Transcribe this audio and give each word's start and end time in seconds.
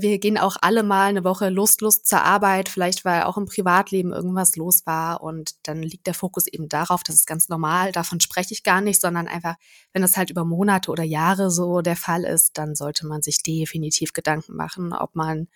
Wir 0.00 0.18
gehen 0.18 0.38
auch 0.38 0.56
alle 0.60 0.82
mal 0.82 1.08
eine 1.08 1.24
Woche 1.24 1.50
lustlos 1.50 2.02
zur 2.02 2.22
Arbeit, 2.22 2.68
vielleicht 2.68 3.04
weil 3.04 3.24
auch 3.24 3.36
im 3.36 3.46
Privatleben 3.46 4.12
irgendwas 4.12 4.56
los 4.56 4.86
war 4.86 5.22
und 5.22 5.54
dann 5.64 5.82
liegt 5.82 6.06
der 6.06 6.14
Fokus 6.14 6.46
eben 6.46 6.68
darauf, 6.68 7.02
das 7.02 7.16
ist 7.16 7.26
ganz 7.26 7.48
normal, 7.48 7.92
davon 7.92 8.20
spreche 8.20 8.54
ich 8.54 8.62
gar 8.62 8.80
nicht, 8.80 9.00
sondern 9.00 9.28
einfach, 9.28 9.56
wenn 9.92 10.02
es 10.02 10.16
halt 10.16 10.30
über 10.30 10.44
Monate 10.44 10.90
oder 10.90 11.04
Jahre 11.04 11.50
so 11.50 11.80
der 11.80 11.96
Fall 11.96 12.24
ist, 12.24 12.56
dann 12.56 12.74
sollte 12.74 13.06
man 13.06 13.22
sich 13.22 13.42
definitiv 13.42 14.12
Gedanken 14.12 14.56
machen, 14.56 14.92
ob 14.92 15.14
man 15.14 15.48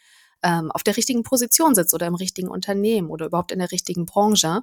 ähm, 0.43 0.71
auf 0.71 0.83
der 0.83 0.97
richtigen 0.97 1.23
Position 1.23 1.75
sitzt 1.75 1.95
oder 1.95 2.07
im 2.07 2.15
richtigen 2.15 2.49
Unternehmen 2.49 3.09
oder 3.09 3.27
überhaupt 3.27 3.51
in 3.51 3.59
der 3.59 3.73
richtigen 3.73 4.05
Branche. 4.05 4.63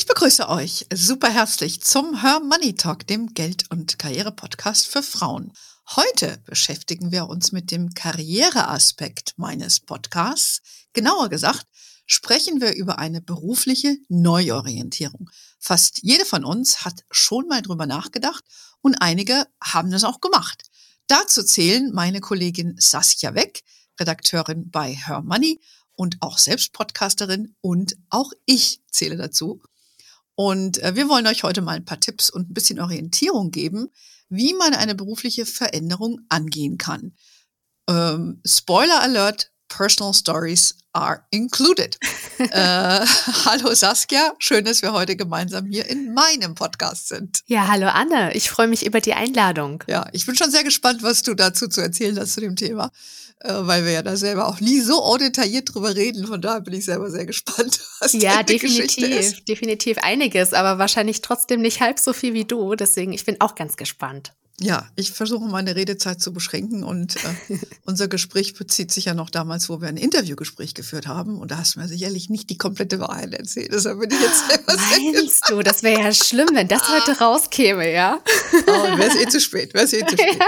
Ich 0.00 0.06
begrüße 0.06 0.48
euch 0.48 0.86
super 0.90 1.28
herzlich 1.28 1.82
zum 1.82 2.22
Her 2.22 2.40
Money 2.40 2.74
Talk, 2.74 3.06
dem 3.06 3.34
Geld- 3.34 3.70
und 3.70 3.98
Karriere-Podcast 3.98 4.86
für 4.86 5.02
Frauen. 5.02 5.52
Heute 5.94 6.38
beschäftigen 6.46 7.12
wir 7.12 7.28
uns 7.28 7.52
mit 7.52 7.70
dem 7.70 7.92
Karriereaspekt 7.92 9.34
meines 9.36 9.78
Podcasts. 9.78 10.62
Genauer 10.94 11.28
gesagt, 11.28 11.66
sprechen 12.06 12.62
wir 12.62 12.74
über 12.76 12.98
eine 12.98 13.20
berufliche 13.20 13.98
Neuorientierung. 14.08 15.28
Fast 15.58 16.02
jede 16.02 16.24
von 16.24 16.46
uns 16.46 16.82
hat 16.82 17.04
schon 17.10 17.46
mal 17.46 17.60
drüber 17.60 17.84
nachgedacht 17.84 18.42
und 18.80 19.02
einige 19.02 19.44
haben 19.62 19.90
das 19.90 20.04
auch 20.04 20.22
gemacht. 20.22 20.70
Dazu 21.08 21.42
zählen 21.42 21.92
meine 21.92 22.20
Kollegin 22.20 22.74
Saskia 22.78 23.34
Weck, 23.34 23.64
Redakteurin 24.00 24.70
bei 24.70 24.94
Her 24.94 25.20
Money 25.20 25.60
und 25.92 26.16
auch 26.20 26.38
selbst 26.38 26.72
Podcasterin 26.72 27.54
und 27.60 27.98
auch 28.08 28.32
ich 28.46 28.80
zähle 28.90 29.18
dazu. 29.18 29.60
Und 30.40 30.82
äh, 30.82 30.96
wir 30.96 31.10
wollen 31.10 31.26
euch 31.26 31.42
heute 31.42 31.60
mal 31.60 31.76
ein 31.76 31.84
paar 31.84 32.00
Tipps 32.00 32.30
und 32.30 32.48
ein 32.48 32.54
bisschen 32.54 32.80
Orientierung 32.80 33.50
geben, 33.50 33.90
wie 34.30 34.54
man 34.54 34.72
eine 34.72 34.94
berufliche 34.94 35.44
Veränderung 35.44 36.22
angehen 36.30 36.78
kann. 36.78 37.12
Ähm, 37.86 38.40
Spoiler 38.46 39.02
Alert, 39.02 39.49
Personal 39.70 40.12
Stories 40.12 40.74
are 40.92 41.24
included. 41.30 41.96
äh, 42.38 43.06
hallo 43.44 43.74
Saskia, 43.74 44.34
schön, 44.38 44.64
dass 44.64 44.82
wir 44.82 44.92
heute 44.92 45.16
gemeinsam 45.16 45.66
hier 45.66 45.86
in 45.86 46.12
meinem 46.12 46.54
Podcast 46.54 47.08
sind. 47.08 47.42
Ja, 47.46 47.68
hallo 47.68 47.86
Anne, 47.86 48.34
ich 48.34 48.50
freue 48.50 48.66
mich 48.66 48.84
über 48.84 49.00
die 49.00 49.14
Einladung. 49.14 49.82
Ja, 49.88 50.06
ich 50.12 50.26
bin 50.26 50.36
schon 50.36 50.50
sehr 50.50 50.64
gespannt, 50.64 51.02
was 51.02 51.22
du 51.22 51.34
dazu 51.34 51.68
zu 51.68 51.80
erzählen 51.80 52.18
hast 52.18 52.34
zu 52.34 52.40
dem 52.40 52.56
Thema, 52.56 52.90
äh, 53.38 53.52
weil 53.54 53.84
wir 53.84 53.92
ja 53.92 54.02
da 54.02 54.16
selber 54.16 54.48
auch 54.48 54.60
nie 54.60 54.80
so 54.80 55.16
detailliert 55.16 55.72
drüber 55.72 55.94
reden. 55.94 56.26
Von 56.26 56.42
daher 56.42 56.60
bin 56.60 56.74
ich 56.74 56.84
selber 56.84 57.10
sehr 57.10 57.26
gespannt, 57.26 57.80
was 58.00 58.12
ja, 58.12 58.42
definitiv, 58.42 59.44
definitiv 59.44 59.98
einiges, 59.98 60.52
aber 60.52 60.78
wahrscheinlich 60.78 61.22
trotzdem 61.22 61.62
nicht 61.62 61.80
halb 61.80 61.98
so 61.98 62.12
viel 62.12 62.34
wie 62.34 62.44
du. 62.44 62.74
Deswegen, 62.74 63.12
ich 63.12 63.24
bin 63.24 63.40
auch 63.40 63.54
ganz 63.54 63.76
gespannt. 63.76 64.32
Ja, 64.62 64.86
ich 64.94 65.10
versuche 65.10 65.48
meine 65.48 65.74
Redezeit 65.74 66.20
zu 66.20 66.34
beschränken 66.34 66.84
und 66.84 67.16
äh, 67.16 67.58
unser 67.86 68.08
Gespräch 68.08 68.54
bezieht 68.54 68.92
sich 68.92 69.06
ja 69.06 69.14
noch 69.14 69.30
damals, 69.30 69.70
wo 69.70 69.80
wir 69.80 69.88
ein 69.88 69.96
Interviewgespräch 69.96 70.74
geführt 70.74 71.06
haben 71.06 71.38
und 71.38 71.50
da 71.50 71.56
hast 71.56 71.76
du 71.76 71.80
mir 71.80 71.88
sicherlich 71.88 72.28
nicht 72.28 72.50
die 72.50 72.58
komplette 72.58 73.00
Wahrheit 73.00 73.32
erzählt. 73.32 73.72
Deshalb 73.72 74.00
bin 74.00 74.10
ich 74.10 74.20
jetzt 74.20 74.48
selber 74.48 74.76
Meinst 74.76 75.48
du, 75.48 75.62
das 75.62 75.82
wäre 75.82 76.02
ja 76.02 76.12
schlimm, 76.12 76.50
wenn 76.52 76.68
das 76.68 76.82
heute 76.90 77.18
rauskäme, 77.18 77.90
ja? 77.90 78.20
Oh, 78.66 78.98
wäre 78.98 79.08
es 79.08 79.16
eh 79.16 79.28
zu 79.28 79.40
spät, 79.40 79.72
wäre 79.72 79.84
es 79.84 79.94
eh 79.94 80.04
zu 80.04 80.14
spät. 80.18 80.38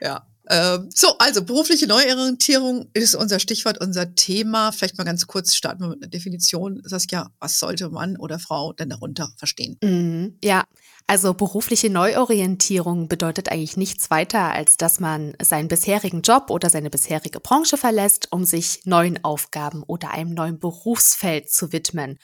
Ja. 0.00 0.06
ja. 0.06 0.33
Ähm, 0.50 0.90
so, 0.94 1.16
also 1.18 1.42
berufliche 1.44 1.86
Neuorientierung 1.86 2.88
ist 2.92 3.14
unser 3.14 3.38
Stichwort, 3.38 3.80
unser 3.80 4.14
Thema. 4.14 4.72
Vielleicht 4.72 4.98
mal 4.98 5.04
ganz 5.04 5.26
kurz 5.26 5.54
starten 5.54 5.82
wir 5.82 5.88
mit 5.88 6.02
einer 6.02 6.10
Definition. 6.10 6.82
Saskia, 6.84 7.30
was 7.38 7.58
sollte 7.58 7.88
Mann 7.88 8.16
oder 8.16 8.38
Frau 8.38 8.72
denn 8.72 8.90
darunter 8.90 9.32
verstehen? 9.38 9.78
Mhm, 9.82 10.38
ja, 10.44 10.64
also 11.06 11.34
berufliche 11.34 11.90
Neuorientierung 11.90 13.08
bedeutet 13.08 13.50
eigentlich 13.50 13.76
nichts 13.76 14.10
weiter, 14.10 14.52
als 14.52 14.76
dass 14.76 15.00
man 15.00 15.34
seinen 15.40 15.68
bisherigen 15.68 16.22
Job 16.22 16.50
oder 16.50 16.70
seine 16.70 16.90
bisherige 16.90 17.40
Branche 17.40 17.76
verlässt, 17.76 18.28
um 18.30 18.44
sich 18.44 18.80
neuen 18.84 19.22
Aufgaben 19.22 19.82
oder 19.82 20.10
einem 20.10 20.34
neuen 20.34 20.58
Berufsfeld 20.58 21.50
zu 21.50 21.72
widmen. 21.72 22.18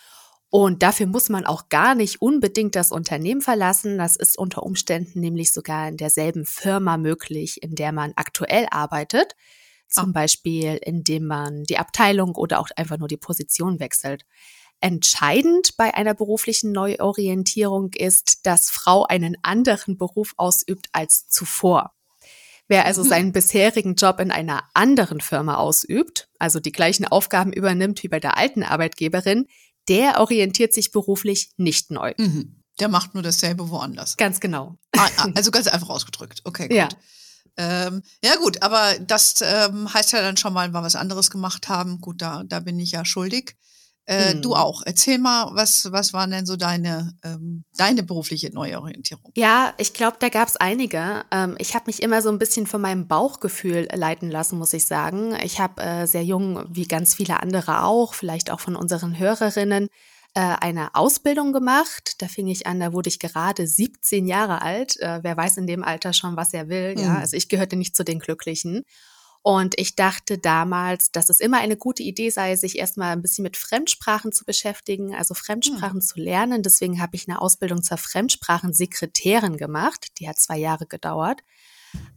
Und 0.50 0.82
dafür 0.82 1.06
muss 1.06 1.28
man 1.28 1.46
auch 1.46 1.68
gar 1.68 1.94
nicht 1.94 2.20
unbedingt 2.20 2.74
das 2.74 2.90
Unternehmen 2.90 3.40
verlassen. 3.40 3.98
Das 3.98 4.16
ist 4.16 4.36
unter 4.36 4.64
Umständen 4.64 5.20
nämlich 5.20 5.52
sogar 5.52 5.88
in 5.88 5.96
derselben 5.96 6.44
Firma 6.44 6.96
möglich, 6.96 7.62
in 7.62 7.76
der 7.76 7.92
man 7.92 8.12
aktuell 8.16 8.66
arbeitet. 8.70 9.36
Zum 9.88 10.12
Beispiel, 10.12 10.78
indem 10.82 11.26
man 11.26 11.64
die 11.64 11.78
Abteilung 11.78 12.34
oder 12.34 12.60
auch 12.60 12.68
einfach 12.76 12.98
nur 12.98 13.08
die 13.08 13.16
Position 13.16 13.80
wechselt. 13.80 14.24
Entscheidend 14.80 15.76
bei 15.76 15.94
einer 15.94 16.14
beruflichen 16.14 16.72
Neuorientierung 16.72 17.92
ist, 17.92 18.46
dass 18.46 18.70
Frau 18.70 19.04
einen 19.04 19.36
anderen 19.42 19.98
Beruf 19.98 20.32
ausübt 20.36 20.88
als 20.92 21.28
zuvor. 21.28 21.92
Wer 22.66 22.86
also 22.86 23.02
mhm. 23.02 23.08
seinen 23.08 23.32
bisherigen 23.32 23.94
Job 23.96 24.20
in 24.20 24.30
einer 24.30 24.62
anderen 24.74 25.20
Firma 25.20 25.56
ausübt, 25.56 26.28
also 26.38 26.60
die 26.60 26.72
gleichen 26.72 27.04
Aufgaben 27.04 27.52
übernimmt 27.52 28.02
wie 28.02 28.08
bei 28.08 28.20
der 28.20 28.38
alten 28.38 28.62
Arbeitgeberin, 28.62 29.46
der 29.90 30.20
orientiert 30.20 30.72
sich 30.72 30.92
beruflich 30.92 31.52
nicht 31.58 31.90
neu. 31.90 32.14
Mhm. 32.16 32.62
Der 32.78 32.88
macht 32.88 33.12
nur 33.12 33.22
dasselbe 33.22 33.68
woanders. 33.68 34.16
Ganz 34.16 34.40
genau. 34.40 34.78
Ah, 34.96 35.08
ah 35.18 35.28
also 35.34 35.50
ganz 35.50 35.66
einfach 35.66 35.90
ausgedrückt. 35.90 36.40
Okay, 36.44 36.68
gut. 36.68 36.76
Ja. 36.76 36.88
Ähm, 37.56 38.02
ja 38.24 38.36
gut, 38.36 38.62
aber 38.62 38.98
das 39.00 39.42
ähm, 39.42 39.92
heißt 39.92 40.12
ja 40.12 40.22
dann 40.22 40.38
schon 40.38 40.54
mal, 40.54 40.72
wir 40.72 40.82
was 40.82 40.96
anderes 40.96 41.30
gemacht 41.30 41.68
haben. 41.68 42.00
Gut, 42.00 42.22
da, 42.22 42.44
da 42.46 42.60
bin 42.60 42.78
ich 42.78 42.92
ja 42.92 43.04
schuldig. 43.04 43.56
Äh, 44.06 44.32
hm. 44.32 44.42
Du 44.42 44.54
auch. 44.54 44.82
Erzähl 44.84 45.18
mal, 45.18 45.50
was, 45.54 45.92
was 45.92 46.12
waren 46.12 46.30
denn 46.30 46.46
so 46.46 46.56
deine, 46.56 47.14
ähm, 47.22 47.64
deine 47.76 48.02
berufliche 48.02 48.52
Neuorientierung? 48.52 49.32
Ja, 49.36 49.72
ich 49.78 49.92
glaube, 49.92 50.16
da 50.18 50.28
gab 50.28 50.48
es 50.48 50.56
einige. 50.56 51.24
Ähm, 51.30 51.54
ich 51.58 51.74
habe 51.74 51.84
mich 51.86 52.02
immer 52.02 52.22
so 52.22 52.28
ein 52.30 52.38
bisschen 52.38 52.66
von 52.66 52.80
meinem 52.80 53.06
Bauchgefühl 53.06 53.88
leiten 53.94 54.30
lassen, 54.30 54.58
muss 54.58 54.72
ich 54.72 54.84
sagen. 54.84 55.36
Ich 55.42 55.60
habe 55.60 55.82
äh, 55.82 56.06
sehr 56.06 56.24
jung, 56.24 56.64
wie 56.68 56.86
ganz 56.86 57.14
viele 57.14 57.40
andere 57.40 57.84
auch, 57.84 58.14
vielleicht 58.14 58.50
auch 58.50 58.60
von 58.60 58.74
unseren 58.74 59.18
Hörerinnen, 59.18 59.88
äh, 60.34 60.40
eine 60.40 60.94
Ausbildung 60.94 61.52
gemacht. 61.52 62.14
Da 62.18 62.28
fing 62.28 62.46
ich 62.46 62.66
an, 62.66 62.80
da 62.80 62.92
wurde 62.92 63.08
ich 63.08 63.18
gerade 63.18 63.66
17 63.66 64.26
Jahre 64.26 64.62
alt. 64.62 64.98
Äh, 65.00 65.20
wer 65.22 65.36
weiß 65.36 65.56
in 65.58 65.66
dem 65.66 65.84
Alter 65.84 66.12
schon, 66.12 66.36
was 66.36 66.52
er 66.52 66.68
will. 66.68 66.94
Hm. 66.96 67.04
Ja, 67.04 67.18
also 67.18 67.36
ich 67.36 67.48
gehörte 67.48 67.76
nicht 67.76 67.96
zu 67.96 68.04
den 68.04 68.18
Glücklichen. 68.18 68.84
Und 69.42 69.78
ich 69.78 69.96
dachte 69.96 70.36
damals, 70.36 71.12
dass 71.12 71.30
es 71.30 71.40
immer 71.40 71.58
eine 71.58 71.76
gute 71.76 72.02
Idee 72.02 72.28
sei, 72.28 72.56
sich 72.56 72.78
erstmal 72.78 73.12
ein 73.12 73.22
bisschen 73.22 73.42
mit 73.42 73.56
Fremdsprachen 73.56 74.32
zu 74.32 74.44
beschäftigen, 74.44 75.14
also 75.14 75.32
Fremdsprachen 75.32 76.00
hm. 76.00 76.02
zu 76.02 76.20
lernen. 76.20 76.62
Deswegen 76.62 77.00
habe 77.00 77.16
ich 77.16 77.26
eine 77.26 77.40
Ausbildung 77.40 77.82
zur 77.82 77.96
Fremdsprachensekretärin 77.96 79.56
gemacht. 79.56 80.08
Die 80.18 80.28
hat 80.28 80.38
zwei 80.38 80.58
Jahre 80.58 80.86
gedauert. 80.86 81.40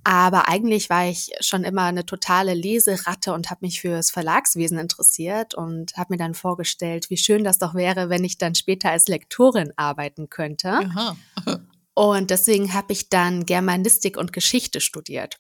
Aber 0.04 0.50
eigentlich 0.50 0.90
war 0.90 1.08
ich 1.08 1.32
schon 1.40 1.64
immer 1.64 1.84
eine 1.84 2.06
totale 2.06 2.54
Leseratte 2.54 3.34
und 3.34 3.50
habe 3.50 3.66
mich 3.66 3.82
fürs 3.82 4.12
Verlagswesen 4.12 4.78
interessiert 4.78 5.56
und 5.56 5.96
habe 5.98 6.14
mir 6.14 6.18
dann 6.18 6.36
vorgestellt, 6.36 7.10
wie 7.10 7.18
schön 7.18 7.44
das 7.44 7.58
doch 7.58 7.74
wäre, 7.74 8.10
wenn 8.10 8.24
ich 8.24 8.38
dann 8.38 8.54
später 8.54 8.92
als 8.92 9.08
Lektorin 9.08 9.74
arbeiten 9.78 10.30
könnte. 10.30 10.70
Aha. 10.70 11.16
Und 11.96 12.32
deswegen 12.32 12.74
habe 12.74 12.92
ich 12.92 13.10
dann 13.10 13.46
Germanistik 13.46 14.18
und 14.18 14.34
Geschichte 14.34 14.82
studiert. 14.82 15.38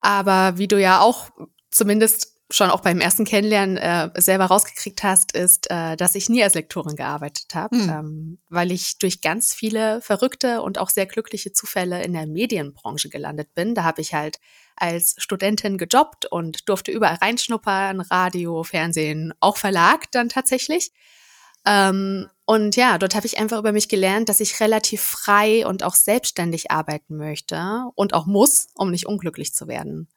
Aber 0.00 0.58
wie 0.58 0.68
du 0.68 0.80
ja 0.80 1.00
auch 1.00 1.30
zumindest 1.70 2.30
schon 2.52 2.70
auch 2.70 2.80
beim 2.80 3.00
ersten 3.00 3.24
Kennenlernen 3.24 3.76
äh, 3.76 4.10
selber 4.16 4.46
rausgekriegt 4.46 5.02
hast, 5.02 5.32
ist, 5.32 5.70
äh, 5.70 5.96
dass 5.96 6.14
ich 6.14 6.28
nie 6.28 6.42
als 6.42 6.54
Lektorin 6.54 6.96
gearbeitet 6.96 7.54
habe, 7.54 7.76
hm. 7.76 7.88
ähm, 7.88 8.38
weil 8.48 8.72
ich 8.72 8.98
durch 8.98 9.20
ganz 9.20 9.54
viele 9.54 10.00
verrückte 10.00 10.62
und 10.62 10.78
auch 10.78 10.90
sehr 10.90 11.06
glückliche 11.06 11.52
Zufälle 11.52 12.02
in 12.02 12.12
der 12.12 12.26
Medienbranche 12.26 13.08
gelandet 13.08 13.54
bin. 13.54 13.74
Da 13.74 13.84
habe 13.84 14.00
ich 14.00 14.14
halt 14.14 14.40
als 14.76 15.14
Studentin 15.18 15.78
gejobbt 15.78 16.26
und 16.26 16.68
durfte 16.68 16.90
überall 16.90 17.16
reinschnuppern, 17.16 18.00
Radio, 18.00 18.64
Fernsehen, 18.64 19.32
auch 19.40 19.56
Verlag 19.56 20.10
dann 20.10 20.28
tatsächlich. 20.28 20.92
Ähm, 21.66 22.28
und 22.50 22.74
ja, 22.74 22.98
dort 22.98 23.14
habe 23.14 23.28
ich 23.28 23.38
einfach 23.38 23.60
über 23.60 23.70
mich 23.70 23.88
gelernt, 23.88 24.28
dass 24.28 24.40
ich 24.40 24.58
relativ 24.58 25.02
frei 25.02 25.64
und 25.64 25.84
auch 25.84 25.94
selbstständig 25.94 26.72
arbeiten 26.72 27.16
möchte 27.16 27.84
und 27.94 28.12
auch 28.12 28.26
muss, 28.26 28.66
um 28.74 28.90
nicht 28.90 29.06
unglücklich 29.06 29.54
zu 29.54 29.68
werden. 29.68 30.08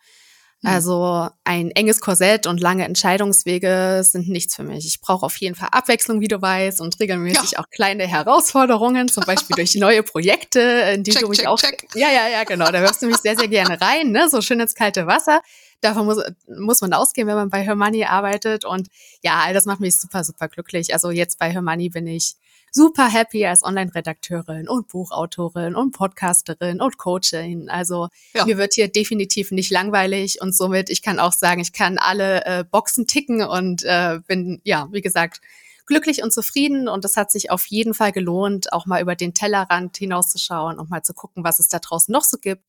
Mhm. 0.64 0.70
Also 0.72 1.30
ein 1.44 1.70
enges 1.70 2.02
Korsett 2.02 2.48
und 2.48 2.60
lange 2.60 2.86
Entscheidungswege 2.86 4.02
sind 4.04 4.30
nichts 4.30 4.56
für 4.56 4.64
mich. 4.64 4.88
Ich 4.88 5.00
brauche 5.00 5.24
auf 5.24 5.38
jeden 5.38 5.54
Fall 5.54 5.70
Abwechslung, 5.74 6.22
wie 6.22 6.28
du 6.28 6.42
weißt, 6.42 6.82
und 6.82 7.00
regelmäßig 7.00 7.52
ja. 7.52 7.60
auch 7.60 7.70
kleine 7.70 8.08
Herausforderungen, 8.08 9.10
zum 9.10 9.26
Beispiel 9.26 9.56
durch 9.56 9.76
neue 9.80 10.02
Projekte, 10.02 10.60
in 10.96 11.04
die 11.04 11.12
check, 11.12 11.22
du 11.22 11.30
mich 11.30 11.38
check, 11.38 11.48
auch. 11.48 11.60
Check. 11.60 11.86
Ja, 11.94 12.10
ja, 12.10 12.30
ja, 12.30 12.46
genau. 12.46 12.72
Da 12.72 12.82
wirfst 12.82 13.04
du 13.04 13.06
mich 13.06 13.18
sehr, 13.18 13.38
sehr 13.38 13.48
gerne 13.48 13.80
rein, 13.80 14.10
ne? 14.10 14.28
So 14.28 14.42
schön 14.42 14.60
ins 14.60 14.74
kalte 14.74 15.06
Wasser. 15.06 15.44
Davon 15.84 16.06
muss, 16.06 16.24
muss 16.48 16.82
man 16.82 16.94
ausgehen, 16.94 17.28
wenn 17.28 17.36
man 17.36 17.50
bei 17.50 17.62
Hermoney 17.62 18.06
arbeitet. 18.06 18.64
Und 18.64 18.88
ja, 19.22 19.42
all 19.44 19.54
das 19.54 19.66
macht 19.66 19.80
mich 19.80 19.96
super, 19.96 20.24
super 20.24 20.48
glücklich. 20.48 20.94
Also 20.94 21.12
jetzt 21.12 21.40
bei 21.40 21.52
Hermoney 21.52 21.90
bin 21.90 22.08
ich 22.08 22.36
super 22.72 23.08
happy 23.08 23.46
als 23.46 23.64
Online-Redakteurin 23.64 24.68
und 24.68 24.88
Buchautorin 24.88 25.76
und 25.76 25.92
Podcasterin 25.92 26.82
und 26.82 26.98
Coachin. 26.98 27.70
Also 27.70 28.08
ja. 28.34 28.46
mir 28.46 28.58
wird 28.58 28.74
hier 28.74 28.88
definitiv 28.88 29.52
nicht 29.52 29.72
langweilig 29.72 30.42
und 30.42 30.56
somit, 30.56 30.90
ich 30.90 31.02
kann 31.02 31.20
auch 31.20 31.34
sagen, 31.34 31.62
ich 31.62 31.74
kann 31.74 31.98
alle 31.98 32.46
äh, 32.46 32.64
Boxen 32.64 33.06
ticken 33.06 33.44
und 33.44 33.84
äh, 33.84 34.20
bin, 34.26 34.60
ja, 34.64 34.88
wie 34.92 35.02
gesagt, 35.02 35.42
glücklich 35.86 36.24
und 36.24 36.34
zufrieden 36.34 36.88
und 36.88 37.06
es 37.06 37.16
hat 37.16 37.32
sich 37.32 37.52
auf 37.52 37.66
jeden 37.68 37.94
Fall 37.94 38.12
gelohnt, 38.12 38.74
auch 38.74 38.86
mal 38.86 39.02
über 39.02 39.16
den 39.16 39.34
Tellerrand 39.34 39.98
hinauszuschauen 39.98 40.80
und 40.80 40.90
mal 40.90 41.04
zu 41.04 41.14
gucken, 41.14 41.44
was 41.44 41.60
es 41.60 41.68
da 41.68 41.80
draußen 41.80 42.12
noch 42.12 42.24
so 42.24 42.38
gibt, 42.38 42.64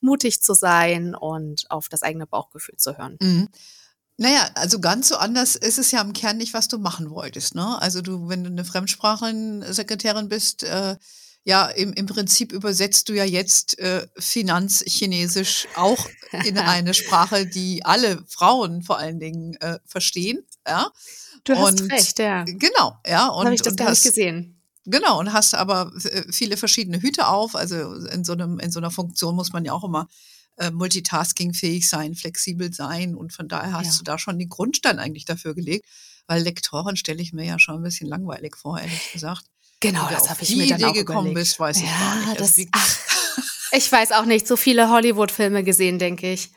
mutig 0.00 0.42
zu 0.42 0.54
sein 0.54 1.14
und 1.14 1.70
auf 1.70 1.88
das 1.88 2.02
eigene 2.02 2.26
Bauchgefühl 2.26 2.76
zu 2.76 2.96
hören. 2.96 3.16
Mhm. 3.20 3.48
Naja, 4.18 4.48
also 4.54 4.80
ganz 4.80 5.08
so 5.08 5.16
anders 5.16 5.56
ist 5.56 5.78
es 5.78 5.90
ja 5.90 6.00
im 6.00 6.14
Kern 6.14 6.38
nicht, 6.38 6.54
was 6.54 6.68
du 6.68 6.78
machen 6.78 7.10
wolltest. 7.10 7.54
Ne? 7.54 7.80
Also 7.80 8.00
du, 8.00 8.28
wenn 8.28 8.44
du 8.44 8.50
eine 8.50 8.64
Fremdsprachensekretärin 8.64 10.28
bist, 10.28 10.62
äh, 10.62 10.96
ja, 11.44 11.66
im, 11.66 11.92
im 11.92 12.06
Prinzip 12.06 12.50
übersetzt 12.50 13.08
du 13.08 13.12
ja 13.12 13.24
jetzt 13.24 13.78
äh, 13.78 14.06
Finanzchinesisch 14.18 15.68
auch 15.76 16.08
in 16.44 16.58
eine 16.58 16.92
Sprache, 16.92 17.46
die 17.46 17.84
alle 17.84 18.24
Frauen 18.26 18.82
vor 18.82 18.98
allen 18.98 19.20
Dingen 19.20 19.54
äh, 19.60 19.78
verstehen. 19.84 20.44
Ja? 20.66 20.90
Du 21.44 21.54
hast 21.54 21.80
und, 21.82 21.92
recht, 21.92 22.18
ja. 22.18 22.42
Genau, 22.44 22.96
ja. 23.06 23.28
Und, 23.28 23.44
Habe 23.44 23.54
ich 23.54 23.62
das 23.62 23.72
und 23.72 23.76
gar 23.76 23.88
hast, 23.88 24.04
nicht 24.04 24.14
gesehen. 24.14 24.55
Genau, 24.86 25.18
und 25.18 25.32
hast 25.32 25.54
aber 25.54 25.92
äh, 26.04 26.30
viele 26.32 26.56
verschiedene 26.56 27.02
Hüte 27.02 27.26
auf. 27.26 27.56
Also 27.56 27.94
in 27.94 28.24
so, 28.24 28.32
einem, 28.32 28.58
in 28.60 28.70
so 28.70 28.78
einer 28.78 28.90
Funktion 28.90 29.34
muss 29.34 29.52
man 29.52 29.64
ja 29.64 29.72
auch 29.72 29.84
immer 29.84 30.08
äh, 30.56 30.70
multitaskingfähig 30.70 31.88
sein, 31.88 32.14
flexibel 32.14 32.72
sein. 32.72 33.14
Und 33.16 33.32
von 33.32 33.48
daher 33.48 33.72
hast 33.72 33.92
ja. 33.92 33.98
du 33.98 34.04
da 34.04 34.18
schon 34.18 34.38
den 34.38 34.48
Grundstein 34.48 34.98
eigentlich 34.98 35.24
dafür 35.24 35.54
gelegt. 35.54 35.86
Weil 36.28 36.42
Lektoren 36.42 36.96
stelle 36.96 37.20
ich 37.20 37.32
mir 37.32 37.44
ja 37.44 37.58
schon 37.58 37.76
ein 37.76 37.82
bisschen 37.82 38.08
langweilig 38.08 38.56
vor, 38.56 38.80
ehrlich 38.80 39.12
gesagt. 39.12 39.44
Genau, 39.80 40.08
das 40.08 40.30
habe 40.30 40.42
ich 40.42 40.56
mir 40.56 40.66
dann 40.68 40.78
Idee 40.78 40.86
auch 40.86 40.94
gekommen 40.94 41.30
überlegt. 41.30 41.50
bist, 41.50 41.60
weiß 41.60 41.80
ja, 41.80 41.84
ich 41.84 41.90
gar 41.90 42.16
nicht. 42.16 42.40
Also 42.40 42.62
das, 42.62 42.68
ach, 42.72 42.98
ich 43.72 43.92
weiß 43.92 44.12
auch 44.12 44.24
nicht, 44.24 44.46
so 44.46 44.56
viele 44.56 44.88
Hollywood-Filme 44.88 45.64
gesehen, 45.64 45.98
denke 45.98 46.32
ich. 46.32 46.50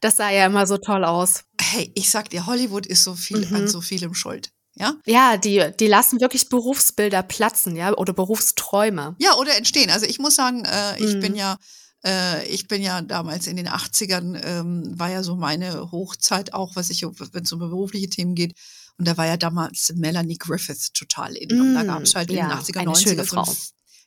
Das 0.00 0.16
sah 0.16 0.30
ja 0.30 0.46
immer 0.46 0.66
so 0.66 0.76
toll 0.78 1.04
aus. 1.04 1.44
Hey, 1.60 1.90
ich 1.94 2.10
sag 2.10 2.30
dir, 2.30 2.46
Hollywood 2.46 2.86
ist 2.86 3.04
so 3.04 3.14
viel 3.14 3.46
mhm. 3.46 3.54
an 3.54 3.68
so 3.68 3.80
vielem 3.80 4.14
schuld. 4.14 4.52
Ja? 4.78 4.94
ja, 5.06 5.36
die, 5.36 5.70
die 5.78 5.86
lassen 5.86 6.20
wirklich 6.20 6.48
Berufsbilder 6.48 7.22
platzen, 7.22 7.76
ja, 7.76 7.92
oder 7.94 8.12
Berufsträume. 8.12 9.16
Ja, 9.18 9.34
oder 9.34 9.56
entstehen. 9.56 9.90
Also 9.90 10.06
ich 10.06 10.18
muss 10.18 10.36
sagen, 10.36 10.64
äh, 10.64 10.98
ich 10.98 11.16
mhm. 11.16 11.20
bin 11.20 11.36
ja, 11.36 11.58
äh, 12.04 12.46
ich 12.46 12.68
bin 12.68 12.82
ja 12.82 13.02
damals 13.02 13.46
in 13.46 13.56
den 13.56 13.68
80ern, 13.68 14.40
ähm, 14.44 14.98
war 14.98 15.10
ja 15.10 15.22
so 15.22 15.36
meine 15.36 15.90
Hochzeit 15.90 16.54
auch, 16.54 16.76
was 16.76 16.90
ich, 16.90 17.02
wenn 17.02 17.42
es 17.42 17.52
um 17.52 17.58
berufliche 17.58 18.08
Themen 18.08 18.34
geht, 18.34 18.54
und 18.98 19.06
da 19.06 19.16
war 19.16 19.26
ja 19.26 19.36
damals 19.36 19.92
Melanie 19.94 20.38
Griffith 20.38 20.92
total 20.92 21.36
in. 21.36 21.56
Mm, 21.56 21.60
und 21.60 21.74
da 21.74 21.84
gab 21.84 22.02
es 22.02 22.14
halt 22.14 22.30
ja, 22.30 22.44
in 22.44 22.48
den 22.48 22.58
80er, 22.58 22.84
90er. 22.84 23.24
Frau. 23.24 23.54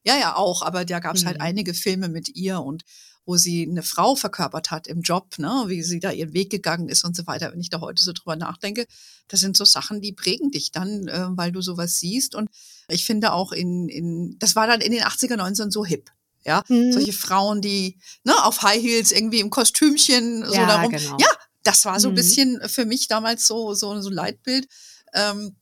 ja, 0.03 0.18
ja, 0.18 0.35
auch, 0.35 0.62
aber 0.62 0.83
da 0.83 1.00
gab 1.00 1.15
es 1.15 1.25
halt 1.25 1.38
mm. 1.38 1.41
halt 1.41 1.50
einige 1.50 1.73
Filme 1.73 2.09
mit 2.09 2.29
ihr 2.35 2.62
und 2.62 2.83
wo 3.25 3.38
sie 3.38 3.68
eine 3.69 3.83
Frau 3.83 4.15
verkörpert 4.15 4.71
hat 4.71 4.88
im 4.88 5.01
Job, 5.01 5.38
ne, 5.38 5.65
wie 5.68 5.83
sie 5.83 6.00
da 6.00 6.12
ihren 6.12 6.33
Weg 6.33 6.50
gegangen 6.50 6.89
ist 6.89 7.03
und 7.03 7.15
so 7.15 7.27
weiter. 7.27 7.51
Wenn 7.51 7.62
ich 7.62 7.69
da 7.69 7.79
heute 7.79 8.01
so 8.01 8.13
drüber 8.13 8.35
nachdenke, 8.35 8.88
das 9.27 9.39
sind 9.39 9.56
so 9.56 9.65
Sachen, 9.65 10.01
die 10.01 10.13
prägen 10.13 10.51
dich 10.51 10.71
dann, 10.71 11.07
äh, 11.07 11.27
weil 11.31 11.51
du 11.51 11.62
sowas 11.62 11.97
siehst. 12.00 12.35
Und 12.35 12.50
ich 12.88 13.06
finde 13.06 13.33
auch 13.33 13.51
in, 13.51 13.89
in, 13.89 14.38
das 14.39 14.56
war 14.56 14.68
dann 14.68 14.81
in 14.81 14.91
den 14.91 15.03
80er, 15.03 15.35
90ern 15.35 15.71
so 15.71 15.85
hip. 15.85 16.09
Ja, 16.44 16.63
mhm. 16.69 16.91
solche 16.91 17.13
Frauen, 17.13 17.62
die 17.62 18.00
ne, 18.23 18.33
auf 18.44 18.63
High 18.63 18.81
Heels 18.81 19.12
irgendwie 19.12 19.41
im 19.41 19.51
Kostümchen 19.51 20.44
so 20.44 20.56
ja, 20.56 20.65
darum. 20.65 20.89
Genau. 20.91 21.18
Ja, 21.19 21.27
das 21.62 21.85
war 21.85 22.00
so 22.00 22.07
ein 22.07 22.13
Mhm. 22.13 22.15
bisschen 22.15 22.62
für 22.68 22.85
mich 22.85 23.07
damals 23.07 23.45
so, 23.45 23.75
so, 23.75 24.01
so 24.01 24.09
ein 24.09 24.13
Leitbild. 24.13 24.68
Ähm, 25.13 25.56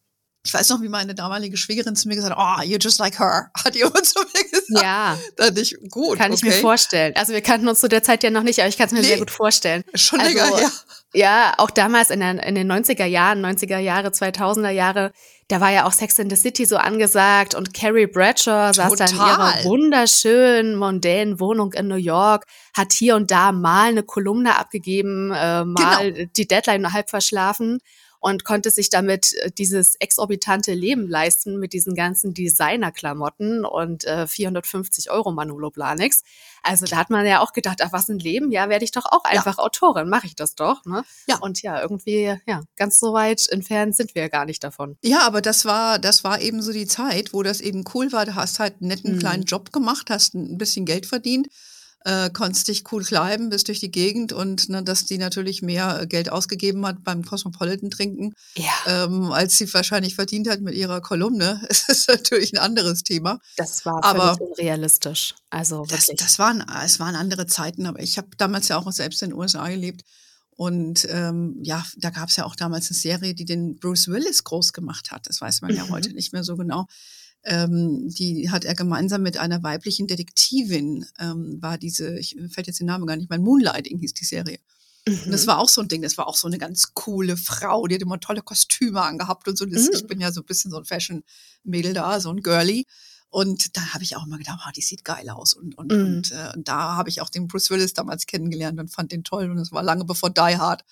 ich 0.46 0.54
weiß 0.54 0.70
noch, 0.70 0.82
wie 0.82 0.88
meine 0.90 1.14
damalige 1.16 1.58
Schwiegerin 1.58 1.96
zu 1.98 2.08
mir 2.08 2.16
gesagt 2.16 2.36
hat, 2.36 2.40
oh, 2.40 2.62
you're 2.64 2.82
just 2.82 2.98
like 3.00 3.20
her, 3.20 3.52
hat 3.66 3.76
die 3.76 3.82
immer 3.82 4.02
zu 4.04 4.20
mir 4.20 4.44
gesagt. 4.50 4.66
Ja, 4.84 5.18
Da 5.36 5.48
dachte 5.48 5.62
ich, 5.62 5.76
gut, 5.90 6.18
kann 6.18 6.32
ich 6.32 6.42
mir 6.44 6.52
okay. 6.52 6.62
vorstellen. 6.62 7.14
Also 7.18 7.34
wir 7.34 7.42
kannten 7.42 7.68
uns 7.68 7.80
zu 7.82 7.90
der 7.90 8.04
Zeit 8.04 8.24
ja 8.24 8.30
noch 8.30 8.44
nicht, 8.44 8.60
aber 8.60 8.70
ich 8.70 8.78
kann 8.78 8.88
es 8.88 8.94
mir 8.94 9.02
Nee. 9.02 9.08
sehr 9.08 9.18
gut 9.20 9.32
vorstellen. 9.32 9.84
Schon 9.96 10.20
Also, 10.22 10.32
länger 10.38 10.58
her. 10.58 10.72
Ja, 11.14 11.54
auch 11.58 11.72
damals 11.72 12.10
in, 12.12 12.20
den- 12.20 12.38
in 12.38 12.54
den 12.56 12.72
90er 12.72 13.06
Jahren, 13.06 13.42
90er 13.44 13.80
Jahre, 13.80 14.10
2000er 14.10 14.70
Jahre, 14.70 15.12
da 15.48 15.60
war 15.60 15.72
ja 15.72 15.86
auch 15.88 15.92
Sex 15.92 16.20
in 16.20 16.30
the 16.30 16.36
City 16.36 16.66
so 16.66 16.78
angesagt 16.78 17.56
und 17.56 17.74
Carrie 17.74 18.06
Bradshaw 18.06 18.72
saß 18.72 18.94
da 18.96 19.06
in 19.06 19.12
Total. 19.12 19.28
ihrer 19.58 19.64
wunderschönen, 19.66 20.76
mondänen 20.76 21.40
Wohnung 21.40 21.74
in 21.74 21.88
New 21.88 21.96
York, 21.96 22.46
hat 22.78 22.94
hier 22.94 23.16
und 23.16 23.32
da 23.32 23.52
mal 23.52 23.90
eine 23.90 24.04
Kolumne 24.04 24.58
abgegeben, 24.58 25.32
äh, 25.32 25.66
mal 25.66 26.12
Genau. 26.14 26.28
die 26.38 26.48
Deadline 26.48 26.94
halb 26.94 27.10
verschlafen 27.10 27.80
und 28.20 28.44
konnte 28.44 28.70
sich 28.72 28.90
damit 28.90 29.34
äh, 29.36 29.52
dieses 29.52 29.96
exorbitante 29.96 30.74
Leben 30.74 31.08
leisten 31.08 31.58
mit 31.58 31.74
diesen 31.74 31.96
ganzen 31.96 32.34
Designerklamotten 32.34 33.66
und 33.66 34.04
äh, 34.06 34.28
450 34.28 35.12
Euro 35.12 35.32
Manolo 35.32 35.70
Blahniks. 35.72 36.24
Also 36.64 36.86
da 36.86 36.98
hat 36.98 37.10
man 37.10 37.26
ja 37.26 37.42
auch 37.42 37.54
gedacht, 37.54 37.80
ach 37.84 37.92
was 37.94 38.10
ein 38.10 38.20
Leben, 38.20 38.52
ja, 38.52 38.70
werde 38.70 38.84
ich 38.86 38.92
doch 38.92 39.06
auch 39.06 39.24
einfach 39.24 39.58
Autorin, 39.58 40.10
mache 40.10 40.28
ich 40.28 40.36
das 40.36 40.56
doch. 40.56 40.84
Ne? 40.86 41.04
Ja. 41.28 41.38
Und 41.40 41.62
ja, 41.62 41.82
irgendwie, 41.82 42.36
ja, 42.46 42.62
ganz 42.76 43.00
so 43.00 43.14
weit 43.14 43.48
entfernt 43.50 43.96
sind 43.96 44.16
wir 44.16 44.24
ja 44.24 44.28
gar 44.28 44.46
nicht 44.46 44.64
davon. 44.64 44.98
Ja, 45.02 45.22
aber 45.22 45.42
das 45.42 45.66
war, 45.66 46.00
das 46.00 46.24
war 46.24 46.42
eben 46.42 46.62
so 46.62 46.72
die 46.74 46.88
Zeit, 46.88 47.34
wo 47.34 47.44
das 47.44 47.62
eben 47.62 47.84
cool 47.94 48.12
war. 48.12 48.26
Du 48.26 48.36
hast 48.36 48.60
halt 48.60 48.76
einen 48.82 48.90
netten 48.90 49.16
Mhm. 49.16 49.20
kleinen 49.20 49.44
Job 49.44 49.72
gemacht, 49.72 50.10
hast 50.10 50.34
ein 50.36 50.58
bisschen 50.58 50.86
Geld 50.86 51.06
verdient, 51.06 51.48
äh, 52.06 52.30
konntest 52.30 52.68
dich 52.70 52.84
cool 52.92 53.04
kleiden, 53.04 53.50
bist 53.50 53.68
durch 53.68 53.80
die 53.82 53.92
Gegend 53.92 54.32
und 54.32 54.70
ne, 54.70 54.82
dass 54.84 55.06
die 55.06 55.18
natürlich 55.18 55.62
mehr 55.62 56.02
äh, 56.02 56.08
Geld 56.08 56.32
ausgegeben 56.32 56.86
hat 56.86 57.04
beim 57.04 57.24
Cosmopolitan 57.26 57.90
trinken, 57.90 58.34
Ja, 58.56 58.72
ähm, 59.06 59.32
als 59.34 59.58
sie 59.58 59.72
wahrscheinlich 59.74 60.16
verdient 60.16 60.48
hat 60.50 60.62
mit 60.62 60.76
ihrer 60.76 61.02
Kolumne. 61.02 61.62
Es 61.70 61.90
ist 61.90 62.08
natürlich 62.08 62.54
ein 62.54 62.58
anderes 62.60 63.04
Thema. 63.04 63.40
das 63.58 63.86
war 63.86 64.04
aber- 64.04 64.40
unrealistisch. 64.40 65.36
Also 65.50 65.86
Das, 65.90 66.08
das 66.16 66.40
waren, 66.40 66.64
es 66.86 67.00
waren 67.00 67.16
andere 67.16 67.48
Zeiten, 67.48 67.86
aber 67.86 68.00
ich 68.02 68.18
habe 68.18 68.30
damals 68.38 68.68
ja 68.70 68.78
auch 68.78 68.90
selbst 68.92 69.22
in 69.22 69.32
den 69.32 69.38
USA 69.40 69.68
gelebt. 69.68 70.04
Und 70.56 71.08
ähm, 71.10 71.58
ja, 71.64 71.86
da 71.98 72.10
gab 72.10 72.28
es 72.30 72.36
ja 72.36 72.44
auch 72.46 72.56
damals 72.56 72.90
eine 72.90 72.98
Serie, 73.00 73.34
die 73.34 73.46
den 73.46 73.78
Bruce 73.78 74.10
Willis 74.10 74.44
groß 74.44 74.74
gemacht 74.74 75.10
hat. 75.12 75.28
Das 75.30 75.40
weiß 75.40 75.62
man 75.62 75.74
ja 75.74 75.86
Mhm. 75.86 75.90
heute 75.92 76.12
nicht 76.14 76.34
mehr 76.34 76.44
so 76.44 76.58
genau. 76.58 76.86
Ähm, 77.44 78.10
die 78.10 78.50
hat 78.52 78.66
er 78.66 78.76
gemeinsam 78.76 79.22
mit 79.22 79.38
einer 79.38 79.64
weiblichen 79.64 80.08
Detektivin, 80.08 81.06
ähm, 81.20 81.58
war 81.62 81.78
diese, 81.78 82.20
ich 82.20 82.36
fällt 82.50 82.68
jetzt 82.68 82.80
der 82.80 82.88
Name 82.88 83.06
gar 83.06 83.16
nicht, 83.16 83.30
mein 83.30 83.42
Moonlighting 83.44 83.98
hieß 84.00 84.14
die 84.14 84.26
Serie. 84.26 84.60
Und 85.08 85.28
Mhm. 85.28 85.32
das 85.32 85.48
war 85.48 85.58
auch 85.60 85.70
so 85.70 85.82
ein 85.82 85.88
Ding, 85.88 86.02
das 86.02 86.18
war 86.18 86.28
auch 86.28 86.36
so 86.36 86.48
eine 86.48 86.58
ganz 86.58 86.94
coole 86.94 87.38
Frau, 87.38 87.88
die 87.88 87.96
hat 87.96 88.02
immer 88.02 88.20
tolle 88.20 88.42
Kostüme 88.42 89.02
angehabt 89.02 89.48
und 89.48 89.58
so. 89.58 89.66
Das, 89.66 89.84
Mhm. 89.84 89.92
Ich 89.94 90.08
bin 90.08 90.20
ja 90.20 90.32
so 90.32 90.42
ein 90.42 90.46
bisschen 90.46 90.70
so 90.70 90.78
ein 90.78 90.86
Fashion-Mädel 90.86 91.94
da, 91.94 92.20
so 92.20 92.30
ein 92.30 92.42
Girly. 92.42 92.86
Und 93.32 93.78
da 93.78 93.94
habe 93.94 94.04
ich 94.04 94.16
auch 94.18 94.26
immer 94.26 94.38
gedacht, 94.38 94.60
ah, 94.66 94.72
die 94.76 94.82
sieht 94.82 95.06
geil 95.06 95.30
aus. 95.30 95.54
Und, 95.54 95.78
und, 95.78 95.92
Mhm. 95.92 96.02
und 96.06 96.32
äh, 96.32 96.52
da 96.58 96.96
habe 96.96 97.10
ich 97.10 97.22
auch 97.22 97.30
den 97.30 97.48
Bruce 97.48 97.70
Willis 97.70 97.94
damals 97.94 98.26
kennengelernt 98.26 98.80
und 98.80 98.90
fand 98.90 99.12
den 99.12 99.24
toll. 99.24 99.50
Und 99.50 99.58
das 99.58 99.72
war 99.72 99.84
lange 99.84 100.04
bevor 100.04 100.30
Die 100.32 100.42
Hard. 100.58 100.84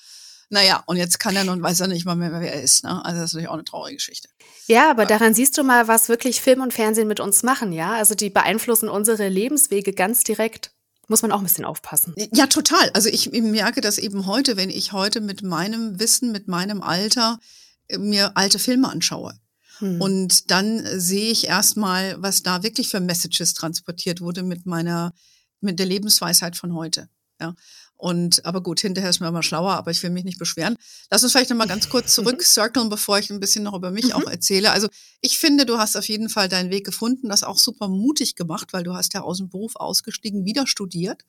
Naja, 0.49 0.81
und 0.85 0.97
jetzt 0.97 1.19
kann 1.19 1.35
er 1.35 1.43
nun, 1.43 1.61
weiß 1.61 1.81
er 1.81 1.87
nicht 1.87 2.05
mal 2.05 2.15
mehr, 2.15 2.31
wer 2.31 2.53
er 2.53 2.61
ist. 2.61 2.83
Ne? 2.83 3.03
Also 3.03 3.19
das 3.19 3.31
ist 3.31 3.33
natürlich 3.33 3.49
auch 3.49 3.55
eine 3.55 3.65
traurige 3.65 3.97
Geschichte. 3.97 4.29
Ja, 4.67 4.89
aber 4.89 5.05
daran 5.05 5.33
siehst 5.33 5.57
du 5.57 5.63
mal, 5.63 5.87
was 5.87 6.07
wirklich 6.07 6.41
Film 6.41 6.61
und 6.61 6.73
Fernsehen 6.73 7.07
mit 7.07 7.19
uns 7.19 7.43
machen, 7.43 7.73
ja? 7.73 7.93
Also 7.93 8.15
die 8.15 8.29
beeinflussen 8.29 8.89
unsere 8.89 9.27
Lebenswege 9.27 9.93
ganz 9.93 10.23
direkt. 10.23 10.71
Muss 11.09 11.21
man 11.21 11.31
auch 11.31 11.39
ein 11.39 11.45
bisschen 11.45 11.63
aufpassen. 11.63 12.13
Ja, 12.33 12.47
total. 12.47 12.89
Also 12.93 13.07
ich 13.07 13.31
merke 13.31 13.79
das 13.79 13.97
eben 13.97 14.25
heute, 14.25 14.57
wenn 14.57 14.69
ich 14.69 14.91
heute 14.91 15.21
mit 15.21 15.41
meinem 15.41 15.99
Wissen, 15.99 16.33
mit 16.33 16.49
meinem 16.49 16.81
Alter 16.81 17.39
äh, 17.87 17.97
mir 17.97 18.35
alte 18.35 18.59
Filme 18.59 18.89
anschaue. 18.89 19.33
Hm. 19.79 20.01
Und 20.01 20.51
dann 20.51 20.85
äh, 20.85 20.99
sehe 20.99 21.31
ich 21.31 21.47
erstmal, 21.47 22.21
was 22.21 22.43
da 22.43 22.61
wirklich 22.63 22.89
für 22.89 22.99
Messages 22.99 23.53
transportiert 23.53 24.19
wurde 24.19 24.43
mit 24.43 24.65
meiner, 24.65 25.13
mit 25.61 25.79
der 25.79 25.85
Lebensweisheit 25.85 26.57
von 26.57 26.73
heute. 26.73 27.07
Ja. 27.39 27.55
Und, 27.97 28.45
aber 28.45 28.61
gut, 28.61 28.79
hinterher 28.79 29.09
ist 29.09 29.19
man 29.19 29.29
immer 29.29 29.41
schlauer, 29.41 29.73
aber 29.73 29.89
ich 29.89 30.01
will 30.03 30.11
mich 30.11 30.23
nicht 30.23 30.37
beschweren. 30.37 30.77
Lass 31.09 31.23
uns 31.23 31.31
vielleicht 31.31 31.49
nochmal 31.49 31.67
ganz 31.67 31.89
kurz 31.89 32.13
zurück 32.13 32.41
circlen, 32.43 32.89
bevor 32.89 33.17
ich 33.17 33.31
ein 33.31 33.39
bisschen 33.39 33.63
noch 33.63 33.73
über 33.73 33.89
mich 33.89 34.05
Mhm. 34.05 34.11
auch 34.13 34.29
erzähle. 34.29 34.71
Also 34.71 34.87
ich 35.21 35.39
finde, 35.39 35.65
du 35.65 35.79
hast 35.79 35.97
auf 35.97 36.07
jeden 36.07 36.29
Fall 36.29 36.47
deinen 36.47 36.69
Weg 36.69 36.85
gefunden, 36.85 37.27
das 37.29 37.43
auch 37.43 37.57
super 37.57 37.87
mutig 37.87 38.35
gemacht, 38.35 38.71
weil 38.71 38.83
du 38.83 38.93
hast 38.93 39.15
ja 39.15 39.21
aus 39.21 39.39
dem 39.39 39.49
Beruf 39.49 39.75
ausgestiegen, 39.75 40.45
wieder 40.45 40.67
studiert. 40.67 41.25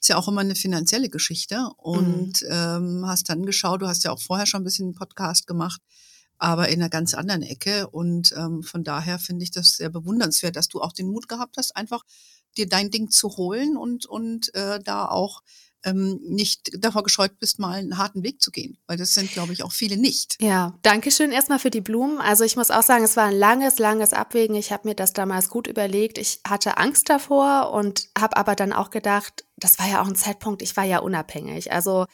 Ist 0.00 0.08
ja 0.08 0.16
auch 0.16 0.28
immer 0.28 0.42
eine 0.42 0.54
finanzielle 0.54 1.08
Geschichte. 1.08 1.68
Und 1.78 2.44
ähm, 2.48 3.04
hast 3.06 3.28
dann 3.28 3.44
geschaut, 3.44 3.82
du 3.82 3.88
hast 3.88 4.04
ja 4.04 4.12
auch 4.12 4.20
vorher 4.20 4.46
schon 4.46 4.60
ein 4.60 4.64
bisschen 4.64 4.86
einen 4.86 4.94
Podcast 4.94 5.46
gemacht, 5.48 5.80
aber 6.38 6.68
in 6.68 6.80
einer 6.80 6.90
ganz 6.90 7.14
anderen 7.14 7.42
Ecke. 7.42 7.88
Und 7.88 8.32
ähm, 8.36 8.62
von 8.62 8.84
daher 8.84 9.18
finde 9.18 9.42
ich 9.42 9.50
das 9.50 9.76
sehr 9.78 9.90
bewundernswert, 9.90 10.54
dass 10.54 10.68
du 10.68 10.80
auch 10.80 10.92
den 10.92 11.08
Mut 11.08 11.28
gehabt 11.28 11.56
hast, 11.56 11.74
einfach 11.74 12.04
dir 12.56 12.68
dein 12.68 12.90
Ding 12.92 13.10
zu 13.10 13.36
holen 13.36 13.76
und, 13.76 14.06
und 14.06 14.54
äh, 14.54 14.78
da 14.78 15.06
auch 15.08 15.42
ähm, 15.84 16.18
nicht 16.26 16.70
davor 16.78 17.02
gescheut 17.02 17.38
bist, 17.38 17.58
mal 17.58 17.74
einen 17.78 17.98
harten 17.98 18.22
Weg 18.22 18.40
zu 18.42 18.50
gehen. 18.50 18.78
Weil 18.86 18.96
das 18.96 19.14
sind, 19.14 19.30
glaube 19.32 19.52
ich, 19.52 19.62
auch 19.62 19.72
viele 19.72 19.96
nicht. 19.96 20.36
Ja, 20.40 20.78
danke 20.82 21.10
schön 21.10 21.30
erstmal 21.30 21.58
für 21.58 21.70
die 21.70 21.80
Blumen. 21.82 22.18
Also 22.18 22.42
ich 22.44 22.56
muss 22.56 22.70
auch 22.70 22.82
sagen, 22.82 23.04
es 23.04 23.16
war 23.16 23.26
ein 23.26 23.36
langes, 23.36 23.78
langes 23.78 24.12
Abwägen. 24.12 24.56
Ich 24.56 24.72
habe 24.72 24.88
mir 24.88 24.94
das 24.94 25.12
damals 25.12 25.48
gut 25.48 25.66
überlegt. 25.66 26.18
Ich 26.18 26.40
hatte 26.46 26.78
Angst 26.78 27.08
davor 27.10 27.72
und 27.72 28.08
habe 28.18 28.36
aber 28.36 28.54
dann 28.56 28.72
auch 28.72 28.90
gedacht, 28.90 29.44
das 29.56 29.78
war 29.78 29.88
ja 29.88 30.02
auch 30.02 30.08
ein 30.08 30.16
Zeitpunkt, 30.16 30.62
ich 30.62 30.76
war 30.76 30.84
ja 30.84 30.98
unabhängig. 30.98 31.70
Also 31.72 32.06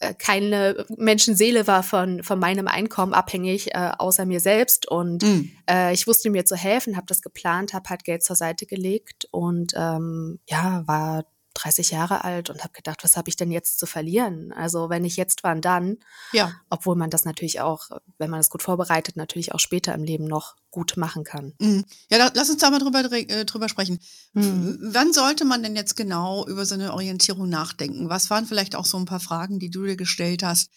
äh, 0.00 0.14
keine 0.14 0.86
Menschenseele 0.96 1.66
war 1.66 1.82
von, 1.82 2.22
von 2.22 2.38
meinem 2.38 2.68
Einkommen 2.68 3.14
abhängig, 3.14 3.74
äh, 3.74 3.90
außer 3.98 4.26
mir 4.26 4.38
selbst. 4.40 4.86
Und 4.88 5.22
Mhm. 5.24 5.50
äh, 5.68 5.92
ich 5.92 6.06
wusste 6.06 6.30
mir 6.30 6.44
zu 6.44 6.54
helfen, 6.56 6.96
habe 6.96 7.06
das 7.06 7.20
geplant, 7.20 7.74
habe 7.74 7.88
halt 7.90 8.04
Geld 8.04 8.22
zur 8.22 8.36
Seite 8.36 8.64
gelegt 8.64 9.26
und 9.32 9.72
ähm, 9.76 10.38
ja, 10.48 10.84
war 10.86 11.24
30 11.58 11.90
Jahre 11.90 12.24
alt 12.24 12.50
und 12.50 12.60
habe 12.62 12.72
gedacht, 12.72 13.04
was 13.04 13.16
habe 13.16 13.28
ich 13.28 13.36
denn 13.36 13.50
jetzt 13.50 13.78
zu 13.78 13.86
verlieren? 13.86 14.52
Also 14.52 14.88
wenn 14.88 15.04
ich 15.04 15.16
jetzt 15.16 15.44
wann 15.44 15.60
dann? 15.60 15.98
Ja. 16.32 16.52
Obwohl 16.70 16.96
man 16.96 17.10
das 17.10 17.24
natürlich 17.24 17.60
auch, 17.60 17.90
wenn 18.18 18.30
man 18.30 18.40
es 18.40 18.50
gut 18.50 18.62
vorbereitet, 18.62 19.16
natürlich 19.16 19.52
auch 19.54 19.60
später 19.60 19.94
im 19.94 20.04
Leben 20.04 20.24
noch 20.24 20.56
gut 20.70 20.96
machen 20.96 21.24
kann. 21.24 21.54
Mhm. 21.58 21.84
Ja, 22.10 22.18
da, 22.18 22.30
lass 22.34 22.50
uns 22.50 22.60
da 22.60 22.70
mal 22.70 22.78
drüber, 22.78 23.00
äh, 23.12 23.44
drüber 23.44 23.68
sprechen. 23.68 23.98
Mhm. 24.34 24.78
Wann 24.80 25.12
sollte 25.12 25.44
man 25.44 25.62
denn 25.62 25.76
jetzt 25.76 25.96
genau 25.96 26.46
über 26.46 26.64
so 26.64 26.74
eine 26.74 26.92
Orientierung 26.92 27.48
nachdenken? 27.48 28.08
Was 28.08 28.30
waren 28.30 28.46
vielleicht 28.46 28.76
auch 28.76 28.86
so 28.86 28.96
ein 28.96 29.06
paar 29.06 29.20
Fragen, 29.20 29.58
die 29.58 29.70
du 29.70 29.84
dir 29.84 29.96
gestellt 29.96 30.42
hast? 30.42 30.70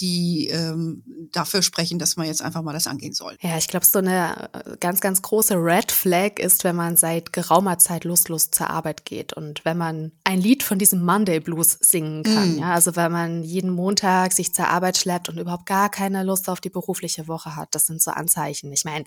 Die 0.00 0.48
ähm, 0.48 1.02
dafür 1.32 1.62
sprechen, 1.62 1.98
dass 1.98 2.16
man 2.16 2.26
jetzt 2.26 2.42
einfach 2.42 2.62
mal 2.62 2.72
das 2.72 2.86
angehen 2.86 3.12
soll. 3.12 3.36
Ja, 3.40 3.56
ich 3.56 3.68
glaube, 3.68 3.86
so 3.86 3.98
eine 3.98 4.50
äh, 4.52 4.76
ganz, 4.78 5.00
ganz 5.00 5.22
große 5.22 5.54
Red 5.54 5.92
Flag 5.92 6.38
ist, 6.38 6.64
wenn 6.64 6.76
man 6.76 6.96
seit 6.96 7.32
geraumer 7.32 7.78
Zeit 7.78 8.04
lustlos 8.04 8.50
zur 8.50 8.70
Arbeit 8.70 9.04
geht 9.04 9.32
und 9.32 9.64
wenn 9.64 9.78
man 9.78 10.12
ein 10.24 10.40
Lied 10.40 10.62
von 10.62 10.78
diesem 10.78 11.04
Monday 11.04 11.40
Blues 11.40 11.78
singen 11.80 12.22
kann. 12.22 12.56
Mm. 12.56 12.58
Ja, 12.58 12.74
also 12.74 12.96
wenn 12.96 13.12
man 13.12 13.42
jeden 13.42 13.70
Montag 13.70 14.32
sich 14.32 14.54
zur 14.54 14.68
Arbeit 14.68 14.96
schleppt 14.96 15.28
und 15.28 15.38
überhaupt 15.38 15.66
gar 15.66 15.90
keine 15.90 16.22
Lust 16.22 16.48
auf 16.48 16.60
die 16.60 16.70
berufliche 16.70 17.28
Woche 17.28 17.56
hat, 17.56 17.74
das 17.74 17.86
sind 17.86 18.00
so 18.00 18.10
Anzeichen. 18.10 18.72
Ich 18.72 18.84
meine, 18.84 19.04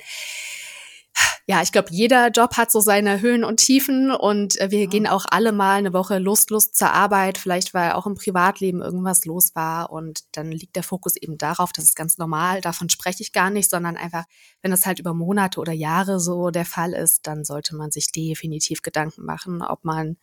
ja, 1.51 1.61
ich 1.61 1.73
glaube, 1.73 1.89
jeder 1.91 2.29
Job 2.29 2.55
hat 2.55 2.71
so 2.71 2.79
seine 2.79 3.19
Höhen 3.19 3.43
und 3.43 3.57
Tiefen 3.57 4.09
und 4.09 4.57
äh, 4.61 4.71
wir 4.71 4.83
ja. 4.83 4.85
gehen 4.85 5.05
auch 5.05 5.25
alle 5.29 5.51
mal 5.51 5.79
eine 5.79 5.91
Woche 5.91 6.17
lustlos 6.17 6.71
zur 6.71 6.93
Arbeit, 6.93 7.37
vielleicht 7.37 7.73
weil 7.73 7.91
auch 7.91 8.07
im 8.07 8.15
Privatleben 8.15 8.81
irgendwas 8.81 9.25
los 9.25 9.53
war 9.53 9.91
und 9.91 10.23
dann 10.31 10.49
liegt 10.49 10.77
der 10.77 10.83
Fokus 10.83 11.17
eben 11.17 11.37
darauf, 11.37 11.73
das 11.73 11.83
ist 11.83 11.97
ganz 11.97 12.17
normal, 12.17 12.61
davon 12.61 12.87
spreche 12.87 13.21
ich 13.21 13.33
gar 13.33 13.49
nicht, 13.49 13.69
sondern 13.69 13.97
einfach, 13.97 14.23
wenn 14.61 14.71
das 14.71 14.85
halt 14.85 14.99
über 14.99 15.13
Monate 15.13 15.59
oder 15.59 15.73
Jahre 15.73 16.21
so 16.21 16.51
der 16.51 16.63
Fall 16.63 16.93
ist, 16.93 17.27
dann 17.27 17.43
sollte 17.43 17.75
man 17.75 17.91
sich 17.91 18.13
definitiv 18.13 18.81
Gedanken 18.81 19.25
machen, 19.25 19.61
ob 19.61 19.83
man 19.83 20.15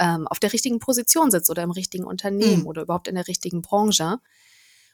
ähm, 0.00 0.26
auf 0.26 0.40
der 0.40 0.52
richtigen 0.52 0.80
Position 0.80 1.30
sitzt 1.30 1.48
oder 1.48 1.62
im 1.62 1.70
richtigen 1.70 2.06
Unternehmen 2.06 2.62
mhm. 2.62 2.66
oder 2.66 2.82
überhaupt 2.82 3.06
in 3.06 3.14
der 3.14 3.28
richtigen 3.28 3.62
Branche. 3.62 4.18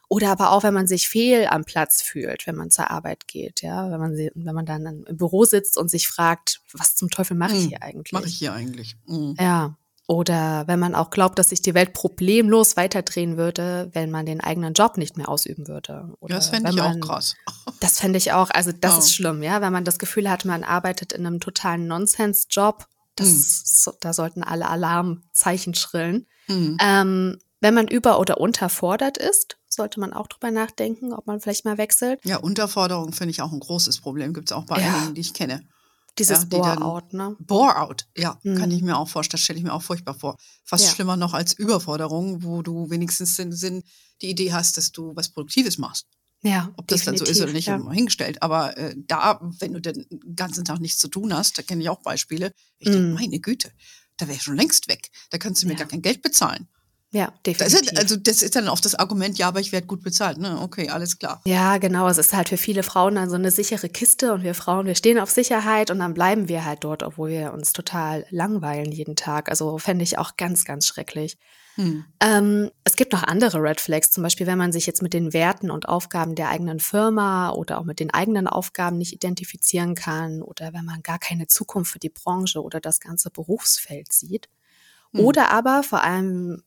Oder 0.08 0.30
aber 0.30 0.52
auch, 0.52 0.62
wenn 0.62 0.72
man 0.72 0.86
sich 0.86 1.08
fehl 1.08 1.46
am 1.46 1.64
Platz 1.64 2.00
fühlt, 2.00 2.46
wenn 2.46 2.56
man 2.56 2.70
zur 2.70 2.90
Arbeit 2.90 3.28
geht, 3.28 3.60
ja, 3.60 3.90
wenn 3.90 4.00
man, 4.00 4.16
wenn 4.16 4.54
man 4.54 4.64
dann 4.64 5.04
im 5.06 5.16
Büro 5.16 5.44
sitzt 5.44 5.76
und 5.76 5.90
sich 5.90 6.08
fragt, 6.08 6.62
was 6.72 6.94
zum 6.94 7.10
Teufel 7.10 7.36
mache 7.36 7.54
ich 7.54 7.64
hm, 7.64 7.68
hier 7.68 7.82
eigentlich? 7.82 8.12
Mache 8.12 8.26
ich 8.26 8.34
hier 8.34 8.54
eigentlich? 8.54 8.96
Mhm. 9.06 9.36
Ja. 9.38 9.76
Oder 10.06 10.66
wenn 10.66 10.78
man 10.78 10.94
auch 10.94 11.10
glaubt, 11.10 11.38
dass 11.38 11.50
sich 11.50 11.60
die 11.60 11.74
Welt 11.74 11.92
problemlos 11.92 12.78
weiterdrehen 12.78 13.36
würde, 13.36 13.90
wenn 13.92 14.10
man 14.10 14.24
den 14.24 14.40
eigenen 14.40 14.72
Job 14.72 14.96
nicht 14.96 15.18
mehr 15.18 15.28
ausüben 15.28 15.68
würde. 15.68 16.14
Oder 16.20 16.36
das 16.36 16.48
fände 16.48 16.70
ich 16.70 16.76
man, 16.76 17.02
auch 17.02 17.06
krass. 17.06 17.36
Das 17.80 18.00
fände 18.00 18.16
ich 18.16 18.32
auch, 18.32 18.48
also 18.50 18.72
das 18.72 18.94
oh. 18.94 18.98
ist 19.00 19.14
schlimm, 19.14 19.42
ja, 19.42 19.60
wenn 19.60 19.72
man 19.72 19.84
das 19.84 19.98
Gefühl 19.98 20.30
hat, 20.30 20.46
man 20.46 20.64
arbeitet 20.64 21.12
in 21.12 21.26
einem 21.26 21.40
totalen 21.40 21.86
Nonsens-Job, 21.86 22.86
das, 23.16 23.84
mhm. 23.86 23.92
da 24.00 24.14
sollten 24.14 24.42
alle 24.42 24.68
Alarmzeichen 24.68 25.74
schrillen. 25.74 26.26
Mhm. 26.46 26.78
Ähm, 26.80 27.38
wenn 27.60 27.74
man 27.74 27.88
über- 27.88 28.18
oder 28.18 28.40
unterfordert 28.40 29.18
ist, 29.18 29.56
sollte 29.68 30.00
man 30.00 30.12
auch 30.12 30.26
drüber 30.26 30.50
nachdenken, 30.50 31.12
ob 31.12 31.26
man 31.26 31.40
vielleicht 31.40 31.64
mal 31.64 31.78
wechselt. 31.78 32.20
Ja, 32.24 32.38
Unterforderung 32.38 33.12
finde 33.12 33.30
ich 33.30 33.42
auch 33.42 33.52
ein 33.52 33.60
großes 33.60 34.00
Problem. 34.00 34.32
Gibt 34.34 34.50
es 34.50 34.56
auch 34.56 34.64
bei 34.64 34.80
ja. 34.80 34.94
einigen, 34.94 35.14
die 35.14 35.20
ich 35.20 35.34
kenne. 35.34 35.62
Dieses 36.18 36.40
ja, 36.40 36.44
Bore-out, 36.46 37.12
ne? 37.12 37.36
Bore-out, 37.38 38.06
ja, 38.16 38.40
mhm. 38.42 38.56
kann 38.56 38.70
ich 38.72 38.82
mir 38.82 38.96
auch 38.96 39.08
vorstellen. 39.08 39.38
Das 39.38 39.44
stelle 39.44 39.58
ich 39.58 39.64
mir 39.64 39.72
auch 39.72 39.82
furchtbar 39.82 40.14
vor. 40.14 40.36
Fast 40.64 40.86
ja. 40.86 40.90
schlimmer 40.90 41.16
noch 41.16 41.32
als 41.32 41.52
Überforderung, 41.52 42.42
wo 42.42 42.62
du 42.62 42.90
wenigstens 42.90 43.36
den 43.36 43.52
Sinn, 43.52 43.84
die 44.20 44.30
Idee 44.30 44.52
hast, 44.52 44.76
dass 44.76 44.90
du 44.90 45.14
was 45.14 45.28
Produktives 45.28 45.78
machst. 45.78 46.06
Ja, 46.42 46.72
Ob 46.76 46.86
das 46.86 47.04
dann 47.04 47.16
so 47.16 47.24
ist 47.24 47.40
oder 47.40 47.52
nicht, 47.52 47.66
ja. 47.66 47.78
hingestellt. 47.90 48.42
Aber 48.42 48.76
äh, 48.76 48.94
da, 48.96 49.40
wenn 49.58 49.72
du 49.72 49.80
den 49.80 50.06
ganzen 50.34 50.64
Tag 50.64 50.80
nichts 50.80 50.98
zu 50.98 51.08
tun 51.08 51.34
hast, 51.34 51.58
da 51.58 51.62
kenne 51.62 51.82
ich 51.82 51.88
auch 51.88 52.02
Beispiele. 52.02 52.52
Ich 52.78 52.88
mhm. 52.88 52.92
denke, 52.92 53.14
meine 53.14 53.40
Güte, 53.40 53.72
da 54.16 54.26
wäre 54.26 54.36
ich 54.36 54.42
schon 54.42 54.56
längst 54.56 54.88
weg. 54.88 55.10
Da 55.30 55.38
kannst 55.38 55.62
du 55.62 55.66
mir 55.66 55.72
ja. 55.72 55.80
gar 55.80 55.88
kein 55.88 56.02
Geld 56.02 56.22
bezahlen. 56.22 56.68
Ja, 57.10 57.32
definitiv. 57.46 57.80
Das 57.80 57.90
ist, 57.90 57.98
also 57.98 58.16
das 58.16 58.42
ist 58.42 58.54
dann 58.54 58.68
oft 58.68 58.84
das 58.84 58.94
Argument, 58.94 59.38
ja, 59.38 59.48
aber 59.48 59.60
ich 59.60 59.72
werde 59.72 59.86
gut 59.86 60.02
bezahlt. 60.02 60.36
Ne? 60.36 60.60
Okay, 60.60 60.90
alles 60.90 61.18
klar. 61.18 61.40
Ja, 61.46 61.78
genau. 61.78 62.06
Es 62.06 62.18
ist 62.18 62.34
halt 62.34 62.50
für 62.50 62.58
viele 62.58 62.82
Frauen 62.82 63.14
dann 63.14 63.30
so 63.30 63.36
eine 63.36 63.50
sichere 63.50 63.88
Kiste 63.88 64.34
und 64.34 64.42
wir 64.42 64.54
Frauen, 64.54 64.84
wir 64.86 64.94
stehen 64.94 65.18
auf 65.18 65.30
Sicherheit 65.30 65.90
und 65.90 66.00
dann 66.00 66.12
bleiben 66.12 66.48
wir 66.48 66.66
halt 66.66 66.84
dort, 66.84 67.02
obwohl 67.02 67.30
wir 67.30 67.54
uns 67.54 67.72
total 67.72 68.26
langweilen 68.28 68.92
jeden 68.92 69.16
Tag. 69.16 69.48
Also 69.48 69.78
fände 69.78 70.02
ich 70.02 70.18
auch 70.18 70.36
ganz, 70.36 70.66
ganz 70.66 70.86
schrecklich. 70.86 71.38
Hm. 71.76 72.04
Ähm, 72.20 72.70
es 72.84 72.96
gibt 72.96 73.12
noch 73.12 73.22
andere 73.22 73.62
Red 73.62 73.80
Flags, 73.80 74.10
zum 74.10 74.22
Beispiel, 74.22 74.46
wenn 74.46 74.58
man 74.58 74.72
sich 74.72 74.84
jetzt 74.84 75.00
mit 75.00 75.14
den 75.14 75.32
Werten 75.32 75.70
und 75.70 75.88
Aufgaben 75.88 76.34
der 76.34 76.50
eigenen 76.50 76.80
Firma 76.80 77.52
oder 77.52 77.78
auch 77.78 77.84
mit 77.84 78.00
den 78.00 78.12
eigenen 78.12 78.48
Aufgaben 78.48 78.98
nicht 78.98 79.14
identifizieren 79.14 79.94
kann 79.94 80.42
oder 80.42 80.74
wenn 80.74 80.84
man 80.84 81.02
gar 81.02 81.18
keine 81.18 81.46
Zukunft 81.46 81.92
für 81.92 82.00
die 82.00 82.10
Branche 82.10 82.62
oder 82.62 82.80
das 82.80 83.00
ganze 83.00 83.30
Berufsfeld 83.30 84.12
sieht. 84.12 84.50
Hm. 85.12 85.24
Oder 85.24 85.52
aber 85.52 85.82
vor 85.84 86.02
allem 86.02 86.64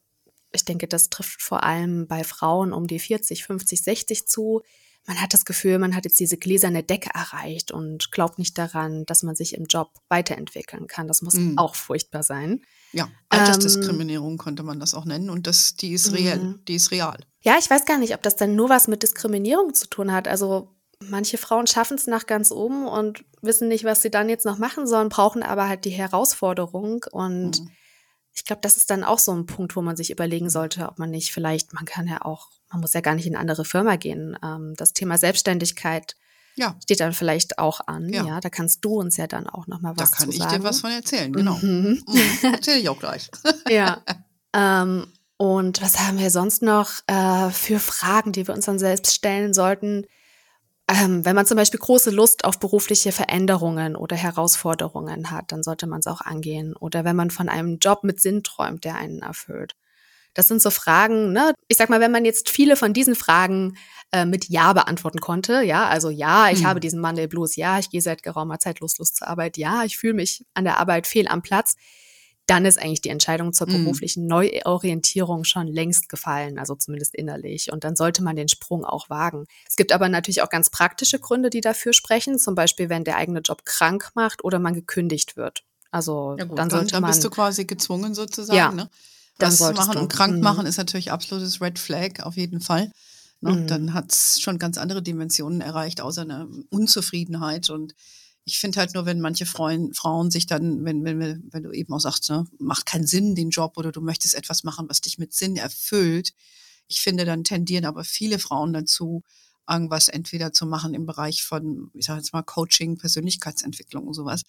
ich 0.51 0.65
denke, 0.65 0.87
das 0.87 1.09
trifft 1.09 1.41
vor 1.41 1.63
allem 1.63 2.07
bei 2.07 2.23
Frauen 2.23 2.73
um 2.73 2.87
die 2.87 2.99
40, 2.99 3.45
50, 3.45 3.81
60 3.83 4.27
zu. 4.27 4.61
Man 5.07 5.19
hat 5.19 5.33
das 5.33 5.45
Gefühl, 5.45 5.79
man 5.79 5.95
hat 5.95 6.05
jetzt 6.05 6.19
diese 6.19 6.37
gläserne 6.37 6.83
Decke 6.83 7.09
erreicht 7.13 7.71
und 7.71 8.11
glaubt 8.11 8.37
nicht 8.37 8.57
daran, 8.57 9.05
dass 9.05 9.23
man 9.23 9.35
sich 9.35 9.55
im 9.55 9.65
Job 9.65 9.91
weiterentwickeln 10.09 10.85
kann. 10.87 11.07
Das 11.07 11.23
muss 11.23 11.33
mhm. 11.33 11.57
auch 11.57 11.75
furchtbar 11.75 12.21
sein. 12.21 12.61
Ja, 12.91 13.09
Altersdiskriminierung 13.29 14.33
ähm, 14.33 14.37
könnte 14.37 14.63
man 14.63 14.79
das 14.79 14.93
auch 14.93 15.05
nennen 15.05 15.29
und 15.29 15.47
das, 15.47 15.75
die 15.75 15.93
ist 15.93 16.13
real, 16.13 16.37
mhm. 16.37 16.59
die 16.67 16.75
ist 16.75 16.91
real. 16.91 17.17
Ja, 17.39 17.55
ich 17.57 17.69
weiß 17.69 17.85
gar 17.85 17.97
nicht, 17.97 18.13
ob 18.13 18.21
das 18.21 18.35
dann 18.35 18.55
nur 18.55 18.69
was 18.69 18.87
mit 18.87 19.01
Diskriminierung 19.01 19.73
zu 19.73 19.87
tun 19.87 20.11
hat. 20.11 20.27
Also 20.27 20.75
manche 20.99 21.37
Frauen 21.37 21.65
schaffen 21.65 21.97
es 21.97 22.05
nach 22.05 22.27
ganz 22.27 22.51
oben 22.51 22.85
und 22.85 23.23
wissen 23.41 23.69
nicht, 23.69 23.85
was 23.85 24.03
sie 24.03 24.11
dann 24.11 24.29
jetzt 24.29 24.45
noch 24.45 24.59
machen 24.59 24.85
sollen, 24.85 25.09
brauchen 25.09 25.41
aber 25.41 25.67
halt 25.67 25.85
die 25.85 25.89
Herausforderung 25.89 27.05
und 27.11 27.61
mhm 27.61 27.69
ich 28.33 28.45
glaube, 28.45 28.61
das 28.61 28.77
ist 28.77 28.89
dann 28.89 29.03
auch 29.03 29.19
so 29.19 29.33
ein 29.33 29.45
Punkt, 29.45 29.75
wo 29.75 29.81
man 29.81 29.95
sich 29.95 30.11
überlegen 30.11 30.49
sollte, 30.49 30.87
ob 30.87 30.99
man 30.99 31.09
nicht 31.09 31.31
vielleicht, 31.31 31.73
man 31.73 31.85
kann 31.85 32.07
ja 32.07 32.23
auch, 32.23 32.49
man 32.71 32.81
muss 32.81 32.93
ja 32.93 33.01
gar 33.01 33.15
nicht 33.15 33.27
in 33.27 33.35
eine 33.35 33.41
andere 33.41 33.65
Firma 33.65 33.97
gehen. 33.97 34.37
Ähm, 34.43 34.73
das 34.77 34.93
Thema 34.93 35.17
Selbstständigkeit 35.17 36.15
ja. 36.55 36.75
steht 36.81 36.99
dann 37.01 37.13
vielleicht 37.13 37.59
auch 37.59 37.81
an. 37.87 38.09
Ja. 38.09 38.25
ja. 38.25 38.39
da 38.39 38.49
kannst 38.49 38.85
du 38.85 38.99
uns 38.99 39.17
ja 39.17 39.27
dann 39.27 39.47
auch 39.47 39.67
noch 39.67 39.81
mal 39.81 39.93
was 39.97 40.11
Da 40.11 40.17
kann 40.17 40.29
ich 40.29 40.37
sagen. 40.37 40.57
dir 40.57 40.63
was 40.63 40.81
von 40.81 40.91
erzählen, 40.91 41.31
genau. 41.33 41.57
Mhm. 41.61 42.03
Mhm. 42.07 42.53
Erzähle 42.53 42.79
ich 42.79 42.89
auch 42.89 42.99
gleich. 42.99 43.29
ja. 43.69 44.01
Ähm, 44.53 45.07
und 45.37 45.81
was 45.81 45.99
haben 45.99 46.19
wir 46.19 46.29
sonst 46.29 46.61
noch 46.61 46.91
äh, 47.07 47.49
für 47.49 47.79
Fragen, 47.79 48.31
die 48.31 48.47
wir 48.47 48.53
uns 48.53 48.65
dann 48.65 48.79
selbst 48.79 49.13
stellen 49.13 49.53
sollten? 49.53 50.05
Ähm, 50.91 51.23
wenn 51.23 51.35
man 51.35 51.45
zum 51.45 51.55
Beispiel 51.55 51.79
große 51.79 52.11
Lust 52.11 52.43
auf 52.43 52.59
berufliche 52.59 53.13
Veränderungen 53.13 53.95
oder 53.95 54.17
Herausforderungen 54.17 55.31
hat, 55.31 55.51
dann 55.51 55.63
sollte 55.63 55.87
man 55.87 55.99
es 55.99 56.07
auch 56.07 56.19
angehen. 56.19 56.75
Oder 56.75 57.05
wenn 57.05 57.15
man 57.15 57.31
von 57.31 57.47
einem 57.47 57.77
Job 57.79 58.03
mit 58.03 58.19
Sinn 58.19 58.43
träumt, 58.43 58.83
der 58.83 58.95
einen 58.95 59.19
erfüllt. 59.19 59.75
Das 60.33 60.47
sind 60.47 60.61
so 60.61 60.69
Fragen, 60.69 61.31
ne? 61.33 61.53
Ich 61.67 61.77
sag 61.77 61.89
mal, 61.89 61.99
wenn 61.99 62.11
man 62.11 62.25
jetzt 62.25 62.49
viele 62.49 62.75
von 62.75 62.93
diesen 62.93 63.15
Fragen 63.15 63.77
äh, 64.11 64.25
mit 64.25 64.49
Ja 64.49 64.73
beantworten 64.73 65.19
konnte, 65.19 65.61
ja, 65.61 65.87
also 65.87 66.09
ja, 66.09 66.49
ich 66.49 66.59
hm. 66.59 66.67
habe 66.67 66.79
diesen 66.79 67.01
Monday 67.01 67.27
Blues, 67.27 67.55
ja, 67.55 67.79
ich 67.79 67.89
gehe 67.89 68.01
seit 68.01 68.23
geraumer 68.23 68.59
Zeit 68.59 68.79
lustlos 68.79 69.13
zur 69.13 69.27
Arbeit, 69.27 69.57
ja, 69.57 69.83
ich 69.83 69.97
fühle 69.97 70.13
mich 70.13 70.45
an 70.53 70.63
der 70.63 70.79
Arbeit 70.79 71.07
fehl 71.07 71.27
am 71.27 71.41
Platz, 71.41 71.75
dann 72.51 72.65
ist 72.65 72.81
eigentlich 72.81 72.99
die 72.99 73.09
Entscheidung 73.09 73.53
zur 73.53 73.69
mhm. 73.69 73.85
beruflichen 73.85 74.27
Neuorientierung 74.27 75.45
schon 75.45 75.67
längst 75.67 76.09
gefallen, 76.09 76.59
also 76.59 76.75
zumindest 76.75 77.15
innerlich. 77.15 77.71
Und 77.71 77.85
dann 77.85 77.95
sollte 77.95 78.21
man 78.23 78.35
den 78.35 78.49
Sprung 78.49 78.83
auch 78.83 79.09
wagen. 79.09 79.45
Es 79.69 79.77
gibt 79.77 79.93
aber 79.93 80.09
natürlich 80.09 80.41
auch 80.41 80.49
ganz 80.49 80.69
praktische 80.69 81.17
Gründe, 81.17 81.49
die 81.49 81.61
dafür 81.61 81.93
sprechen, 81.93 82.37
zum 82.37 82.53
Beispiel, 82.53 82.89
wenn 82.89 83.05
der 83.05 83.15
eigene 83.15 83.39
Job 83.39 83.63
krank 83.63 84.11
macht 84.15 84.43
oder 84.43 84.59
man 84.59 84.73
gekündigt 84.73 85.37
wird. 85.37 85.63
Also 85.91 86.35
ja 86.37 86.43
gut, 86.43 86.59
dann 86.59 86.69
sollte 86.69 86.87
dann, 86.87 87.03
dann 87.03 87.11
bist 87.11 87.23
du 87.23 87.29
quasi 87.29 87.63
gezwungen 87.63 88.13
sozusagen, 88.13 88.57
ja, 88.57 88.71
ne? 88.73 88.89
Was 89.37 89.57
zu 89.57 89.71
machen 89.71 89.97
und 89.97 90.11
krank 90.11 90.35
mhm. 90.35 90.41
machen 90.41 90.65
ist 90.65 90.77
natürlich 90.77 91.09
absolutes 91.09 91.61
Red 91.61 91.79
Flag 91.79 92.19
auf 92.23 92.35
jeden 92.35 92.59
Fall. 92.59 92.91
Ne? 93.39 93.53
Mhm. 93.53 93.67
Dann 93.67 93.93
hat 93.93 94.11
es 94.11 94.41
schon 94.41 94.59
ganz 94.59 94.77
andere 94.77 95.01
Dimensionen 95.01 95.61
erreicht, 95.61 96.01
außer 96.01 96.21
einer 96.21 96.49
Unzufriedenheit 96.69 97.69
und 97.69 97.95
ich 98.43 98.59
finde 98.59 98.79
halt 98.79 98.93
nur, 98.93 99.05
wenn 99.05 99.21
manche 99.21 99.45
Frauen, 99.45 99.93
Frauen 99.93 100.31
sich 100.31 100.47
dann, 100.47 100.83
wenn, 100.83 101.03
wenn, 101.03 101.43
wenn 101.51 101.63
du 101.63 101.71
eben 101.71 101.93
auch 101.93 101.99
sagst, 101.99 102.29
ne, 102.29 102.45
macht 102.57 102.85
keinen 102.85 103.05
Sinn 103.05 103.35
den 103.35 103.51
Job 103.51 103.77
oder 103.77 103.91
du 103.91 104.01
möchtest 104.01 104.33
etwas 104.33 104.63
machen, 104.63 104.89
was 104.89 105.01
dich 105.01 105.17
mit 105.17 105.33
Sinn 105.33 105.57
erfüllt. 105.57 106.33
Ich 106.87 107.01
finde, 107.01 107.25
dann 107.25 107.43
tendieren 107.43 107.85
aber 107.85 108.03
viele 108.03 108.39
Frauen 108.39 108.73
dazu, 108.73 109.23
irgendwas 109.69 110.09
entweder 110.09 110.51
zu 110.53 110.65
machen 110.65 110.93
im 110.93 111.05
Bereich 111.05 111.43
von, 111.43 111.91
ich 111.93 112.05
sage 112.05 112.19
jetzt 112.19 112.33
mal, 112.33 112.41
Coaching, 112.41 112.97
Persönlichkeitsentwicklung 112.97 114.07
und 114.07 114.13
sowas, 114.13 114.41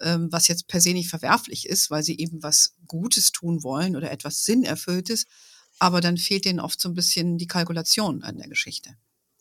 ähm, 0.00 0.30
was 0.30 0.48
jetzt 0.48 0.66
per 0.66 0.80
se 0.80 0.92
nicht 0.92 1.08
verwerflich 1.08 1.66
ist, 1.66 1.90
weil 1.90 2.02
sie 2.02 2.18
eben 2.18 2.42
was 2.42 2.74
Gutes 2.86 3.32
tun 3.32 3.62
wollen 3.62 3.96
oder 3.96 4.10
etwas 4.10 4.44
Sinnerfülltes, 4.44 5.24
aber 5.78 6.00
dann 6.00 6.16
fehlt 6.18 6.44
denen 6.44 6.60
oft 6.60 6.80
so 6.80 6.88
ein 6.88 6.94
bisschen 6.94 7.38
die 7.38 7.46
Kalkulation 7.46 8.22
an 8.22 8.38
der 8.38 8.48
Geschichte. 8.48 8.96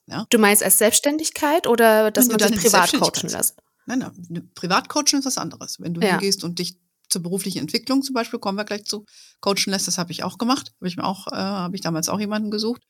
Ja? 0.07 0.25
Du 0.29 0.37
meinst 0.37 0.63
als 0.63 0.77
Selbstständigkeit 0.77 1.67
oder 1.67 2.11
dass 2.11 2.27
man 2.27 2.39
sich 2.39 2.61
privat 2.61 2.91
coachen 2.93 3.29
lässt? 3.29 3.55
Nein, 3.85 3.99
nein, 3.99 4.51
Privatcoaching 4.55 5.19
ist 5.19 5.25
was 5.25 5.37
anderes. 5.37 5.79
Wenn 5.79 5.93
du 5.93 6.01
ja. 6.01 6.11
hingehst 6.11 6.43
und 6.43 6.59
dich 6.59 6.77
zur 7.09 7.21
beruflichen 7.21 7.59
Entwicklung 7.59 8.01
zum 8.01 8.13
Beispiel, 8.13 8.39
kommen 8.39 8.57
wir 8.57 8.65
gleich 8.65 8.85
zu, 8.85 9.05
coachen 9.41 9.71
lässt, 9.71 9.87
das 9.87 9.97
habe 9.97 10.11
ich 10.11 10.23
auch 10.23 10.37
gemacht. 10.37 10.73
Habe 10.79 10.87
ich 10.87 10.97
mir 10.97 11.03
auch, 11.03 11.27
äh, 11.27 11.35
habe 11.35 11.75
ich 11.75 11.81
damals 11.81 12.09
auch 12.09 12.19
jemanden 12.19 12.51
gesucht. 12.51 12.83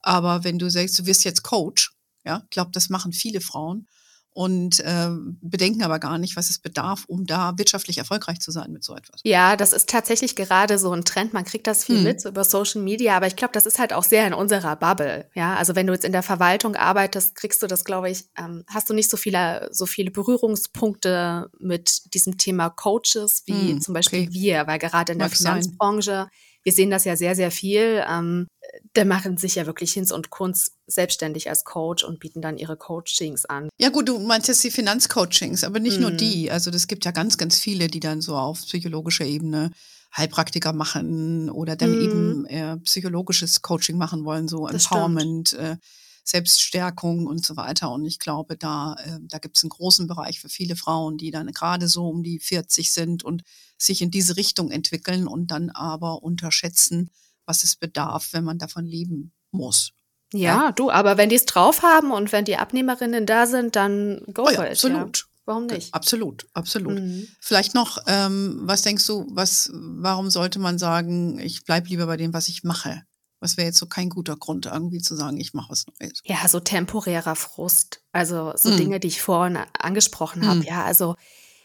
Aber 0.00 0.44
wenn 0.44 0.58
du 0.58 0.70
sagst, 0.70 0.98
du 0.98 1.06
wirst 1.06 1.24
jetzt 1.24 1.42
Coach, 1.42 1.92
ja, 2.24 2.42
ich 2.44 2.50
glaube, 2.50 2.70
das 2.72 2.90
machen 2.90 3.12
viele 3.12 3.40
Frauen. 3.40 3.86
Und 4.34 4.80
äh, 4.80 5.10
bedenken 5.40 5.84
aber 5.84 6.00
gar 6.00 6.18
nicht, 6.18 6.36
was 6.36 6.50
es 6.50 6.58
bedarf, 6.58 7.04
um 7.06 7.24
da 7.24 7.56
wirtschaftlich 7.56 7.98
erfolgreich 7.98 8.40
zu 8.40 8.50
sein 8.50 8.72
mit 8.72 8.82
so 8.82 8.94
etwas. 8.96 9.20
Ja, 9.22 9.54
das 9.56 9.72
ist 9.72 9.88
tatsächlich 9.88 10.34
gerade 10.34 10.76
so 10.78 10.92
ein 10.92 11.04
Trend. 11.04 11.32
Man 11.32 11.44
kriegt 11.44 11.68
das 11.68 11.84
viel 11.84 11.98
hm. 11.98 12.04
mit 12.04 12.20
so 12.20 12.30
über 12.30 12.42
Social 12.42 12.82
Media, 12.82 13.16
aber 13.16 13.28
ich 13.28 13.36
glaube, 13.36 13.52
das 13.52 13.64
ist 13.64 13.78
halt 13.78 13.92
auch 13.92 14.02
sehr 14.02 14.26
in 14.26 14.34
unserer 14.34 14.74
Bubble. 14.74 15.30
Ja, 15.34 15.54
also 15.54 15.76
wenn 15.76 15.86
du 15.86 15.92
jetzt 15.92 16.04
in 16.04 16.10
der 16.10 16.24
Verwaltung 16.24 16.74
arbeitest, 16.74 17.36
kriegst 17.36 17.62
du 17.62 17.68
das, 17.68 17.84
glaube 17.84 18.10
ich, 18.10 18.24
ähm, 18.36 18.64
hast 18.66 18.90
du 18.90 18.94
nicht 18.94 19.08
so 19.08 19.16
viele 19.16 19.68
so 19.70 19.86
viele 19.86 20.10
Berührungspunkte 20.10 21.48
mit 21.60 22.12
diesem 22.12 22.36
Thema 22.36 22.70
Coaches 22.70 23.44
wie 23.46 23.70
hm, 23.70 23.80
zum 23.80 23.94
Beispiel 23.94 24.22
okay. 24.22 24.32
wir, 24.32 24.66
weil 24.66 24.80
gerade 24.80 25.12
in 25.12 25.20
der 25.20 25.28
Mag 25.28 25.36
Finanzbranche 25.36 26.10
sein 26.10 26.30
wir 26.64 26.72
sehen 26.72 26.90
das 26.90 27.04
ja 27.04 27.16
sehr, 27.16 27.36
sehr 27.36 27.50
viel. 27.50 28.02
Ähm, 28.08 28.48
da 28.94 29.04
machen 29.04 29.36
sich 29.36 29.54
ja 29.56 29.66
wirklich 29.66 29.92
Hinz 29.92 30.10
und 30.10 30.30
Kunz 30.30 30.72
selbstständig 30.86 31.48
als 31.48 31.64
Coach 31.64 32.04
und 32.04 32.20
bieten 32.20 32.40
dann 32.40 32.56
ihre 32.56 32.76
Coachings 32.76 33.44
an. 33.44 33.68
Ja 33.78 33.90
gut, 33.90 34.08
du 34.08 34.18
meinst 34.18 34.48
jetzt 34.48 34.64
die 34.64 34.70
Finanzcoachings, 34.70 35.64
aber 35.64 35.78
nicht 35.78 35.98
mm. 35.98 36.02
nur 36.02 36.10
mhm. 36.12 36.16
die. 36.16 36.50
Also 36.50 36.70
das 36.70 36.86
gibt 36.86 37.04
ja 37.04 37.10
ganz, 37.10 37.38
ganz 37.38 37.58
viele, 37.58 37.88
die 37.88 38.00
dann 38.00 38.20
so 38.20 38.36
auf 38.36 38.62
psychologischer 38.62 39.24
Ebene 39.24 39.70
Heilpraktiker 40.16 40.72
machen 40.72 41.50
oder 41.50 41.76
dann 41.76 41.98
mm. 41.98 42.02
eben 42.02 42.46
äh, 42.46 42.76
psychologisches 42.78 43.62
Coaching 43.62 43.98
machen 43.98 44.24
wollen, 44.24 44.48
so 44.48 44.66
das 44.66 44.84
Empowerment. 44.84 45.52
Äh, 45.54 45.76
Selbststärkung 46.24 47.26
und 47.26 47.44
so 47.44 47.56
weiter. 47.56 47.90
Und 47.92 48.06
ich 48.06 48.18
glaube, 48.18 48.56
da, 48.56 48.96
äh, 49.04 49.18
da 49.22 49.38
gibt 49.38 49.58
es 49.58 49.62
einen 49.62 49.70
großen 49.70 50.06
Bereich 50.06 50.40
für 50.40 50.48
viele 50.48 50.74
Frauen, 50.74 51.18
die 51.18 51.30
dann 51.30 51.52
gerade 51.52 51.86
so 51.86 52.08
um 52.08 52.22
die 52.22 52.38
40 52.38 52.92
sind 52.92 53.22
und 53.22 53.42
sich 53.76 54.00
in 54.00 54.10
diese 54.10 54.36
Richtung 54.36 54.70
entwickeln 54.70 55.28
und 55.28 55.50
dann 55.50 55.70
aber 55.70 56.22
unterschätzen, 56.22 57.10
was 57.44 57.62
es 57.62 57.76
bedarf, 57.76 58.28
wenn 58.32 58.44
man 58.44 58.58
davon 58.58 58.86
leben 58.86 59.32
muss. 59.50 59.92
Ja, 60.32 60.40
ja. 60.40 60.72
du, 60.72 60.90
aber 60.90 61.18
wenn 61.18 61.28
die 61.28 61.36
es 61.36 61.44
drauf 61.44 61.82
haben 61.82 62.10
und 62.10 62.32
wenn 62.32 62.46
die 62.46 62.56
Abnehmerinnen 62.56 63.26
da 63.26 63.46
sind, 63.46 63.76
dann 63.76 64.22
go 64.32 64.46
oh 64.46 64.50
ja, 64.50 64.56
for 64.56 64.64
it. 64.64 64.72
Absolut. 64.72 65.18
Ja. 65.18 65.24
Warum 65.46 65.66
nicht? 65.66 65.92
Absolut, 65.92 66.46
absolut. 66.54 66.98
Mhm. 66.98 67.28
Vielleicht 67.38 67.74
noch, 67.74 67.98
ähm, 68.06 68.60
was 68.62 68.80
denkst 68.80 69.06
du, 69.06 69.26
was, 69.28 69.70
warum 69.74 70.30
sollte 70.30 70.58
man 70.58 70.78
sagen, 70.78 71.38
ich 71.38 71.64
bleibe 71.64 71.88
lieber 71.88 72.06
bei 72.06 72.16
dem, 72.16 72.32
was 72.32 72.48
ich 72.48 72.64
mache? 72.64 73.02
Was 73.44 73.58
wäre 73.58 73.66
jetzt 73.66 73.78
so 73.78 73.84
kein 73.84 74.08
guter 74.08 74.36
Grund, 74.36 74.64
irgendwie 74.64 75.00
zu 75.00 75.14
sagen, 75.14 75.38
ich 75.38 75.52
mache 75.52 75.70
was 75.70 75.84
Neues? 76.00 76.22
Ja, 76.24 76.48
so 76.48 76.60
temporärer 76.60 77.36
Frust. 77.36 78.00
Also 78.10 78.54
so 78.56 78.70
mhm. 78.70 78.76
Dinge, 78.78 79.00
die 79.00 79.08
ich 79.08 79.20
vorhin 79.20 79.58
angesprochen 79.78 80.46
habe. 80.46 80.60
Mhm. 80.60 80.64
Ja, 80.64 80.82
also 80.82 81.14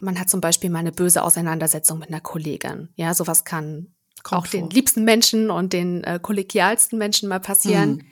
man 0.02 0.20
hat 0.20 0.30
zum 0.30 0.42
Beispiel 0.42 0.70
mal 0.70 0.80
eine 0.80 0.92
böse 0.92 1.24
Auseinandersetzung 1.24 2.00
mit 2.00 2.10
einer 2.10 2.20
Kollegin. 2.20 2.90
Ja, 2.96 3.14
sowas 3.14 3.46
kann 3.46 3.96
Kommt 4.24 4.42
auch 4.42 4.48
vor. 4.48 4.60
den 4.60 4.70
liebsten 4.70 5.06
Menschen 5.06 5.50
und 5.50 5.72
den 5.72 6.04
äh, 6.04 6.20
kollegialsten 6.22 7.00
Menschen 7.00 7.30
mal 7.30 7.40
passieren. 7.40 7.92
Mhm. 7.92 8.06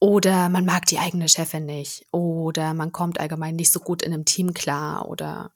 Oder 0.00 0.50
man 0.50 0.66
mag 0.66 0.84
die 0.84 0.98
eigene 0.98 1.26
Chefin 1.30 1.64
nicht. 1.64 2.06
Oder 2.10 2.74
man 2.74 2.92
kommt 2.92 3.20
allgemein 3.20 3.56
nicht 3.56 3.72
so 3.72 3.80
gut 3.80 4.02
in 4.02 4.12
einem 4.12 4.26
Team 4.26 4.52
klar. 4.52 5.08
Oder 5.08 5.50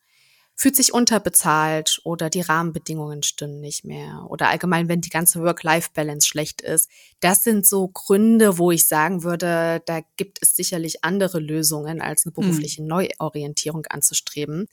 fühlt 0.60 0.74
sich 0.74 0.92
unterbezahlt 0.92 2.00
oder 2.02 2.30
die 2.30 2.40
Rahmenbedingungen 2.40 3.22
stimmen 3.22 3.60
nicht 3.60 3.84
mehr 3.84 4.26
oder 4.28 4.48
allgemein, 4.48 4.88
wenn 4.88 5.00
die 5.00 5.08
ganze 5.08 5.40
Work-Life-Balance 5.40 6.26
schlecht 6.26 6.62
ist. 6.62 6.90
Das 7.20 7.44
sind 7.44 7.64
so 7.64 7.86
Gründe, 7.86 8.58
wo 8.58 8.72
ich 8.72 8.88
sagen 8.88 9.22
würde, 9.22 9.80
da 9.86 10.00
gibt 10.16 10.42
es 10.42 10.56
sicherlich 10.56 11.04
andere 11.04 11.38
Lösungen, 11.38 12.00
als 12.02 12.26
eine 12.26 12.34
hm. 12.34 12.42
berufliche 12.42 12.82
Neuorientierung 12.82 13.86
anzustreben. 13.86 14.66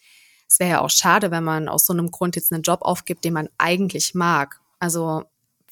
Es 0.50 0.60
wäre 0.60 0.72
ja 0.72 0.82
auch 0.82 0.89
schade, 0.89 1.30
wenn 1.30 1.44
man 1.44 1.70
aus 1.70 1.86
so 1.86 1.94
einem 1.94 2.10
Grund 2.10 2.36
jetzt 2.36 2.51
einen 2.51 2.63
Job 2.63 2.82
aufgibt, 2.82 3.24
den 3.24 3.34
man 3.34 3.48
eigentlich 3.60 4.15
mag. 4.15 4.60
Also 4.80 5.24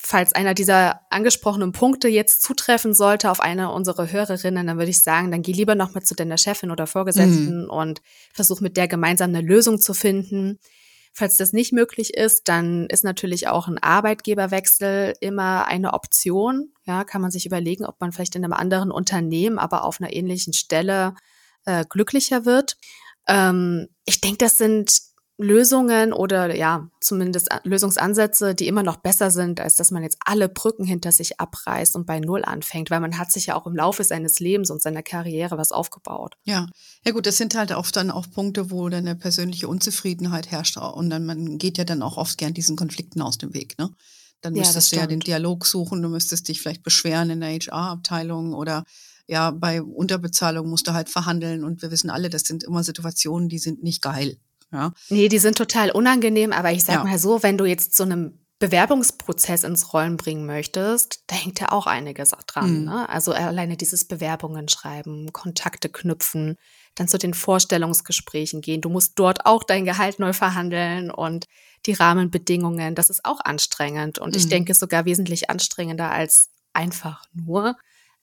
falls 0.05 0.33
einer 0.33 0.53
dieser 0.53 1.00
angesprochenen 1.10 1.72
Punkte 1.72 2.10
jetzt 2.10 2.43
zutreffen 2.43 2.93
sollte 2.93 3.31
auf 3.31 3.39
eine 3.39 3.72
unserer 3.72 4.12
Hörerinnen, 4.12 4.67
dann 4.67 4.77
würde 4.77 4.91
ich 4.91 5.01
sagen, 5.01 5.31
dann 5.31 5.41
geh 5.41 5.53
lieber 5.53 5.75
noch 5.75 5.93
mal 5.93 6.03
zu 6.03 6.13
deiner 6.13 6.38
Chefin 6.38 6.72
oder 6.72 6.88
Vorgesetzten 6.88 7.63
mhm. 7.63 7.69
und 7.69 8.01
versuch 8.33 8.60
mit 8.60 8.75
der 8.75 8.89
gemeinsam 8.89 9.29
eine 9.29 9.41
Lösung 9.41 9.79
zu 9.79 9.93
finden. 9.93 10.60
Falls 11.13 11.38
das 11.38 11.53
nicht 11.53 11.72
möglich 11.72 12.15
ist, 12.15 12.50
dann 12.50 12.88
ist 12.88 13.03
natürlich 13.03 13.48
auch 13.48 13.67
ein 13.67 13.77
Arbeitgeberwechsel 13.77 15.13
immer 15.22 15.67
eine 15.67 15.93
Option. 15.93 16.74
Ja, 16.86 17.05
kann 17.05 17.22
man 17.22 17.31
sich 17.31 17.45
überlegen, 17.45 17.86
ob 17.86 18.01
man 18.01 18.12
vielleicht 18.12 18.36
in 18.36 18.43
einem 18.43 18.53
anderen 18.53 18.91
Unternehmen, 18.91 19.57
aber 19.57 19.86
auf 19.86 20.01
einer 20.01 20.12
ähnlichen 20.12 20.53
Stelle 20.53 21.15
äh, 21.65 21.86
glücklicher 21.88 22.45
wird. 22.45 22.77
Ähm, 23.27 23.88
ich 24.05 24.19
denke, 24.19 24.39
das 24.39 24.57
sind 24.57 25.12
Lösungen 25.38 26.13
oder 26.13 26.56
ja, 26.56 26.90
zumindest 27.02 27.50
Lösungsansätze, 27.63 28.54
die 28.54 28.68
immer 28.68 28.84
noch 28.84 28.98
besser 28.98 29.32
sind, 29.32 29.60
als 29.60 29.75
dass 29.75 29.90
man 29.90 30.04
jetzt 30.04 30.17
alle 30.24 30.48
Brücken 30.48 30.86
hinter 30.86 31.12
sich 31.12 31.39
abreißt 31.39 31.96
und 31.96 32.06
bei 32.06 32.19
Null 32.19 32.46
anfängt, 32.46 32.91
weil 32.91 33.00
man 33.00 33.17
hat 33.17 33.32
sich 33.32 33.48
ja 33.48 33.56
auch 33.56 33.65
im 33.65 33.76
Laufe 33.76 34.04
seines 34.04 34.39
Lebens 34.39 34.69
und 34.69 34.82
seiner 34.82 35.02
Karriere 35.02 35.58
was 35.58 35.72
aufgebaut. 35.72 36.36
Ja, 36.43 36.67
ja 37.04 37.12
gut, 37.12 37.26
das 37.26 37.38
sind 37.38 37.56
halt 37.56 37.72
oft 37.72 37.96
dann 37.96 38.12
auch 38.12 38.30
Punkte, 38.30 38.69
wo 38.69 38.88
dann 38.89 39.08
eine 39.08 39.15
persönliche 39.15 39.67
Unzufriedenheit 39.67 40.52
herrscht 40.52 40.78
und 40.78 41.10
dann 41.10 41.26
man 41.26 41.58
geht 41.58 41.80
ja 41.80 41.84
dann 41.84 42.04
auch 42.04 42.17
oft 42.17 42.38
gern 42.38 42.54
diesen 42.54 42.76
Konflikten 42.76 43.22
aus 43.22 43.38
dem 43.39 43.54
Weg, 43.54 43.78
ne? 43.80 43.89
Dann 44.41 44.54
müsstest 44.54 44.91
ja, 44.91 44.98
du 44.98 45.02
ja 45.04 45.08
den 45.08 45.22
Dialog 45.22 45.65
suchen, 45.65 46.02
du 46.02 46.10
müsstest 46.10 46.50
dich 46.50 46.62
vielleicht 46.62 46.84
beschweren 46.84 47.30
in 47.30 47.39
der 47.39 47.50
HR-Abteilung 47.50 48.54
oder 48.54 48.84
ja, 49.26 49.52
bei 49.52 49.82
Unterbezahlung 49.82 50.69
musst 50.69 50.86
du 50.88 50.93
halt 50.93 51.10
verhandeln 51.10 51.63
und 51.63 51.82
wir 51.82 51.91
wissen 51.91 52.10
alle, 52.10 52.30
das 52.30 52.43
sind 52.43 52.63
immer 52.63 52.84
Situationen, 52.84 53.48
die 53.48 53.58
sind 53.58 53.82
nicht 53.84 54.02
geil. 54.02 54.38
Ja. 54.73 54.91
Nee, 55.09 55.29
die 55.29 55.39
sind 55.39 55.57
total 55.57 55.91
unangenehm, 55.91 56.51
aber 56.51 56.71
ich 56.71 56.83
sag 56.83 56.95
ja. 56.95 57.03
mal 57.03 57.19
so, 57.19 57.43
wenn 57.43 57.57
du 57.57 57.65
jetzt 57.65 57.95
so 57.95 58.03
einem 58.03 58.39
Bewerbungsprozess 58.59 59.65
ins 59.65 59.93
Rollen 59.93 60.15
bringen 60.15 60.45
möchtest, 60.45 61.23
da 61.27 61.36
hängt 61.36 61.59
ja 61.59 61.71
auch 61.71 61.86
einiges 61.86 62.31
dran. 62.47 62.79
Mhm. 62.79 62.86
Ne? 62.86 63.09
Also 63.09 63.33
alleine 63.33 63.75
dieses 63.75 64.05
Bewerbungen 64.05 64.69
schreiben, 64.69 65.33
Kontakte 65.33 65.89
knüpfen, 65.89 66.55
dann 66.95 67.07
zu 67.07 67.17
den 67.17 67.33
Vorstellungsgesprächen 67.33 68.62
gehen. 68.62 68.81
Du 68.81 68.89
musst 68.89 69.19
dort 69.19 69.45
auch 69.45 69.63
dein 69.63 69.86
Gehalt 69.86 70.19
neu 70.19 70.31
verhandeln 70.31 71.12
und 71.12 71.47
die 71.86 71.93
Rahmenbedingungen. 71.93 72.95
Das 72.95 73.09
ist 73.09 73.25
auch 73.25 73.41
anstrengend 73.41 74.19
und 74.19 74.31
mhm. 74.31 74.38
ich 74.38 74.47
denke 74.47 74.73
sogar 74.73 75.05
wesentlich 75.05 75.49
anstrengender 75.49 76.09
als 76.12 76.49
einfach 76.71 77.25
nur 77.33 77.75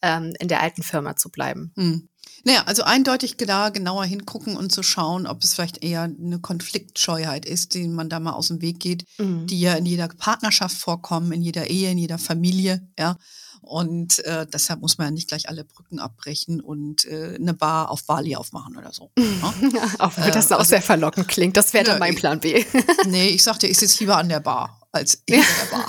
ähm, 0.03 0.33
in 0.39 0.49
der 0.49 0.63
alten 0.63 0.83
Firma 0.83 1.17
zu 1.17 1.31
bleiben. 1.31 1.73
Mhm. 1.77 2.09
Naja, 2.45 2.63
also 2.67 2.83
eindeutig 2.83 3.37
da 3.37 3.69
genauer 3.69 4.05
hingucken 4.05 4.57
und 4.57 4.73
zu 4.73 4.83
schauen, 4.83 5.27
ob 5.27 5.43
es 5.43 5.55
vielleicht 5.55 5.85
eher 5.85 6.03
eine 6.03 6.39
Konfliktscheuheit 6.39 7.45
ist, 7.45 7.75
die 7.75 7.87
man 7.87 8.09
da 8.09 8.21
mal 8.21 8.33
aus 8.33 8.49
dem 8.49 8.63
Weg 8.63 8.81
geht, 8.81 9.05
mhm. 9.19 9.47
die 9.47 9.61
ja 9.61 9.75
in 9.75 9.87
jeder 9.87 10.09
Partnerschaft 10.09 10.77
vorkommen, 10.77 11.33
in 11.33 11.43
jeder 11.43 11.69
Ehe, 11.69 11.91
in 11.91 11.99
jeder 11.99 12.19
Familie, 12.19 12.87
ja. 12.99 13.17
Und 13.63 14.25
äh, 14.25 14.47
deshalb 14.53 14.81
muss 14.81 14.97
man 14.97 15.09
ja 15.09 15.11
nicht 15.11 15.29
gleich 15.29 15.49
alle 15.49 15.65
Brücken 15.65 15.99
abbrechen 16.01 16.61
und 16.61 17.05
äh, 17.05 17.37
eine 17.37 17.53
Bar 17.53 17.91
auf 17.91 18.05
Bali 18.05 18.35
aufmachen 18.35 18.77
oder 18.77 18.93
so. 18.93 19.11
Ne? 19.17 19.25
auch 19.99 20.17
wenn 20.17 20.33
das 20.33 20.51
äh, 20.51 20.55
auch 20.55 20.61
also, 20.61 20.71
sehr 20.71 20.83
verlockend 20.83 21.29
klingt. 21.29 21.57
Das 21.57 21.73
wäre 21.75 21.85
dann 21.85 21.99
mein 21.99 22.15
Plan 22.15 22.41
B. 22.41 22.65
nee, 23.07 23.29
ich 23.29 23.43
sagte, 23.43 23.67
ich 23.67 23.79
sitze 23.79 24.01
lieber 24.01 24.17
an 24.17 24.29
der 24.29 24.41
Bar 24.41 24.81
als 24.93 25.23
in 25.27 25.35
der 25.71 25.77
Bar. 25.77 25.87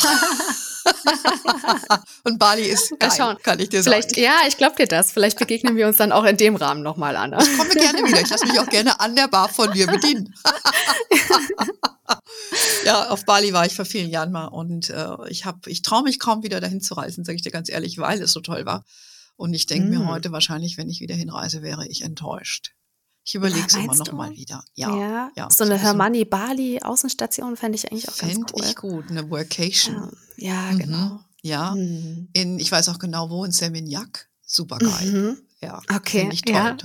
und 2.23 2.39
Bali 2.39 2.63
ist 2.63 2.97
geil, 2.99 3.11
schauen. 3.15 3.37
kann 3.43 3.59
ich 3.59 3.69
dir 3.69 3.83
Vielleicht, 3.83 4.11
sagen. 4.11 4.21
Ja, 4.21 4.35
ich 4.47 4.57
glaube 4.57 4.75
dir 4.75 4.87
das. 4.87 5.11
Vielleicht 5.11 5.39
begegnen 5.39 5.75
wir 5.75 5.87
uns 5.87 5.97
dann 5.97 6.11
auch 6.11 6.23
in 6.23 6.37
dem 6.37 6.55
Rahmen 6.55 6.83
nochmal 6.83 7.15
an. 7.15 7.35
Ich 7.39 7.57
komme 7.57 7.69
gerne 7.69 8.07
wieder. 8.07 8.21
Ich 8.21 8.29
lasse 8.29 8.45
mich 8.45 8.59
auch 8.59 8.69
gerne 8.69 8.99
an 8.99 9.15
der 9.15 9.27
Bar 9.27 9.49
von 9.49 9.71
dir 9.71 9.87
bedienen. 9.87 10.33
ja, 12.85 13.09
auf 13.09 13.25
Bali 13.25 13.53
war 13.53 13.65
ich 13.65 13.75
vor 13.75 13.85
vielen 13.85 14.09
Jahren 14.09 14.31
mal 14.31 14.47
und 14.47 14.89
äh, 14.89 15.29
ich 15.29 15.45
habe, 15.45 15.69
ich 15.69 15.81
traue 15.81 16.03
mich 16.03 16.19
kaum 16.19 16.43
wieder 16.43 16.59
dahin 16.59 16.81
zu 16.81 16.93
reisen, 16.93 17.23
sage 17.23 17.35
ich 17.35 17.41
dir 17.41 17.51
ganz 17.51 17.69
ehrlich, 17.69 17.97
weil 17.97 18.21
es 18.21 18.33
so 18.33 18.41
toll 18.41 18.65
war. 18.65 18.83
Und 19.35 19.53
ich 19.53 19.65
denke 19.65 19.87
mm. 19.87 19.89
mir 19.89 20.07
heute 20.07 20.31
wahrscheinlich, 20.31 20.77
wenn 20.77 20.89
ich 20.89 20.99
wieder 20.99 21.15
hinreise, 21.15 21.61
wäre 21.61 21.87
ich 21.87 22.03
enttäuscht. 22.03 22.73
Ich 23.23 23.35
überlege 23.35 23.65
es 23.67 23.75
immer 23.75 23.95
noch 23.95 24.11
mal 24.13 24.31
wieder. 24.31 24.63
Ja, 24.73 24.95
ja. 24.95 25.31
ja 25.35 25.49
so 25.51 25.63
eine 25.63 25.77
Hermanni 25.77 26.25
Bali 26.25 26.79
Außenstation 26.81 27.55
fände 27.55 27.75
ich 27.75 27.91
eigentlich 27.91 28.09
auch 28.09 28.17
ganz 28.17 28.35
cool. 28.35 28.45
Fände 28.47 28.67
ich 28.67 28.75
gut, 28.75 29.09
eine 29.09 29.29
Workation. 29.29 30.11
Ja, 30.37 30.71
ja 30.71 30.77
genau. 30.77 30.97
Mhm. 30.97 31.19
Ja, 31.43 31.75
mhm. 31.75 32.29
in, 32.33 32.59
ich 32.59 32.71
weiß 32.71 32.89
auch 32.89 32.99
genau 32.99 33.29
wo, 33.29 33.45
in 33.45 33.51
Seminyak. 33.51 34.27
Super 34.45 34.79
geil. 34.79 35.11
Mhm. 35.11 35.37
Ja, 35.61 35.81
okay. 35.93 36.29
Ich, 36.31 36.41
toll. 36.41 36.55
Ja. 36.55 36.77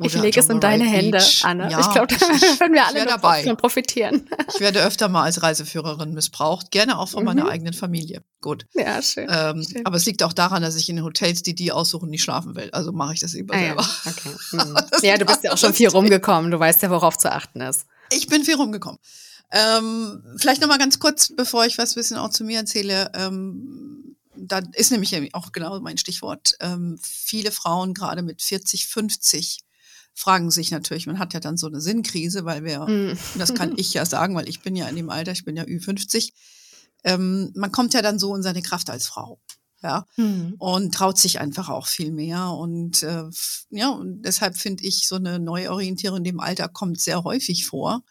Ich 0.00 0.14
lege 0.14 0.40
es 0.40 0.48
in 0.48 0.60
deine 0.60 0.84
Hände, 0.84 1.20
Anne. 1.42 1.70
Ja, 1.70 1.80
ich 1.80 1.90
glaube, 1.90 2.06
da 2.06 2.20
werden 2.60 2.72
wir 2.72 2.86
alle 2.86 3.04
davon 3.04 3.56
profitieren. 3.56 4.28
Ich 4.54 4.60
werde 4.60 4.84
öfter 4.84 5.08
mal 5.08 5.24
als 5.24 5.42
Reiseführerin 5.42 6.14
missbraucht, 6.14 6.70
gerne 6.70 6.98
auch 6.98 7.08
von 7.08 7.20
mhm. 7.20 7.26
meiner 7.26 7.48
eigenen 7.48 7.72
Familie. 7.72 8.22
Gut. 8.40 8.66
Ja, 8.74 9.02
schön, 9.02 9.28
ähm, 9.28 9.64
schön, 9.64 9.84
Aber 9.84 9.96
es 9.96 10.06
liegt 10.06 10.22
auch 10.22 10.32
daran, 10.32 10.62
dass 10.62 10.76
ich 10.76 10.88
in 10.88 11.02
Hotels, 11.02 11.42
die 11.42 11.54
die 11.54 11.72
aussuchen, 11.72 12.10
nicht 12.10 12.22
schlafen 12.22 12.54
will. 12.54 12.70
Also 12.72 12.92
mache 12.92 13.14
ich 13.14 13.20
das 13.20 13.32
lieber 13.32 13.54
ah, 13.54 13.58
selber. 13.58 13.82
Ja, 13.82 14.12
okay. 14.12 14.28
Mhm. 14.50 14.76
ja, 15.02 15.18
du 15.18 15.24
bist 15.24 15.44
ja 15.44 15.52
auch 15.52 15.58
schon 15.58 15.74
viel 15.74 15.88
rumgekommen. 15.88 16.50
Du 16.50 16.58
weißt 16.58 16.82
ja, 16.82 16.90
worauf 16.90 17.18
zu 17.18 17.30
achten 17.30 17.60
ist. 17.60 17.86
Ich 18.10 18.28
bin 18.28 18.44
viel 18.44 18.54
rumgekommen. 18.54 18.98
Ähm, 19.50 20.22
vielleicht 20.36 20.60
noch 20.60 20.68
mal 20.68 20.78
ganz 20.78 20.98
kurz, 20.98 21.32
bevor 21.34 21.66
ich 21.66 21.78
was 21.78 21.92
ein 21.92 21.94
bisschen 22.00 22.16
auch 22.16 22.30
zu 22.30 22.44
mir 22.44 22.58
erzähle. 22.58 23.10
Ähm, 23.14 24.16
da 24.36 24.60
ist 24.74 24.92
nämlich 24.92 25.34
auch 25.34 25.52
genau 25.52 25.80
mein 25.80 25.98
Stichwort. 25.98 26.54
Ähm, 26.60 26.98
viele 27.02 27.50
Frauen, 27.50 27.94
gerade 27.94 28.22
mit 28.22 28.42
40, 28.42 28.86
50, 28.86 29.60
fragen 30.18 30.50
sich 30.50 30.70
natürlich, 30.70 31.06
man 31.06 31.18
hat 31.18 31.32
ja 31.32 31.40
dann 31.40 31.56
so 31.56 31.68
eine 31.68 31.80
Sinnkrise, 31.80 32.44
weil 32.44 32.64
wir, 32.64 32.80
mm. 32.80 33.16
das 33.38 33.54
kann 33.54 33.74
ich 33.76 33.94
ja 33.94 34.04
sagen, 34.04 34.34
weil 34.34 34.48
ich 34.48 34.60
bin 34.62 34.74
ja 34.74 34.88
in 34.88 34.96
dem 34.96 35.10
Alter, 35.10 35.30
ich 35.30 35.44
bin 35.44 35.56
ja 35.56 35.62
Ü50, 35.62 36.32
ähm, 37.04 37.52
man 37.54 37.70
kommt 37.70 37.94
ja 37.94 38.02
dann 38.02 38.18
so 38.18 38.34
in 38.34 38.42
seine 38.42 38.62
Kraft 38.62 38.90
als 38.90 39.06
Frau. 39.06 39.38
ja, 39.80 40.06
mhm. 40.16 40.56
und 40.58 40.92
traut 40.92 41.18
sich 41.18 41.38
einfach 41.38 41.68
auch 41.68 41.86
viel 41.86 42.10
mehr. 42.10 42.50
Und 42.50 43.04
äh, 43.04 43.24
ja, 43.70 43.90
und 43.90 44.22
deshalb 44.22 44.56
finde 44.56 44.84
ich, 44.84 45.06
so 45.06 45.14
eine 45.14 45.38
Neuorientierung 45.38 46.18
in 46.18 46.24
dem 46.24 46.40
Alter 46.40 46.68
kommt 46.68 47.00
sehr 47.00 47.22
häufig 47.22 47.64
vor. 47.64 48.02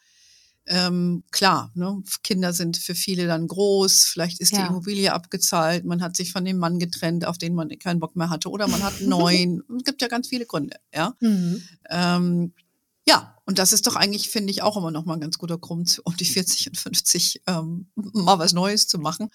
Ähm, 0.68 1.24
klar, 1.32 1.72
ne, 1.76 2.04
Kinder 2.24 2.52
sind 2.52 2.78
für 2.78 2.94
viele 2.94 3.26
dann 3.26 3.48
groß, 3.48 4.04
vielleicht 4.04 4.40
ist 4.40 4.52
ja. 4.52 4.62
die 4.62 4.68
Immobilie 4.68 5.14
abgezahlt, 5.14 5.86
man 5.86 6.02
hat 6.02 6.18
sich 6.18 6.32
von 6.32 6.44
dem 6.44 6.58
Mann 6.58 6.78
getrennt, 6.78 7.26
auf 7.26 7.38
den 7.38 7.56
man 7.56 7.70
keinen 7.80 8.00
Bock 8.00 8.16
mehr 8.16 8.30
hatte, 8.30 8.50
oder 8.50 8.68
man 8.68 8.84
hat 8.84 9.00
einen 9.00 9.10
neuen. 9.10 9.64
es 9.78 9.84
gibt 9.86 10.02
ja 10.02 10.08
ganz 10.08 10.28
viele 10.28 10.46
Gründe, 10.46 10.78
ja. 10.94 11.16
Mhm. 11.22 11.64
Ähm, 11.90 12.54
ja, 13.08 13.38
und 13.46 13.60
das 13.60 13.72
ist 13.72 13.88
doch 13.88 13.96
eigentlich, 13.96 14.30
finde 14.30 14.52
ich, 14.52 14.62
auch 14.62 14.76
immer 14.76 14.92
noch 14.92 15.06
mal 15.06 15.14
ein 15.14 15.22
ganz 15.22 15.38
guter 15.38 15.58
Grund, 15.58 16.02
um 16.04 16.18
die 16.18 16.26
40 16.26 16.68
und 16.68 16.78
50 16.78 17.44
ähm, 17.48 17.88
mal 17.96 18.38
was 18.38 18.52
Neues 18.52 18.88
zu 18.88 19.00
machen. 19.00 19.30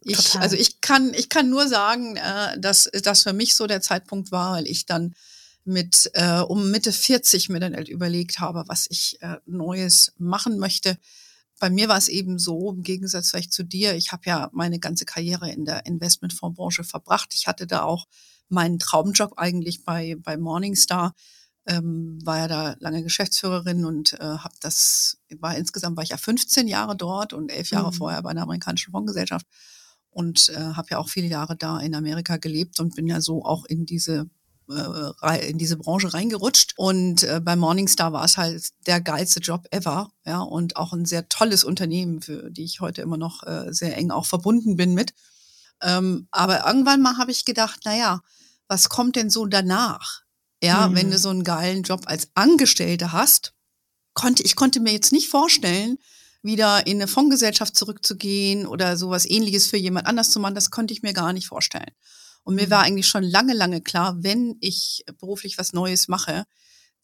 Ich, 0.00 0.38
also 0.38 0.54
ich 0.54 0.80
kann, 0.80 1.12
ich 1.14 1.28
kann 1.28 1.50
nur 1.50 1.66
sagen, 1.66 2.16
äh, 2.16 2.60
dass 2.60 2.88
das 3.02 3.24
für 3.24 3.32
mich 3.32 3.56
so 3.56 3.66
der 3.66 3.80
Zeitpunkt 3.80 4.30
war, 4.30 4.52
weil 4.52 4.68
ich 4.68 4.86
dann 4.86 5.14
mit 5.66 6.10
äh, 6.14 6.40
um 6.40 6.70
Mitte 6.70 6.92
40 6.92 7.48
mir 7.48 7.60
dann 7.60 7.74
halt 7.74 7.88
überlegt 7.88 8.38
habe, 8.38 8.64
was 8.68 8.86
ich 8.88 9.20
äh, 9.20 9.36
Neues 9.46 10.12
machen 10.16 10.58
möchte. 10.58 10.98
Bei 11.58 11.70
mir 11.70 11.88
war 11.88 11.96
es 11.98 12.08
eben 12.08 12.38
so, 12.38 12.70
im 12.70 12.82
Gegensatz 12.82 13.30
vielleicht 13.30 13.52
zu 13.52 13.64
dir, 13.64 13.94
ich 13.94 14.12
habe 14.12 14.22
ja 14.26 14.50
meine 14.52 14.78
ganze 14.78 15.04
Karriere 15.04 15.50
in 15.50 15.64
der 15.64 15.86
Investmentfondsbranche 15.86 16.84
verbracht. 16.84 17.34
Ich 17.34 17.46
hatte 17.46 17.66
da 17.66 17.82
auch 17.82 18.06
meinen 18.48 18.78
Traumjob 18.78 19.34
eigentlich 19.38 19.84
bei, 19.84 20.16
bei 20.18 20.36
Morningstar, 20.36 21.14
ähm, 21.66 22.18
war 22.24 22.38
ja 22.38 22.48
da 22.48 22.76
lange 22.78 23.02
Geschäftsführerin 23.02 23.84
und 23.84 24.12
äh, 24.14 24.18
habe 24.18 24.54
das, 24.60 25.18
war 25.40 25.56
insgesamt 25.56 25.96
war 25.96 26.04
ich 26.04 26.10
ja 26.10 26.16
15 26.16 26.68
Jahre 26.68 26.96
dort 26.96 27.32
und 27.32 27.50
elf 27.50 27.70
Jahre 27.70 27.90
mhm. 27.90 27.96
vorher 27.96 28.22
bei 28.22 28.30
einer 28.30 28.42
amerikanischen 28.42 28.92
Fondsgesellschaft 28.92 29.46
und 30.10 30.48
äh, 30.50 30.54
habe 30.56 30.88
ja 30.92 30.98
auch 30.98 31.08
viele 31.08 31.26
Jahre 31.26 31.56
da 31.56 31.80
in 31.80 31.94
Amerika 31.94 32.36
gelebt 32.36 32.78
und 32.78 32.94
bin 32.94 33.08
ja 33.08 33.20
so 33.20 33.44
auch 33.44 33.64
in 33.64 33.84
diese 33.84 34.30
in 34.68 35.58
diese 35.58 35.76
Branche 35.76 36.12
reingerutscht 36.12 36.74
und 36.76 37.22
äh, 37.22 37.40
bei 37.40 37.54
Morningstar 37.54 38.12
war 38.12 38.24
es 38.24 38.36
halt 38.36 38.70
der 38.86 39.00
geilste 39.00 39.40
Job 39.40 39.66
ever, 39.70 40.10
ja 40.24 40.40
und 40.40 40.76
auch 40.76 40.92
ein 40.92 41.04
sehr 41.04 41.28
tolles 41.28 41.62
Unternehmen, 41.62 42.20
für 42.20 42.50
die 42.50 42.64
ich 42.64 42.80
heute 42.80 43.02
immer 43.02 43.16
noch 43.16 43.44
äh, 43.44 43.72
sehr 43.72 43.96
eng 43.96 44.10
auch 44.10 44.26
verbunden 44.26 44.76
bin 44.76 44.94
mit. 44.94 45.14
Ähm, 45.82 46.26
aber 46.32 46.66
irgendwann 46.66 47.00
mal 47.00 47.16
habe 47.16 47.30
ich 47.30 47.44
gedacht, 47.44 47.80
na 47.84 47.96
ja, 47.96 48.20
was 48.66 48.88
kommt 48.88 49.14
denn 49.14 49.30
so 49.30 49.46
danach? 49.46 50.22
Ja, 50.62 50.88
mhm. 50.88 50.94
wenn 50.96 51.10
du 51.10 51.18
so 51.18 51.28
einen 51.28 51.44
geilen 51.44 51.82
Job 51.82 52.02
als 52.06 52.28
Angestellte 52.34 53.12
hast, 53.12 53.52
konnte 54.14 54.42
ich 54.42 54.56
konnte 54.56 54.80
mir 54.80 54.92
jetzt 54.92 55.12
nicht 55.12 55.28
vorstellen, 55.28 55.98
wieder 56.42 56.86
in 56.86 56.96
eine 56.96 57.08
Fondsgesellschaft 57.08 57.76
zurückzugehen 57.76 58.66
oder 58.66 58.96
sowas 58.96 59.28
ähnliches 59.28 59.66
für 59.66 59.76
jemand 59.76 60.06
anders 60.06 60.30
zu 60.30 60.40
machen, 60.40 60.54
das 60.54 60.70
konnte 60.70 60.94
ich 60.94 61.02
mir 61.02 61.12
gar 61.12 61.32
nicht 61.32 61.46
vorstellen. 61.46 61.90
Und 62.46 62.54
mir 62.54 62.70
war 62.70 62.78
mhm. 62.78 62.86
eigentlich 62.86 63.08
schon 63.08 63.24
lange, 63.24 63.54
lange 63.54 63.80
klar, 63.80 64.22
wenn 64.22 64.56
ich 64.60 65.04
beruflich 65.18 65.58
was 65.58 65.72
Neues 65.72 66.06
mache, 66.06 66.44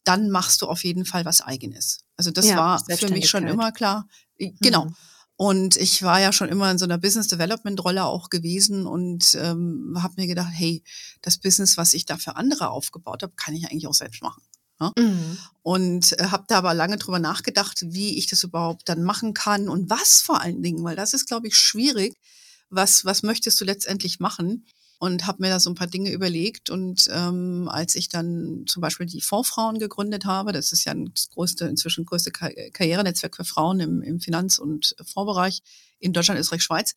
dann 0.05 0.29
machst 0.29 0.61
du 0.61 0.67
auf 0.67 0.85
jeden 0.85 1.03
Fall 1.03 1.25
was 1.25 1.41
eigenes. 1.41 2.05
Also 2.15 2.31
das 2.31 2.47
ja, 2.47 2.55
war 2.55 2.85
für 2.85 3.09
mich 3.09 3.29
schon 3.29 3.45
immer 3.45 3.73
klar. 3.73 4.07
Genau. 4.37 4.85
Mhm. 4.85 4.95
Und 5.35 5.75
ich 5.75 6.01
war 6.01 6.21
ja 6.21 6.31
schon 6.31 6.47
immer 6.47 6.71
in 6.71 6.77
so 6.77 6.85
einer 6.85 6.97
Business 6.97 7.27
Development 7.27 7.83
Rolle 7.83 8.05
auch 8.05 8.29
gewesen 8.29 8.87
und 8.87 9.35
ähm, 9.35 9.97
habe 10.01 10.13
mir 10.15 10.27
gedacht, 10.27 10.51
hey, 10.53 10.81
das 11.21 11.39
Business, 11.39 11.75
was 11.75 11.93
ich 11.93 12.05
da 12.05 12.15
für 12.15 12.37
andere 12.37 12.69
aufgebaut 12.69 13.21
habe, 13.21 13.33
kann 13.35 13.53
ich 13.53 13.65
eigentlich 13.65 13.87
auch 13.87 13.93
selbst 13.93 14.21
machen. 14.21 14.43
Ne? 14.79 14.93
Mhm. 14.97 15.37
Und 15.61 16.19
äh, 16.21 16.27
habe 16.27 16.45
da 16.47 16.59
aber 16.59 16.73
lange 16.73 16.95
drüber 16.95 17.19
nachgedacht, 17.19 17.83
wie 17.85 18.17
ich 18.17 18.27
das 18.27 18.45
überhaupt 18.45 18.87
dann 18.87 19.03
machen 19.03 19.33
kann 19.33 19.67
und 19.67 19.89
was 19.89 20.21
vor 20.21 20.39
allen 20.39 20.63
Dingen, 20.63 20.85
weil 20.85 20.95
das 20.95 21.13
ist, 21.13 21.27
glaube 21.27 21.49
ich, 21.49 21.57
schwierig. 21.57 22.15
Was, 22.69 23.03
was 23.03 23.23
möchtest 23.23 23.59
du 23.59 23.65
letztendlich 23.65 24.21
machen? 24.21 24.65
Und 25.03 25.27
habe 25.27 25.41
mir 25.41 25.49
da 25.49 25.59
so 25.59 25.69
ein 25.69 25.75
paar 25.75 25.87
Dinge 25.87 26.11
überlegt. 26.11 26.69
Und 26.69 27.09
ähm, 27.11 27.67
als 27.69 27.95
ich 27.95 28.07
dann 28.07 28.63
zum 28.67 28.81
Beispiel 28.81 29.05
die 29.05 29.19
Fondsfrauen 29.19 29.77
gegründet 29.77 30.23
habe, 30.23 30.53
das 30.53 30.71
ist 30.71 30.85
ja 30.85 30.93
das 30.95 31.29
größte, 31.29 31.65
inzwischen 31.65 32.05
größte 32.05 32.31
Karrierenetzwerk 32.31 33.35
für 33.35 33.43
Frauen 33.43 33.81
im, 33.81 34.01
im 34.01 34.21
Finanz- 34.21 34.59
und 34.59 34.95
Fondsbereich 35.03 35.61
in 35.99 36.13
Deutschland, 36.13 36.39
Österreich, 36.39 36.63
Schweiz 36.63 36.95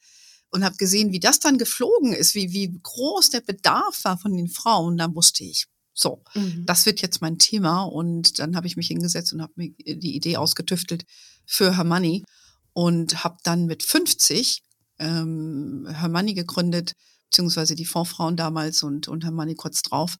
und 0.50 0.64
habe 0.64 0.76
gesehen, 0.76 1.10
wie 1.10 1.18
das 1.18 1.40
dann 1.40 1.58
geflogen 1.58 2.12
ist, 2.12 2.36
wie, 2.36 2.52
wie 2.52 2.78
groß 2.80 3.30
der 3.30 3.40
Bedarf 3.40 4.04
war 4.04 4.18
von 4.18 4.36
den 4.36 4.48
Frauen. 4.48 4.96
Da 4.98 5.12
wusste 5.12 5.42
ich, 5.42 5.66
so, 5.92 6.22
mhm. 6.34 6.64
das 6.64 6.86
wird 6.86 7.02
jetzt 7.02 7.20
mein 7.20 7.38
Thema. 7.38 7.82
Und 7.82 8.38
dann 8.38 8.54
habe 8.54 8.68
ich 8.68 8.76
mich 8.76 8.86
hingesetzt 8.86 9.32
und 9.32 9.42
habe 9.42 9.52
mir 9.56 9.70
die 9.78 10.14
Idee 10.14 10.36
ausgetüftelt 10.36 11.04
für 11.44 11.76
Hermoney 11.76 12.24
und 12.72 13.24
habe 13.24 13.38
dann 13.42 13.66
mit 13.66 13.82
50 13.82 14.62
ähm, 14.98 15.88
Hermoney 15.90 16.34
gegründet, 16.34 16.94
beziehungsweise 17.30 17.74
die 17.74 17.84
Fondsfrauen 17.84 18.36
damals 18.36 18.82
und, 18.82 19.08
und 19.08 19.24
Hermoney 19.24 19.54
kurz 19.54 19.82
drauf. 19.82 20.16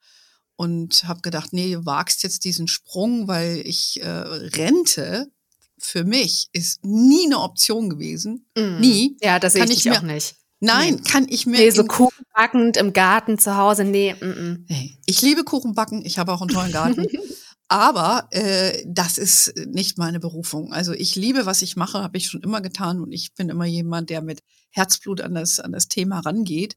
Und 0.58 1.04
habe 1.06 1.20
gedacht, 1.20 1.52
nee, 1.52 1.74
du 1.74 1.84
wagst 1.84 2.22
jetzt 2.22 2.44
diesen 2.44 2.66
Sprung, 2.66 3.28
weil 3.28 3.62
ich 3.66 4.00
äh, 4.02 4.08
Rente 4.08 5.30
für 5.78 6.04
mich 6.04 6.48
ist 6.52 6.84
nie 6.84 7.26
eine 7.26 7.40
Option 7.40 7.90
gewesen. 7.90 8.46
Mm. 8.56 8.80
Nie. 8.80 9.16
Ja, 9.20 9.38
das 9.38 9.52
sehe 9.52 9.64
ich, 9.64 9.86
ich 9.86 9.92
auch 9.92 10.02
nicht. 10.02 10.36
Nein, 10.60 10.94
nee. 10.94 11.10
kann 11.10 11.26
ich 11.28 11.44
mir. 11.46 11.58
Nee, 11.58 11.70
so 11.70 11.84
Kuchen 11.84 12.24
backend 12.34 12.78
im 12.78 12.92
Garten 12.92 13.38
zu 13.38 13.56
Hause, 13.56 13.84
nee. 13.84 14.14
Mm 14.14 14.24
-mm. 14.24 14.64
nee. 14.68 14.98
Ich 15.04 15.20
liebe 15.20 15.44
Kuchen 15.44 15.74
backen, 15.74 16.04
ich 16.04 16.18
habe 16.18 16.32
auch 16.32 16.40
einen 16.40 16.48
tollen 16.48 16.72
Garten. 16.72 17.06
Aber 17.68 18.29
äh, 18.31 18.85
das 18.87 19.18
ist 19.18 19.55
nicht 19.66 19.98
meine 19.98 20.20
Berufung. 20.20 20.72
Also 20.72 20.92
ich 20.92 21.16
liebe, 21.16 21.46
was 21.46 21.62
ich 21.62 21.74
mache, 21.74 22.02
habe 22.02 22.16
ich 22.16 22.29
schon 22.29 22.42
immer 22.42 22.61
getan 22.61 23.00
und 23.00 23.11
ich 23.12 23.35
bin 23.35 23.48
immer 23.48 23.64
jemand, 23.64 24.11
der 24.11 24.22
mit 24.22 24.42
Herzblut 24.70 25.20
an 25.20 25.35
das, 25.35 25.59
an 25.59 25.72
das 25.72 25.88
Thema 25.88 26.20
rangeht. 26.20 26.76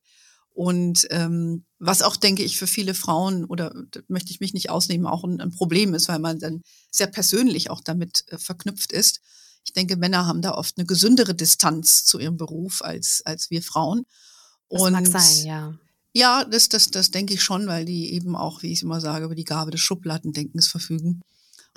Und 0.50 1.08
ähm, 1.12 1.64
was 1.78 2.02
auch, 2.02 2.18
denke 2.18 2.44
ich, 2.44 2.58
für 2.58 2.68
viele 2.68 2.94
Frauen, 2.94 3.46
oder 3.46 3.74
möchte 4.08 4.32
ich 4.32 4.40
mich 4.40 4.54
nicht 4.54 4.70
ausnehmen, 4.70 5.06
auch 5.06 5.24
ein, 5.24 5.40
ein 5.40 5.52
Problem 5.52 5.94
ist, 5.94 6.10
weil 6.10 6.20
man 6.20 6.40
dann 6.40 6.64
sehr 6.92 7.08
persönlich 7.08 7.70
auch 7.70 7.82
damit 7.82 8.26
äh, 8.28 8.38
verknüpft 8.38 8.92
ist. 8.92 9.22
Ich 9.64 9.74
denke, 9.74 9.96
Männer 9.96 10.26
haben 10.26 10.42
da 10.42 10.56
oft 10.56 10.78
eine 10.78 10.88
gesündere 10.88 11.36
Distanz 11.36 12.04
zu 12.04 12.20
ihrem 12.20 12.38
Beruf 12.38 12.82
als, 12.82 13.22
als 13.26 13.52
wir 13.52 13.62
Frauen. 13.62 14.06
Das 14.70 14.82
Und 14.82 14.94
mag 14.94 15.08
sein, 15.08 15.46
ja. 15.46 15.74
Ja, 16.14 16.44
das, 16.44 16.70
das, 16.70 16.90
das 16.90 17.12
denke 17.12 17.34
ich 17.34 17.44
schon, 17.44 17.68
weil 17.68 17.86
die 17.86 18.14
eben 18.14 18.36
auch, 18.36 18.64
wie 18.64 18.72
ich 18.72 18.82
immer 18.82 19.00
sage, 19.00 19.26
über 19.26 19.36
die 19.36 19.44
Gabe 19.44 19.72
des 19.72 19.82
Schubladendenkens 19.82 20.68
verfügen 20.68 21.22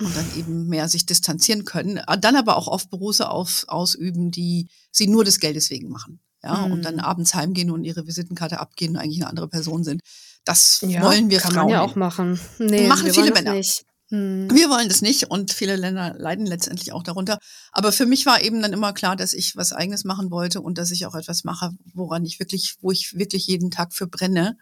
und 0.01 0.15
dann 0.15 0.25
eben 0.37 0.67
mehr 0.67 0.89
sich 0.89 1.05
distanzieren 1.05 1.65
können. 1.65 2.01
Dann 2.19 2.35
aber 2.35 2.57
auch 2.57 2.67
oft 2.67 2.89
Berufe 2.89 3.29
auf, 3.29 3.65
ausüben, 3.67 4.31
die 4.31 4.67
sie 4.91 5.07
nur 5.07 5.23
des 5.23 5.39
Geldes 5.39 5.69
wegen 5.69 5.89
machen. 5.89 6.19
Ja, 6.43 6.65
mhm. 6.65 6.73
und 6.73 6.81
dann 6.83 6.95
mhm. 6.95 7.01
abends 7.01 7.35
heimgehen 7.35 7.71
und 7.71 7.85
ihre 7.85 8.05
Visitenkarte 8.05 8.59
abgehen 8.59 8.95
und 8.95 8.97
eigentlich 8.97 9.21
eine 9.21 9.29
andere 9.29 9.47
Person 9.47 9.83
sind. 9.83 10.01
Das 10.43 10.83
ja, 10.85 11.01
wollen 11.01 11.29
wir 11.29 11.39
kann 11.39 11.53
Frauen. 11.53 11.69
Kann 11.69 11.71
man 11.71 11.73
ja 11.73 11.81
auch 11.81 11.95
machen. 11.95 12.39
Nee, 12.59 12.87
machen 12.87 13.13
viele 13.13 13.31
Männer. 13.31 13.53
Nicht. 13.53 13.85
Hm. 14.09 14.49
Wir 14.53 14.69
wollen 14.69 14.89
das 14.89 15.01
nicht 15.01 15.31
und 15.31 15.51
viele 15.53 15.75
Länder 15.75 16.13
leiden 16.17 16.45
letztendlich 16.45 16.91
auch 16.91 17.03
darunter. 17.03 17.39
Aber 17.71 17.91
für 17.91 18.05
mich 18.05 18.25
war 18.25 18.41
eben 18.41 18.61
dann 18.61 18.73
immer 18.73 18.93
klar, 18.93 19.15
dass 19.15 19.33
ich 19.33 19.55
was 19.55 19.73
eigenes 19.73 20.03
machen 20.03 20.31
wollte 20.31 20.61
und 20.61 20.77
dass 20.77 20.91
ich 20.91 21.05
auch 21.05 21.15
etwas 21.15 21.43
mache, 21.43 21.71
woran 21.93 22.25
ich 22.25 22.39
wirklich, 22.39 22.75
wo 22.81 22.91
ich 22.91 23.17
wirklich 23.17 23.47
jeden 23.47 23.71
Tag 23.71 23.93
für 23.93 24.07
brenne 24.07 24.57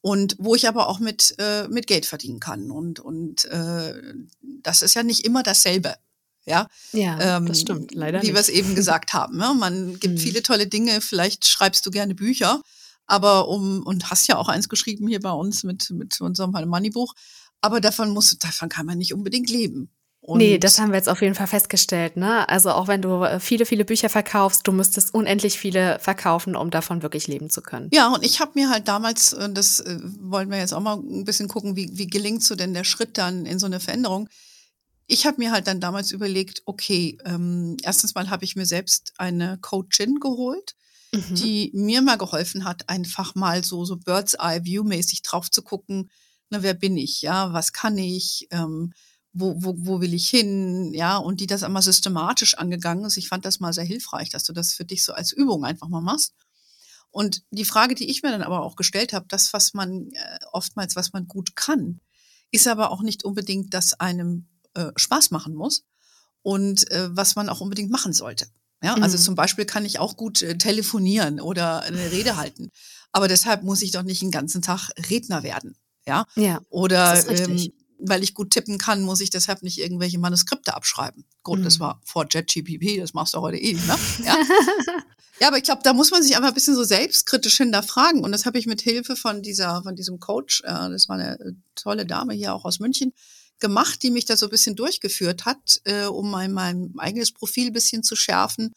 und 0.00 0.36
wo 0.38 0.54
ich 0.54 0.68
aber 0.68 0.88
auch 0.88 0.98
mit, 0.98 1.34
äh, 1.38 1.68
mit 1.68 1.86
Geld 1.86 2.06
verdienen 2.06 2.40
kann. 2.40 2.70
Und, 2.70 3.00
und 3.00 3.44
äh, 3.46 3.94
das 4.62 4.82
ist 4.82 4.94
ja 4.94 5.02
nicht 5.02 5.24
immer 5.24 5.42
dasselbe. 5.42 5.94
Ja, 6.44 6.68
ja 6.92 7.36
ähm, 7.36 7.46
das 7.46 7.60
stimmt, 7.60 7.94
leider. 7.94 8.20
Wie 8.22 8.34
wir 8.34 8.40
es 8.40 8.48
eben 8.48 8.74
gesagt 8.74 9.12
haben. 9.12 9.36
Ne? 9.36 9.54
Man 9.56 10.00
gibt 10.00 10.18
hm. 10.18 10.18
viele 10.18 10.42
tolle 10.42 10.66
Dinge, 10.66 11.00
vielleicht 11.00 11.46
schreibst 11.46 11.86
du 11.86 11.90
gerne 11.90 12.16
Bücher, 12.16 12.62
aber 13.06 13.48
um, 13.48 13.84
und 13.84 14.10
hast 14.10 14.26
ja 14.26 14.36
auch 14.36 14.48
eins 14.48 14.68
geschrieben 14.68 15.06
hier 15.06 15.20
bei 15.20 15.30
uns 15.30 15.62
mit, 15.62 15.90
mit 15.90 16.20
unserem 16.20 16.50
Moneybuch. 16.50 17.14
Aber 17.62 17.80
davon 17.80 18.10
muss, 18.10 18.36
davon 18.38 18.68
kann 18.68 18.84
man 18.86 18.98
nicht 18.98 19.14
unbedingt 19.14 19.48
leben. 19.48 19.90
Und 20.24 20.38
nee, 20.38 20.56
das 20.56 20.78
haben 20.78 20.90
wir 20.90 20.98
jetzt 20.98 21.08
auf 21.08 21.20
jeden 21.20 21.34
Fall 21.34 21.48
festgestellt. 21.48 22.16
Ne? 22.16 22.48
Also 22.48 22.70
auch 22.70 22.86
wenn 22.86 23.02
du 23.02 23.24
äh, 23.24 23.40
viele, 23.40 23.66
viele 23.66 23.84
Bücher 23.84 24.08
verkaufst, 24.08 24.66
du 24.68 24.70
müsstest 24.70 25.12
unendlich 25.12 25.58
viele 25.58 25.98
verkaufen, 25.98 26.54
um 26.54 26.70
davon 26.70 27.02
wirklich 27.02 27.26
leben 27.26 27.50
zu 27.50 27.60
können. 27.60 27.90
Ja, 27.92 28.06
und 28.06 28.24
ich 28.24 28.40
habe 28.40 28.52
mir 28.54 28.70
halt 28.70 28.86
damals, 28.86 29.32
äh, 29.32 29.52
das 29.52 29.80
äh, 29.80 29.98
wollen 30.20 30.48
wir 30.48 30.58
jetzt 30.58 30.74
auch 30.74 30.80
mal 30.80 30.96
ein 30.96 31.24
bisschen 31.24 31.48
gucken, 31.48 31.74
wie, 31.74 31.90
wie 31.94 32.06
gelingt 32.06 32.44
so 32.44 32.54
denn 32.54 32.72
der 32.72 32.84
Schritt 32.84 33.18
dann 33.18 33.46
in 33.46 33.58
so 33.58 33.66
eine 33.66 33.80
Veränderung. 33.80 34.28
Ich 35.08 35.26
habe 35.26 35.38
mir 35.38 35.50
halt 35.50 35.66
dann 35.66 35.80
damals 35.80 36.12
überlegt, 36.12 36.62
okay, 36.66 37.18
ähm, 37.24 37.76
erstens 37.82 38.14
mal 38.14 38.30
habe 38.30 38.44
ich 38.44 38.54
mir 38.54 38.66
selbst 38.66 39.14
eine 39.18 39.58
Coachin 39.60 40.20
geholt, 40.20 40.76
mhm. 41.12 41.34
die 41.34 41.72
mir 41.74 42.00
mal 42.00 42.16
geholfen 42.16 42.64
hat, 42.64 42.88
einfach 42.88 43.34
mal 43.34 43.64
so, 43.64 43.84
so 43.84 43.96
Bird's 43.96 44.34
Eye 44.34 44.60
View 44.62 44.84
mäßig 44.84 45.22
drauf 45.22 45.50
zu 45.50 45.62
gucken, 45.62 46.10
ne, 46.52 46.62
wer 46.62 46.74
bin 46.74 46.96
ich, 46.96 47.22
ja, 47.22 47.52
was 47.52 47.72
kann 47.72 47.98
ich, 47.98 48.46
ähm, 48.50 48.92
wo, 49.32 49.54
wo, 49.56 49.74
wo 49.76 50.00
will 50.00 50.14
ich 50.14 50.28
hin, 50.28 50.92
ja, 50.94 51.16
und 51.16 51.40
die 51.40 51.46
das 51.46 51.62
einmal 51.62 51.82
systematisch 51.82 52.56
angegangen 52.56 53.04
ist. 53.04 53.16
Ich 53.16 53.28
fand 53.28 53.44
das 53.44 53.60
mal 53.60 53.72
sehr 53.72 53.84
hilfreich, 53.84 54.28
dass 54.30 54.44
du 54.44 54.52
das 54.52 54.74
für 54.74 54.84
dich 54.84 55.04
so 55.04 55.12
als 55.14 55.32
Übung 55.32 55.64
einfach 55.64 55.88
mal 55.88 56.02
machst. 56.02 56.34
Und 57.10 57.42
die 57.50 57.64
Frage, 57.64 57.94
die 57.94 58.08
ich 58.08 58.22
mir 58.22 58.30
dann 58.30 58.42
aber 58.42 58.62
auch 58.62 58.76
gestellt 58.76 59.12
habe, 59.12 59.26
das, 59.28 59.52
was 59.52 59.74
man 59.74 60.10
äh, 60.12 60.38
oftmals, 60.52 60.96
was 60.96 61.12
man 61.12 61.26
gut 61.26 61.56
kann, 61.56 62.00
ist 62.50 62.68
aber 62.68 62.90
auch 62.90 63.02
nicht 63.02 63.24
unbedingt, 63.24 63.74
dass 63.74 63.94
einem 63.94 64.46
äh, 64.74 64.92
Spaß 64.96 65.30
machen 65.30 65.54
muss 65.54 65.84
und 66.42 66.90
äh, 66.90 67.14
was 67.16 67.34
man 67.34 67.48
auch 67.48 67.60
unbedingt 67.60 67.90
machen 67.90 68.12
sollte. 68.12 68.46
Ja, 68.82 68.94
also 68.94 69.16
mhm. 69.16 69.22
zum 69.22 69.34
Beispiel 69.36 69.64
kann 69.64 69.84
ich 69.84 69.98
auch 69.98 70.16
gut 70.16 70.42
äh, 70.42 70.58
telefonieren 70.58 71.40
oder 71.40 71.82
eine 71.82 72.10
Rede 72.10 72.36
halten. 72.36 72.70
Aber 73.12 73.28
deshalb 73.28 73.62
muss 73.62 73.82
ich 73.82 73.92
doch 73.92 74.02
nicht 74.02 74.22
den 74.22 74.30
ganzen 74.30 74.60
Tag 74.60 74.90
Redner 75.10 75.42
werden. 75.42 75.76
Ja. 76.06 76.26
Ja. 76.36 76.60
Oder 76.70 77.28
ähm, 77.28 77.72
weil 78.04 78.22
ich 78.22 78.34
gut 78.34 78.50
tippen 78.50 78.78
kann, 78.78 79.02
muss 79.02 79.20
ich 79.20 79.30
deshalb 79.30 79.62
nicht 79.62 79.78
irgendwelche 79.78 80.18
Manuskripte 80.18 80.74
abschreiben. 80.74 81.24
Gut, 81.42 81.60
mhm. 81.60 81.64
das 81.64 81.80
war 81.80 82.00
vor 82.04 82.26
JetGPP, 82.28 82.98
das 82.98 83.14
machst 83.14 83.34
du 83.34 83.40
heute 83.40 83.58
eh, 83.58 83.74
ne? 83.74 83.98
Ja. 84.24 84.36
ja, 85.40 85.48
aber 85.48 85.56
ich 85.56 85.62
glaube, 85.62 85.82
da 85.84 85.92
muss 85.92 86.10
man 86.10 86.22
sich 86.22 86.36
einfach 86.36 86.48
ein 86.48 86.54
bisschen 86.54 86.74
so 86.74 86.84
selbstkritisch 86.84 87.58
hinterfragen. 87.58 88.24
Und 88.24 88.32
das 88.32 88.44
habe 88.44 88.58
ich 88.58 88.66
mit 88.66 88.80
Hilfe 88.80 89.14
von 89.14 89.42
dieser, 89.42 89.82
von 89.82 89.94
diesem 89.94 90.18
Coach, 90.18 90.62
äh, 90.64 90.90
das 90.90 91.08
war 91.08 91.16
eine 91.16 91.38
äh, 91.38 91.52
tolle 91.74 92.04
Dame 92.06 92.34
hier 92.34 92.54
auch 92.54 92.64
aus 92.64 92.80
München, 92.80 93.12
gemacht, 93.60 94.02
die 94.02 94.10
mich 94.10 94.24
da 94.24 94.36
so 94.36 94.46
ein 94.46 94.50
bisschen 94.50 94.74
durchgeführt 94.74 95.44
hat, 95.44 95.80
äh, 95.84 96.06
um 96.06 96.30
mein, 96.30 96.52
mein 96.52 96.92
eigenes 96.98 97.32
Profil 97.32 97.68
ein 97.68 97.72
bisschen 97.72 98.02
zu 98.02 98.16
schärfen 98.16 98.72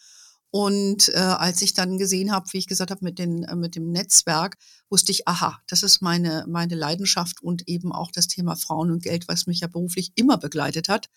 und 0.55 1.09
äh, 1.09 1.17
als 1.17 1.61
ich 1.61 1.73
dann 1.73 1.97
gesehen 1.97 2.31
habe, 2.31 2.47
wie 2.53 2.59
ich 2.59 2.67
gesagt 2.67 2.89
habe, 2.89 3.03
mit, 3.03 3.19
den, 3.19 3.43
äh, 3.43 3.57
mit 3.57 3.75
dem 3.75 3.91
Netzwerk, 3.91 4.57
wusste 4.89 5.11
ich, 5.11 5.27
aha, 5.27 5.59
das 5.67 5.83
ist 5.83 6.01
meine, 6.01 6.45
meine 6.47 6.75
Leidenschaft 6.75 7.43
und 7.43 7.67
eben 7.67 7.91
auch 7.91 8.09
das 8.09 8.27
Thema 8.27 8.55
Frauen 8.55 8.89
und 8.89 9.03
Geld, 9.03 9.27
was 9.27 9.47
mich 9.47 9.59
ja 9.59 9.67
beruflich 9.67 10.13
immer 10.15 10.37
begleitet 10.37 10.87
hat, 10.87 11.09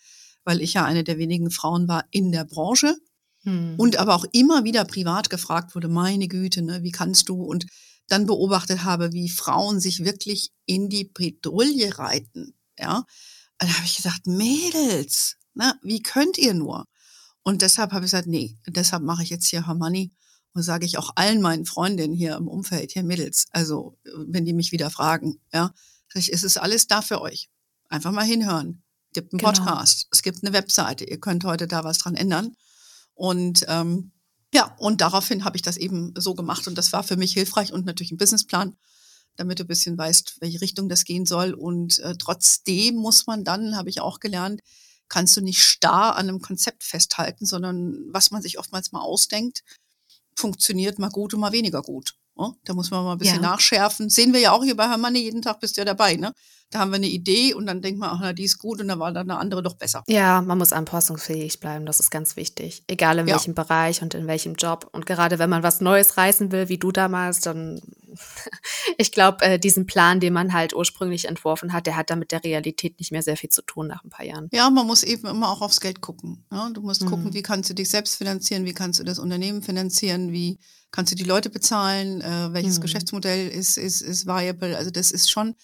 weil 0.43 0.59
ich 0.59 0.73
ja 0.73 0.83
eine 0.83 1.05
der 1.05 1.17
wenigen 1.17 1.51
Frauen 1.51 1.87
war 1.87 2.03
in 2.11 2.33
der 2.33 2.43
Branche 2.43 2.97
hm. 3.43 3.75
und 3.77 3.95
aber 3.95 4.15
auch 4.15 4.25
immer 4.33 4.65
wieder 4.65 4.83
privat 4.83 5.29
gefragt 5.29 5.73
wurde, 5.73 5.87
meine 5.87 6.27
Güte, 6.27 6.61
ne, 6.61 6.83
wie 6.83 6.91
kannst 6.91 7.29
du? 7.29 7.41
Und 7.41 7.65
dann 8.09 8.25
beobachtet 8.25 8.83
habe, 8.83 9.13
wie 9.13 9.29
Frauen 9.29 9.79
sich 9.79 10.03
wirklich 10.03 10.51
in 10.65 10.89
die 10.89 11.05
Bredouille 11.05 11.97
reiten. 11.97 12.55
Ja, 12.77 13.05
dann 13.57 13.73
habe 13.73 13.85
ich 13.85 13.95
gesagt, 13.95 14.27
Mädels, 14.27 15.37
na, 15.53 15.67
ne, 15.67 15.79
wie 15.81 16.03
könnt 16.03 16.37
ihr 16.37 16.53
nur? 16.53 16.87
Und 17.43 17.61
deshalb 17.61 17.91
habe 17.91 18.05
ich 18.05 18.11
gesagt, 18.11 18.27
nee, 18.27 18.57
deshalb 18.67 19.03
mache 19.03 19.23
ich 19.23 19.29
jetzt 19.29 19.47
hier 19.47 19.65
Harmony 19.65 20.11
und 20.53 20.63
sage 20.63 20.85
ich 20.85 20.97
auch 20.97 21.11
allen 21.15 21.41
meinen 21.41 21.65
Freundinnen 21.65 22.13
hier 22.13 22.35
im 22.35 22.47
Umfeld, 22.47 22.91
hier 22.91 23.03
Mädels, 23.03 23.45
also 23.51 23.97
wenn 24.27 24.45
die 24.45 24.53
mich 24.53 24.71
wieder 24.71 24.89
fragen, 24.89 25.39
ja, 25.53 25.73
ich, 26.13 26.33
es 26.33 26.43
ist 26.43 26.57
alles 26.57 26.87
da 26.87 27.01
für 27.01 27.21
euch. 27.21 27.49
Einfach 27.87 28.11
mal 28.11 28.25
hinhören. 28.25 28.83
Es 29.11 29.13
gibt 29.13 29.33
einen 29.33 29.39
genau. 29.39 29.51
Podcast, 29.51 30.07
es 30.11 30.21
gibt 30.21 30.43
eine 30.43 30.53
Webseite, 30.53 31.05
ihr 31.05 31.19
könnt 31.19 31.43
heute 31.43 31.67
da 31.67 31.83
was 31.83 31.99
dran 31.99 32.15
ändern. 32.15 32.55
Und 33.13 33.65
ähm, 33.67 34.11
ja, 34.53 34.75
und 34.79 35.01
daraufhin 35.01 35.45
habe 35.45 35.57
ich 35.57 35.61
das 35.61 35.77
eben 35.77 36.13
so 36.17 36.33
gemacht 36.33 36.67
und 36.67 36.77
das 36.77 36.93
war 36.93 37.03
für 37.03 37.17
mich 37.17 37.33
hilfreich 37.33 37.71
und 37.71 37.85
natürlich 37.85 38.11
ein 38.11 38.17
Businessplan, 38.17 38.75
damit 39.35 39.59
du 39.59 39.63
ein 39.63 39.67
bisschen 39.67 39.97
weißt, 39.97 40.37
welche 40.41 40.61
Richtung 40.61 40.89
das 40.89 41.05
gehen 41.05 41.25
soll. 41.25 41.53
Und 41.53 41.99
äh, 41.99 42.15
trotzdem 42.17 42.95
muss 42.95 43.27
man 43.27 43.43
dann, 43.43 43.75
habe 43.75 43.89
ich 43.89 44.01
auch 44.01 44.19
gelernt, 44.19 44.61
kannst 45.09 45.35
du 45.35 45.41
nicht 45.41 45.61
starr 45.63 46.15
an 46.15 46.29
einem 46.29 46.41
Konzept 46.41 46.83
festhalten, 46.83 47.45
sondern 47.45 48.05
was 48.13 48.31
man 48.31 48.41
sich 48.41 48.59
oftmals 48.59 48.91
mal 48.91 49.01
ausdenkt, 49.01 49.63
funktioniert 50.35 50.99
mal 50.99 51.09
gut 51.09 51.33
und 51.33 51.41
mal 51.41 51.51
weniger 51.51 51.81
gut. 51.81 52.15
Ne? 52.39 52.53
Da 52.63 52.73
muss 52.73 52.89
man 52.89 53.03
mal 53.03 53.11
ein 53.13 53.17
bisschen 53.17 53.43
ja. 53.43 53.49
nachschärfen. 53.49 54.09
Sehen 54.09 54.33
wir 54.33 54.39
ja 54.39 54.51
auch 54.53 54.63
hier 54.63 54.77
bei 54.77 54.87
Hermann, 54.87 55.15
jeden 55.15 55.41
Tag 55.41 55.59
bist 55.59 55.75
du 55.75 55.81
ja 55.81 55.85
dabei, 55.85 56.15
ne? 56.15 56.33
Da 56.71 56.79
haben 56.79 56.91
wir 56.91 56.97
eine 56.97 57.07
Idee 57.07 57.55
und 57.55 57.65
dann 57.65 57.81
denkt 57.81 57.99
man, 57.99 58.11
ach, 58.11 58.19
na, 58.21 58.31
die 58.31 58.43
ist 58.43 58.59
gut 58.59 58.79
und 58.79 58.87
dann 58.89 58.99
war 58.99 59.11
dann 59.11 59.29
eine 59.29 59.39
andere 59.39 59.63
doch 59.63 59.73
besser. 59.73 60.03
Ja, 60.07 60.41
man 60.43 60.59
muss 60.59 60.71
anpassungsfähig 60.71 61.59
bleiben, 61.59 61.87
das 61.87 61.99
ist 61.99 62.11
ganz 62.11 62.35
wichtig. 62.35 62.83
Egal 62.85 63.17
in 63.17 63.27
ja. 63.27 63.33
welchem 63.33 63.55
Bereich 63.55 64.03
und 64.03 64.13
in 64.13 64.27
welchem 64.27 64.53
Job. 64.53 64.87
Und 64.91 65.07
gerade 65.07 65.39
wenn 65.39 65.49
man 65.49 65.63
was 65.63 65.81
Neues 65.81 66.15
reißen 66.15 66.51
will, 66.51 66.69
wie 66.69 66.77
du 66.77 66.91
damals, 66.91 67.41
dann, 67.41 67.81
ich 68.99 69.11
glaube, 69.11 69.43
äh, 69.43 69.57
diesen 69.57 69.87
Plan, 69.87 70.19
den 70.19 70.31
man 70.31 70.53
halt 70.53 70.75
ursprünglich 70.75 71.27
entworfen 71.27 71.73
hat, 71.73 71.87
der 71.87 71.95
hat 71.95 72.11
dann 72.11 72.19
mit 72.19 72.31
der 72.31 72.43
Realität 72.43 72.99
nicht 72.99 73.11
mehr 73.11 73.23
sehr 73.23 73.35
viel 73.35 73.49
zu 73.49 73.63
tun 73.63 73.87
nach 73.87 74.03
ein 74.03 74.11
paar 74.11 74.25
Jahren. 74.25 74.47
Ja, 74.53 74.69
man 74.69 74.85
muss 74.85 75.01
eben 75.01 75.27
immer 75.27 75.49
auch 75.49 75.61
aufs 75.61 75.81
Geld 75.81 76.01
gucken. 76.01 76.45
Ja? 76.51 76.69
Du 76.69 76.81
musst 76.81 77.01
mhm. 77.01 77.09
gucken, 77.09 77.33
wie 77.33 77.41
kannst 77.41 77.71
du 77.71 77.73
dich 77.73 77.89
selbst 77.89 78.17
finanzieren, 78.17 78.65
wie 78.65 78.73
kannst 78.73 78.99
du 78.99 79.03
das 79.03 79.17
Unternehmen 79.17 79.63
finanzieren, 79.63 80.31
wie 80.31 80.59
kannst 80.91 81.11
du 81.11 81.15
die 81.15 81.23
Leute 81.23 81.49
bezahlen, 81.49 82.21
äh, 82.21 82.53
welches 82.53 82.77
mhm. 82.77 82.83
Geschäftsmodell 82.83 83.49
ist, 83.49 83.77
ist, 83.77 84.01
ist 84.01 84.25
viable. 84.25 84.77
Also 84.77 84.91
das 84.91 85.11
ist 85.11 85.29
schon 85.29 85.55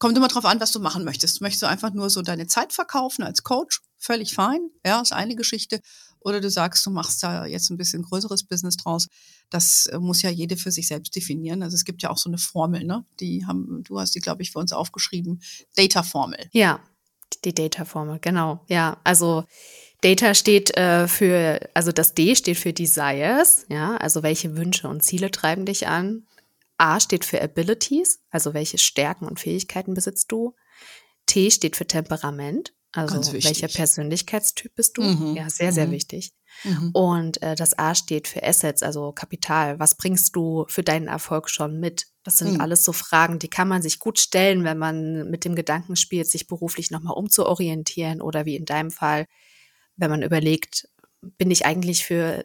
Kommt 0.00 0.16
immer 0.16 0.28
drauf 0.28 0.46
an, 0.46 0.60
was 0.60 0.72
du 0.72 0.80
machen 0.80 1.04
möchtest. 1.04 1.42
Möchtest 1.42 1.62
du 1.62 1.66
einfach 1.66 1.92
nur 1.92 2.08
so 2.08 2.22
deine 2.22 2.46
Zeit 2.46 2.72
verkaufen 2.72 3.22
als 3.22 3.42
Coach? 3.42 3.82
Völlig 3.98 4.34
fein. 4.34 4.70
Ja, 4.84 5.02
ist 5.02 5.12
eine 5.12 5.36
Geschichte. 5.36 5.82
Oder 6.20 6.40
du 6.40 6.48
sagst, 6.48 6.86
du 6.86 6.90
machst 6.90 7.22
da 7.22 7.44
jetzt 7.44 7.68
ein 7.68 7.76
bisschen 7.76 8.02
größeres 8.02 8.44
Business 8.44 8.78
draus. 8.78 9.08
Das 9.50 9.86
äh, 9.86 9.98
muss 9.98 10.22
ja 10.22 10.30
jede 10.30 10.56
für 10.56 10.70
sich 10.70 10.88
selbst 10.88 11.14
definieren. 11.14 11.62
Also 11.62 11.74
es 11.74 11.84
gibt 11.84 12.00
ja 12.00 12.08
auch 12.08 12.16
so 12.16 12.30
eine 12.30 12.38
Formel, 12.38 12.84
ne? 12.84 13.04
Die 13.20 13.44
haben, 13.44 13.82
du 13.84 14.00
hast 14.00 14.14
die, 14.14 14.20
glaube 14.20 14.40
ich, 14.40 14.52
für 14.52 14.58
uns 14.58 14.72
aufgeschrieben. 14.72 15.42
Data-Formel. 15.76 16.48
Ja, 16.52 16.80
die 17.44 17.54
Data-Formel, 17.54 18.20
genau. 18.20 18.64
Ja, 18.68 18.98
also 19.04 19.44
Data 20.02 20.34
steht 20.34 20.76
äh, 20.76 21.08
für, 21.08 21.60
also 21.74 21.92
das 21.92 22.14
D 22.14 22.34
steht 22.34 22.58
für 22.58 22.72
Desires, 22.72 23.66
ja, 23.68 23.96
also 23.96 24.22
welche 24.22 24.56
Wünsche 24.56 24.88
und 24.88 25.02
Ziele 25.02 25.30
treiben 25.30 25.66
dich 25.66 25.86
an. 25.86 26.26
A 26.78 26.98
steht 26.98 27.26
für 27.26 27.42
Abilities, 27.42 28.20
also 28.30 28.54
welche 28.54 28.78
Stärken 28.78 29.26
und 29.26 29.38
Fähigkeiten 29.38 29.92
besitzt 29.92 30.32
du. 30.32 30.54
T 31.26 31.50
steht 31.50 31.76
für 31.76 31.86
Temperament, 31.86 32.72
also 32.92 33.32
welcher 33.34 33.68
Persönlichkeitstyp 33.68 34.74
bist 34.74 34.96
du. 34.96 35.02
Mhm. 35.02 35.36
Ja, 35.36 35.50
sehr, 35.50 35.72
sehr 35.72 35.86
mhm. 35.86 35.92
wichtig. 35.92 36.32
Mhm. 36.64 36.90
Und 36.92 37.42
äh, 37.42 37.54
das 37.54 37.78
A 37.78 37.94
steht 37.94 38.26
für 38.26 38.42
Assets, 38.42 38.82
also 38.82 39.12
Kapital. 39.12 39.78
Was 39.78 39.96
bringst 39.96 40.34
du 40.34 40.64
für 40.68 40.82
deinen 40.82 41.06
Erfolg 41.06 41.50
schon 41.50 41.78
mit? 41.78 42.06
Das 42.24 42.38
sind 42.38 42.54
mhm. 42.54 42.60
alles 42.60 42.84
so 42.84 42.92
Fragen, 42.92 43.38
die 43.38 43.48
kann 43.48 43.68
man 43.68 43.82
sich 43.82 43.98
gut 43.98 44.18
stellen, 44.18 44.64
wenn 44.64 44.78
man 44.78 45.30
mit 45.30 45.44
dem 45.44 45.54
Gedanken 45.54 45.96
spielt, 45.96 46.28
sich 46.28 46.46
beruflich 46.48 46.90
nochmal 46.90 47.14
umzuorientieren 47.14 48.20
oder 48.20 48.46
wie 48.46 48.56
in 48.56 48.64
deinem 48.64 48.90
Fall, 48.90 49.26
wenn 50.00 50.10
man 50.10 50.22
überlegt, 50.22 50.88
bin 51.20 51.50
ich 51.50 51.66
eigentlich 51.66 52.04
für 52.04 52.44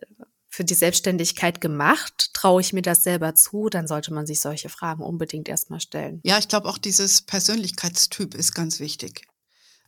für 0.56 0.63
die 0.63 0.74
Selbstständigkeit 0.74 1.60
gemacht? 1.60 2.34
Traue 2.34 2.62
ich 2.62 2.72
mir 2.72 2.82
das 2.82 3.04
selber 3.04 3.36
zu? 3.36 3.68
Dann 3.70 3.88
sollte 3.88 4.13
man 4.13 4.26
sich 4.26 4.39
solche 4.39 4.70
Fragen 4.70 5.04
unbedingt 5.04 5.50
erstmal 5.50 5.82
stellen. 5.82 6.22
Ja, 6.24 6.38
ich 6.38 6.48
glaube 6.48 6.70
auch 6.70 6.78
dieses 6.78 7.22
Persönlichkeitstyp 7.22 8.34
ist 8.36 8.56
ganz 8.56 8.80
wichtig. 8.80 9.28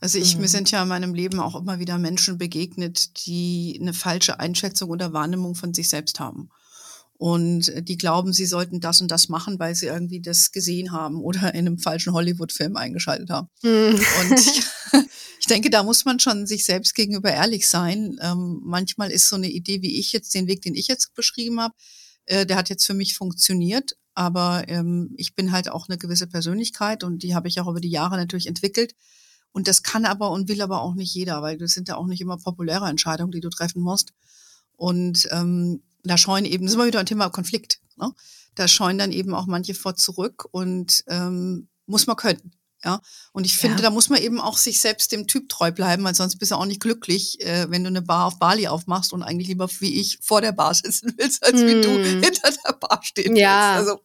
Also 0.01 0.17
ich, 0.19 0.35
mhm. 0.35 0.41
mir 0.41 0.47
sind 0.49 0.69
ja 0.69 0.83
in 0.83 0.89
meinem 0.89 1.13
Leben 1.13 1.39
auch 1.39 1.55
immer 1.55 1.79
wieder 1.79 1.97
Menschen 1.97 2.37
begegnet, 2.37 3.25
die 3.25 3.77
eine 3.81 3.93
falsche 3.93 4.41
Einschätzung 4.41 4.89
oder 4.89 5.13
Wahrnehmung 5.13 5.55
von 5.55 5.73
sich 5.73 5.87
selbst 5.87 6.19
haben. 6.19 6.49
Und 7.17 7.73
die 7.87 7.97
glauben, 7.97 8.31
sie 8.31 8.45
sollten 8.45 8.79
das 8.79 9.01
und 9.01 9.09
das 9.09 9.27
machen, 9.27 9.57
weil 9.57 9.73
sie 9.73 9.87
irgendwie 9.87 10.21
das 10.21 10.51
gesehen 10.51 10.91
haben 10.91 11.19
oder 11.19 11.53
in 11.55 11.65
einem 11.65 11.79
falschen 11.79 12.13
Hollywood-Film 12.13 12.75
eingeschaltet 12.75 13.31
haben. 13.31 13.49
Mhm. 13.63 13.99
Und 14.21 14.39
ich, 14.39 14.63
ich 15.39 15.47
denke, 15.47 15.71
da 15.71 15.81
muss 15.81 16.05
man 16.05 16.19
schon 16.19 16.45
sich 16.45 16.63
selbst 16.63 16.93
gegenüber 16.93 17.31
ehrlich 17.31 17.67
sein. 17.67 18.19
Ähm, 18.21 18.61
manchmal 18.63 19.09
ist 19.09 19.29
so 19.29 19.35
eine 19.35 19.49
Idee, 19.49 19.81
wie 19.81 19.99
ich 19.99 20.13
jetzt, 20.13 20.33
den 20.35 20.47
Weg, 20.47 20.61
den 20.61 20.75
ich 20.75 20.87
jetzt 20.87 21.15
beschrieben 21.15 21.59
habe, 21.59 21.73
äh, 22.25 22.45
der 22.45 22.55
hat 22.55 22.69
jetzt 22.69 22.85
für 22.85 22.93
mich 22.93 23.15
funktioniert. 23.15 23.97
Aber 24.13 24.65
ähm, 24.67 25.13
ich 25.17 25.35
bin 25.35 25.51
halt 25.51 25.69
auch 25.69 25.89
eine 25.89 25.97
gewisse 25.97 26.27
Persönlichkeit 26.27 27.03
und 27.03 27.23
die 27.23 27.35
habe 27.35 27.47
ich 27.47 27.59
auch 27.59 27.67
über 27.67 27.81
die 27.81 27.89
Jahre 27.89 28.17
natürlich 28.17 28.47
entwickelt. 28.47 28.93
Und 29.51 29.67
das 29.67 29.81
kann 29.81 30.05
aber 30.05 30.29
und 30.31 30.49
will 30.49 30.61
aber 30.61 30.81
auch 30.81 30.93
nicht 30.93 31.13
jeder, 31.15 31.41
weil 31.41 31.57
das 31.57 31.71
sind 31.71 31.87
ja 31.87 31.97
auch 31.97 32.05
nicht 32.05 32.21
immer 32.21 32.37
populäre 32.37 32.87
Entscheidungen, 32.89 33.31
die 33.31 33.41
du 33.41 33.49
treffen 33.49 33.81
musst. 33.81 34.13
Und 34.75 35.27
ähm, 35.31 35.81
da 36.03 36.17
scheuen 36.17 36.45
eben, 36.45 36.65
das 36.65 36.71
ist 36.71 36.75
immer 36.75 36.87
wieder 36.87 36.99
ein 36.99 37.05
Thema 37.05 37.29
Konflikt. 37.29 37.79
Ne? 37.97 38.11
Da 38.55 38.67
scheuen 38.67 38.97
dann 38.97 39.11
eben 39.11 39.33
auch 39.33 39.45
manche 39.45 39.73
vor 39.73 39.95
zurück 39.95 40.47
und 40.51 41.03
ähm, 41.07 41.67
muss 41.85 42.07
man 42.07 42.15
können. 42.15 42.53
Ja, 42.83 43.01
und 43.33 43.45
ich 43.45 43.57
finde, 43.57 43.77
ja. 43.77 43.83
da 43.83 43.89
muss 43.89 44.09
man 44.09 44.21
eben 44.21 44.39
auch 44.39 44.55
sich 44.55 44.79
selbst 44.79 45.11
dem 45.11 45.25
Typ 45.25 45.49
treu 45.49 45.71
bleiben, 45.71 46.03
weil 46.03 46.13
sonst 46.13 46.37
bist 46.37 46.51
du 46.51 46.55
auch 46.55 46.65
nicht 46.65 46.79
glücklich, 46.79 47.41
äh, 47.41 47.65
wenn 47.69 47.83
du 47.83 47.87
eine 47.87 48.03
Bar 48.03 48.25
auf 48.25 48.37
Bali 48.37 48.67
aufmachst 48.67 49.13
und 49.13 49.23
eigentlich 49.23 49.47
lieber 49.47 49.67
wie 49.79 49.99
ich 49.99 50.19
vor 50.21 50.41
der 50.41 50.51
Bar 50.51 50.75
sitzen 50.75 51.13
willst, 51.17 51.43
als 51.43 51.59
hm. 51.59 51.67
wie 51.67 51.81
du 51.81 51.89
hm. 51.89 52.23
hinter 52.23 52.51
der 52.51 52.73
Bar 52.73 52.99
stehen 53.03 53.35
ja. 53.35 53.77
willst. 53.77 53.89
Also, 53.89 54.01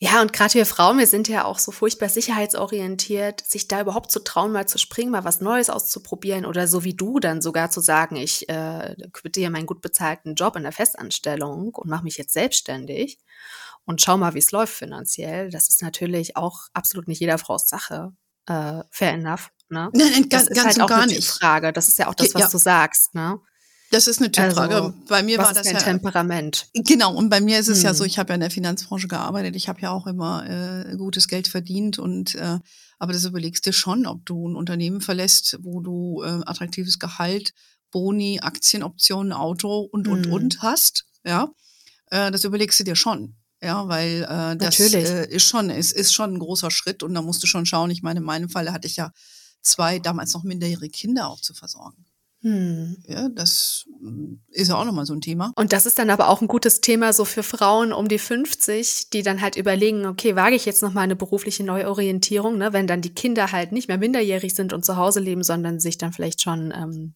ja, 0.00 0.22
und 0.22 0.32
gerade 0.32 0.54
wir 0.54 0.64
Frauen, 0.64 0.98
wir 0.98 1.08
sind 1.08 1.26
ja 1.26 1.44
auch 1.44 1.58
so 1.58 1.72
furchtbar 1.72 2.08
sicherheitsorientiert, 2.08 3.40
sich 3.40 3.66
da 3.66 3.80
überhaupt 3.80 4.12
zu 4.12 4.20
trauen, 4.20 4.52
mal 4.52 4.68
zu 4.68 4.78
springen, 4.78 5.10
mal 5.10 5.24
was 5.24 5.40
Neues 5.40 5.70
auszuprobieren 5.70 6.46
oder 6.46 6.68
so 6.68 6.84
wie 6.84 6.94
du 6.94 7.18
dann 7.18 7.42
sogar 7.42 7.70
zu 7.70 7.80
sagen, 7.80 8.14
ich 8.14 8.48
äh, 8.48 8.94
quittiere 9.12 9.50
meinen 9.50 9.66
gut 9.66 9.80
bezahlten 9.80 10.36
Job 10.36 10.54
in 10.54 10.62
der 10.62 10.72
Festanstellung 10.72 11.74
und 11.74 11.90
mache 11.90 12.04
mich 12.04 12.16
jetzt 12.16 12.32
selbstständig 12.32 13.18
und 13.86 14.00
schau 14.00 14.16
mal, 14.16 14.34
wie 14.34 14.38
es 14.38 14.52
läuft 14.52 14.74
finanziell. 14.74 15.50
Das 15.50 15.68
ist 15.68 15.82
natürlich 15.82 16.36
auch 16.36 16.68
absolut 16.74 17.08
nicht 17.08 17.20
jeder 17.20 17.38
Frau's 17.38 17.68
Sache. 17.68 18.12
Äh, 18.46 18.82
fair 18.90 19.14
enough. 19.14 19.50
Ne? 19.68 19.90
Nein, 19.94 20.10
nein, 20.12 20.28
ganz, 20.28 20.44
das 20.44 20.48
ist 20.50 20.62
ganz 20.62 20.76
halt 20.76 20.80
auch 20.82 20.88
gar 20.88 21.02
eine 21.02 21.12
nicht. 21.12 21.28
Frage. 21.28 21.72
Das 21.72 21.88
ist 21.88 21.98
ja 21.98 22.06
auch 22.06 22.14
das, 22.14 22.34
was 22.34 22.42
ja. 22.42 22.48
du 22.48 22.58
sagst. 22.58 23.14
Ne? 23.14 23.40
Das 23.90 24.06
ist 24.06 24.20
eine 24.20 24.30
Typfrage. 24.30 24.74
Also, 24.74 24.94
bei 25.08 25.22
mir 25.22 25.38
war 25.38 25.52
das 25.52 25.70
ja 25.70 25.78
Temperament. 25.78 26.68
Genau. 26.74 27.14
Und 27.14 27.30
bei 27.30 27.40
mir 27.40 27.58
ist 27.58 27.68
es 27.68 27.78
hm. 27.78 27.84
ja 27.84 27.94
so, 27.94 28.04
hm. 28.04 28.08
ich 28.08 28.18
habe 28.18 28.30
ja 28.30 28.34
in 28.34 28.40
der 28.40 28.50
Finanzbranche 28.50 29.08
gearbeitet. 29.08 29.56
Ich 29.56 29.68
habe 29.68 29.80
ja 29.80 29.90
auch 29.90 30.06
immer 30.06 30.48
äh, 30.48 30.96
gutes 30.96 31.28
Geld 31.28 31.48
verdient 31.48 31.98
und 31.98 32.34
äh, 32.34 32.58
aber 32.98 33.12
das 33.12 33.24
überlegst 33.24 33.64
du 33.66 33.72
schon, 33.72 34.06
ob 34.06 34.26
du 34.26 34.48
ein 34.48 34.56
Unternehmen 34.56 35.00
verlässt, 35.00 35.58
wo 35.62 35.80
du 35.80 36.22
äh, 36.22 36.40
attraktives 36.44 36.98
Gehalt, 36.98 37.54
Boni, 37.90 38.40
Aktienoptionen, 38.40 39.32
Auto 39.32 39.80
und 39.80 40.08
und 40.08 40.26
hm. 40.26 40.32
und 40.32 40.62
hast. 40.62 41.06
Ja, 41.24 41.48
äh, 42.10 42.30
das 42.30 42.44
überlegst 42.44 42.78
du 42.80 42.84
dir 42.84 42.96
schon. 42.96 43.36
Ja, 43.62 43.88
weil 43.88 44.22
äh, 44.28 44.56
das 44.56 44.78
äh, 44.78 45.28
ist 45.28 45.44
schon, 45.44 45.68
ist, 45.70 45.92
ist 45.92 46.14
schon 46.14 46.34
ein 46.34 46.38
großer 46.38 46.70
Schritt 46.70 47.02
und 47.02 47.14
da 47.14 47.22
musst 47.22 47.42
du 47.42 47.48
schon 47.48 47.66
schauen. 47.66 47.90
Ich 47.90 48.02
meine, 48.02 48.20
in 48.20 48.26
meinem 48.26 48.48
Fall 48.48 48.70
hatte 48.70 48.86
ich 48.86 48.96
ja 48.96 49.12
zwei 49.62 49.98
damals 49.98 50.32
noch 50.34 50.44
minderjährige 50.44 50.90
Kinder 50.90 51.28
auch 51.28 51.40
zu 51.40 51.54
versorgen. 51.54 52.04
Hm. 52.42 52.96
Ja, 53.06 53.28
das 53.28 53.86
ist 54.50 54.68
ja 54.68 54.76
auch 54.76 54.84
nochmal 54.84 55.06
so 55.06 55.14
ein 55.14 55.20
Thema. 55.20 55.52
Und 55.56 55.72
das 55.72 55.86
ist 55.86 55.98
dann 55.98 56.10
aber 56.10 56.28
auch 56.28 56.40
ein 56.40 56.46
gutes 56.46 56.80
Thema 56.80 57.12
so 57.12 57.24
für 57.24 57.42
Frauen 57.42 57.92
um 57.92 58.06
die 58.06 58.18
50, 58.18 59.10
die 59.10 59.22
dann 59.22 59.40
halt 59.40 59.56
überlegen, 59.56 60.06
okay, 60.06 60.36
wage 60.36 60.54
ich 60.54 60.64
jetzt 60.64 60.82
nochmal 60.82 61.04
eine 61.04 61.16
berufliche 61.16 61.64
Neuorientierung, 61.64 62.56
ne? 62.56 62.72
wenn 62.72 62.86
dann 62.86 63.00
die 63.00 63.14
Kinder 63.14 63.50
halt 63.50 63.72
nicht 63.72 63.88
mehr 63.88 63.98
minderjährig 63.98 64.54
sind 64.54 64.72
und 64.72 64.84
zu 64.84 64.96
Hause 64.96 65.18
leben, 65.18 65.42
sondern 65.42 65.80
sich 65.80 65.98
dann 65.98 66.12
vielleicht 66.12 66.40
schon 66.40 66.72
ähm, 66.76 67.14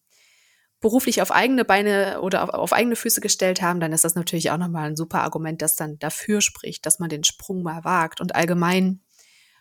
beruflich 0.81 1.21
auf 1.21 1.31
eigene 1.31 1.63
Beine 1.63 2.19
oder 2.19 2.43
auf, 2.43 2.49
auf 2.49 2.73
eigene 2.73 2.97
Füße 2.97 3.21
gestellt 3.21 3.61
haben, 3.61 3.79
dann 3.79 3.93
ist 3.93 4.03
das 4.03 4.15
natürlich 4.15 4.51
auch 4.51 4.57
nochmal 4.57 4.89
ein 4.89 4.97
super 4.97 5.21
Argument, 5.21 5.61
das 5.61 5.77
dann 5.77 5.97
dafür 5.99 6.41
spricht, 6.41 6.85
dass 6.85 6.99
man 6.99 7.09
den 7.09 7.23
Sprung 7.23 7.63
mal 7.63 7.85
wagt. 7.85 8.19
Und 8.19 8.35
allgemein 8.35 8.99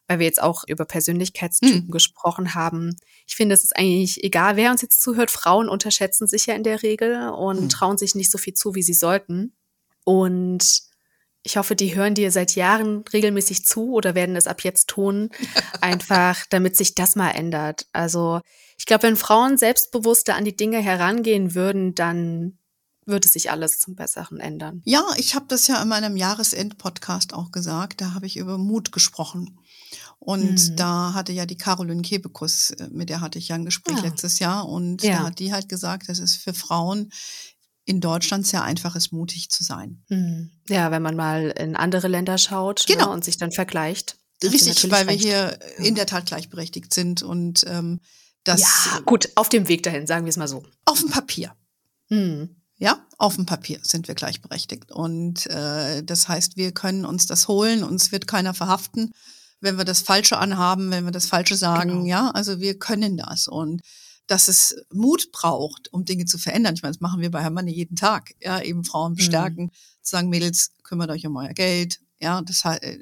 weil 0.08 0.18
wir 0.18 0.26
jetzt 0.26 0.42
auch 0.42 0.64
über 0.66 0.84
Persönlichkeitstypen 0.84 1.86
mhm. 1.86 1.90
gesprochen 1.90 2.54
haben. 2.54 2.96
Ich 3.26 3.36
finde, 3.36 3.54
es 3.54 3.64
ist 3.64 3.76
eigentlich 3.76 4.22
egal, 4.24 4.56
wer 4.56 4.70
uns 4.70 4.82
jetzt 4.82 5.02
zuhört. 5.02 5.30
Frauen 5.30 5.68
unterschätzen 5.68 6.26
sich 6.26 6.46
ja 6.46 6.54
in 6.54 6.64
der 6.64 6.82
Regel 6.82 7.30
und 7.30 7.60
mhm. 7.60 7.68
trauen 7.68 7.98
sich 7.98 8.14
nicht 8.14 8.30
so 8.30 8.38
viel 8.38 8.54
zu, 8.54 8.74
wie 8.74 8.82
sie 8.82 8.94
sollten. 8.94 9.54
Und 10.04 10.82
ich 11.44 11.56
hoffe, 11.56 11.74
die 11.74 11.94
hören 11.94 12.14
dir 12.14 12.30
seit 12.30 12.54
Jahren 12.54 13.04
regelmäßig 13.12 13.64
zu 13.64 13.92
oder 13.92 14.14
werden 14.14 14.36
es 14.36 14.46
ab 14.46 14.62
jetzt 14.62 14.88
tun, 14.88 15.30
einfach 15.80 16.44
damit 16.50 16.76
sich 16.76 16.94
das 16.94 17.16
mal 17.16 17.30
ändert. 17.30 17.86
Also 17.92 18.40
ich 18.78 18.86
glaube, 18.86 19.04
wenn 19.04 19.16
Frauen 19.16 19.58
selbstbewusster 19.58 20.34
an 20.34 20.44
die 20.44 20.56
Dinge 20.56 20.78
herangehen 20.78 21.54
würden, 21.54 21.94
dann 21.94 22.58
würde 23.04 23.28
sich 23.28 23.50
alles 23.50 23.78
zum 23.80 23.94
Besseren 23.94 24.38
ändern. 24.38 24.82
Ja, 24.84 25.04
ich 25.16 25.34
habe 25.34 25.46
das 25.48 25.66
ja 25.66 25.82
in 25.82 25.88
meinem 25.88 26.16
Jahresend-Podcast 26.16 27.34
auch 27.34 27.50
gesagt. 27.50 28.00
Da 28.00 28.14
habe 28.14 28.26
ich 28.26 28.36
über 28.36 28.58
Mut 28.58 28.92
gesprochen. 28.92 29.58
Und 30.18 30.70
mhm. 30.70 30.76
da 30.76 31.14
hatte 31.14 31.32
ja 31.32 31.46
die 31.46 31.56
Caroline 31.56 32.02
Kebekus, 32.02 32.70
äh, 32.70 32.88
mit 32.92 33.08
der 33.08 33.20
hatte 33.20 33.38
ich 33.38 33.48
ja 33.48 33.56
ein 33.56 33.64
Gespräch 33.64 33.96
ja. 33.96 34.04
letztes 34.04 34.38
Jahr. 34.38 34.68
Und 34.68 35.02
ja. 35.02 35.18
da 35.18 35.22
hat 35.24 35.38
die 35.38 35.52
halt 35.52 35.68
gesagt, 35.68 36.08
das 36.08 36.20
ist 36.20 36.36
für 36.36 36.54
Frauen 36.54 37.10
in 37.84 38.00
Deutschland 38.00 38.46
sehr 38.46 38.62
einfach 38.62 38.94
ist, 38.94 39.12
mutig 39.12 39.50
zu 39.50 39.64
sein. 39.64 40.04
Mhm. 40.08 40.50
Ja, 40.68 40.92
wenn 40.92 41.02
man 41.02 41.16
mal 41.16 41.52
in 41.58 41.74
andere 41.74 42.06
Länder 42.06 42.38
schaut 42.38 42.84
ne, 42.88 42.94
genau. 42.94 43.08
Ne, 43.08 43.12
und 43.14 43.24
sich 43.24 43.36
dann 43.36 43.50
vergleicht. 43.50 44.16
Richtig, 44.44 44.90
weil 44.90 45.08
wir 45.08 45.14
hier 45.14 45.58
ja. 45.78 45.84
in 45.84 45.94
der 45.94 46.06
Tat 46.06 46.26
gleichberechtigt 46.26 46.92
sind 46.94 47.22
und 47.22 47.64
ähm, 47.66 48.00
das. 48.44 48.60
Ja, 48.60 49.00
gut, 49.04 49.30
auf 49.36 49.48
dem 49.48 49.68
Weg 49.68 49.82
dahin, 49.82 50.06
sagen 50.06 50.24
wir 50.24 50.30
es 50.30 50.36
mal 50.36 50.48
so. 50.48 50.64
Auf 50.84 51.00
dem 51.00 51.10
Papier. 51.10 51.54
Mhm. 52.08 52.61
Ja, 52.82 53.06
auf 53.16 53.36
dem 53.36 53.46
Papier 53.46 53.78
sind 53.84 54.08
wir 54.08 54.16
gleichberechtigt. 54.16 54.90
Und 54.90 55.46
äh, 55.46 56.02
das 56.02 56.26
heißt, 56.26 56.56
wir 56.56 56.72
können 56.72 57.04
uns 57.04 57.26
das 57.26 57.46
holen, 57.46 57.84
uns 57.84 58.10
wird 58.10 58.26
keiner 58.26 58.54
verhaften, 58.54 59.12
wenn 59.60 59.78
wir 59.78 59.84
das 59.84 60.00
Falsche 60.00 60.36
anhaben, 60.36 60.90
wenn 60.90 61.04
wir 61.04 61.12
das 61.12 61.26
Falsche 61.26 61.54
sagen. 61.54 61.90
Genau. 61.90 62.06
Ja, 62.06 62.30
also 62.32 62.58
wir 62.58 62.76
können 62.80 63.16
das. 63.16 63.46
Und 63.46 63.82
dass 64.26 64.48
es 64.48 64.74
Mut 64.92 65.30
braucht, 65.30 65.92
um 65.92 66.04
Dinge 66.04 66.24
zu 66.24 66.38
verändern. 66.38 66.74
Ich 66.74 66.82
meine, 66.82 66.92
das 66.92 67.00
machen 67.00 67.20
wir 67.20 67.30
bei 67.30 67.40
Herrn 67.40 67.54
Manne 67.54 67.70
jeden 67.70 67.94
Tag. 67.94 68.32
Ja, 68.40 68.60
eben 68.60 68.84
Frauen 68.84 69.14
bestärken, 69.14 69.66
mhm. 69.66 69.70
zu 70.02 70.10
sagen, 70.10 70.28
Mädels, 70.28 70.72
kümmert 70.82 71.10
euch 71.10 71.24
um 71.24 71.36
euer 71.36 71.54
Geld. 71.54 72.00
Ja, 72.20 72.42
das 72.42 72.64
äh, 72.64 72.98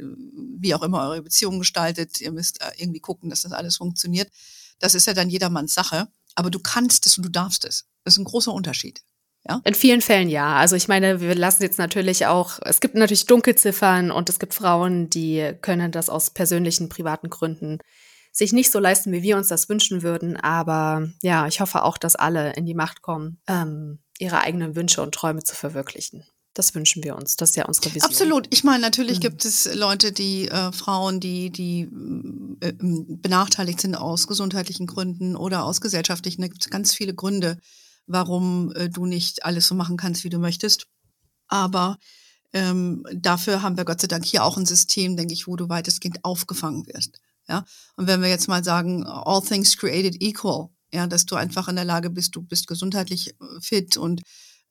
wie 0.58 0.74
auch 0.74 0.82
immer 0.82 1.08
eure 1.08 1.22
Beziehung 1.22 1.58
gestaltet. 1.58 2.20
Ihr 2.20 2.32
müsst 2.32 2.60
äh, 2.60 2.70
irgendwie 2.76 3.00
gucken, 3.00 3.30
dass 3.30 3.42
das 3.42 3.52
alles 3.52 3.78
funktioniert. 3.78 4.30
Das 4.78 4.94
ist 4.94 5.06
ja 5.06 5.14
dann 5.14 5.30
jedermanns 5.30 5.72
Sache. 5.72 6.08
Aber 6.34 6.50
du 6.50 6.58
kannst 6.58 7.06
es 7.06 7.16
und 7.16 7.24
du 7.24 7.30
darfst 7.30 7.64
es. 7.64 7.86
Das 8.04 8.14
ist 8.14 8.18
ein 8.18 8.24
großer 8.24 8.52
Unterschied. 8.52 9.02
Ja? 9.48 9.60
In 9.64 9.74
vielen 9.74 10.02
Fällen 10.02 10.28
ja. 10.28 10.56
Also 10.56 10.76
ich 10.76 10.88
meine, 10.88 11.20
wir 11.20 11.34
lassen 11.34 11.62
jetzt 11.62 11.78
natürlich 11.78 12.26
auch, 12.26 12.58
es 12.64 12.80
gibt 12.80 12.94
natürlich 12.94 13.26
Dunkelziffern 13.26 14.10
und 14.10 14.28
es 14.28 14.38
gibt 14.38 14.54
Frauen, 14.54 15.08
die 15.08 15.52
können 15.62 15.92
das 15.92 16.10
aus 16.10 16.30
persönlichen, 16.30 16.88
privaten 16.88 17.30
Gründen 17.30 17.78
sich 18.32 18.52
nicht 18.52 18.70
so 18.70 18.78
leisten, 18.78 19.12
wie 19.12 19.22
wir 19.22 19.36
uns 19.36 19.48
das 19.48 19.68
wünschen 19.68 20.02
würden. 20.02 20.36
Aber 20.36 21.08
ja, 21.22 21.46
ich 21.46 21.60
hoffe 21.60 21.82
auch, 21.82 21.98
dass 21.98 22.16
alle 22.16 22.52
in 22.52 22.66
die 22.66 22.74
Macht 22.74 23.02
kommen, 23.02 23.40
ähm, 23.48 23.98
ihre 24.18 24.40
eigenen 24.40 24.76
Wünsche 24.76 25.02
und 25.02 25.14
Träume 25.14 25.42
zu 25.42 25.56
verwirklichen. 25.56 26.24
Das 26.54 26.74
wünschen 26.74 27.04
wir 27.04 27.16
uns. 27.16 27.36
Das 27.36 27.50
ist 27.50 27.56
ja 27.56 27.66
unsere 27.66 27.94
Vision. 27.94 28.10
Absolut. 28.10 28.46
Ich 28.50 28.64
meine, 28.64 28.80
natürlich 28.80 29.18
mhm. 29.18 29.22
gibt 29.22 29.44
es 29.44 29.72
Leute, 29.74 30.12
die 30.12 30.48
äh, 30.48 30.72
Frauen, 30.72 31.20
die, 31.20 31.50
die 31.50 31.88
äh, 32.60 32.72
benachteiligt 32.72 33.80
sind 33.80 33.94
aus 33.94 34.26
gesundheitlichen 34.26 34.86
Gründen 34.86 35.36
oder 35.36 35.64
aus 35.64 35.80
gesellschaftlichen. 35.80 36.42
Da 36.42 36.48
gibt 36.48 36.64
es 36.64 36.70
ganz 36.70 36.92
viele 36.94 37.14
Gründe, 37.14 37.58
warum 38.06 38.72
äh, 38.72 38.88
du 38.88 39.06
nicht 39.06 39.44
alles 39.44 39.66
so 39.66 39.74
machen 39.74 39.96
kannst, 39.96 40.24
wie 40.24 40.30
du 40.30 40.38
möchtest. 40.38 40.86
Aber 41.48 41.98
ähm, 42.52 43.04
dafür 43.12 43.62
haben 43.62 43.76
wir 43.76 43.84
Gott 43.84 44.00
sei 44.00 44.08
Dank 44.08 44.24
hier 44.24 44.44
auch 44.44 44.56
ein 44.56 44.66
System, 44.66 45.16
denke 45.16 45.34
ich, 45.34 45.46
wo 45.46 45.56
du 45.56 45.68
weitestgehend 45.68 46.24
aufgefangen 46.24 46.86
wirst. 46.86 47.20
Ja, 47.48 47.64
und 47.96 48.06
wenn 48.06 48.22
wir 48.22 48.28
jetzt 48.28 48.48
mal 48.48 48.62
sagen, 48.62 49.04
all 49.04 49.42
things 49.42 49.76
created 49.76 50.20
equal, 50.22 50.68
ja, 50.92 51.06
dass 51.06 51.26
du 51.26 51.36
einfach 51.36 51.68
in 51.68 51.76
der 51.76 51.84
Lage 51.84 52.10
bist, 52.10 52.36
du 52.36 52.42
bist 52.42 52.66
gesundheitlich 52.66 53.30
äh, 53.30 53.60
fit 53.60 53.96
und 53.96 54.22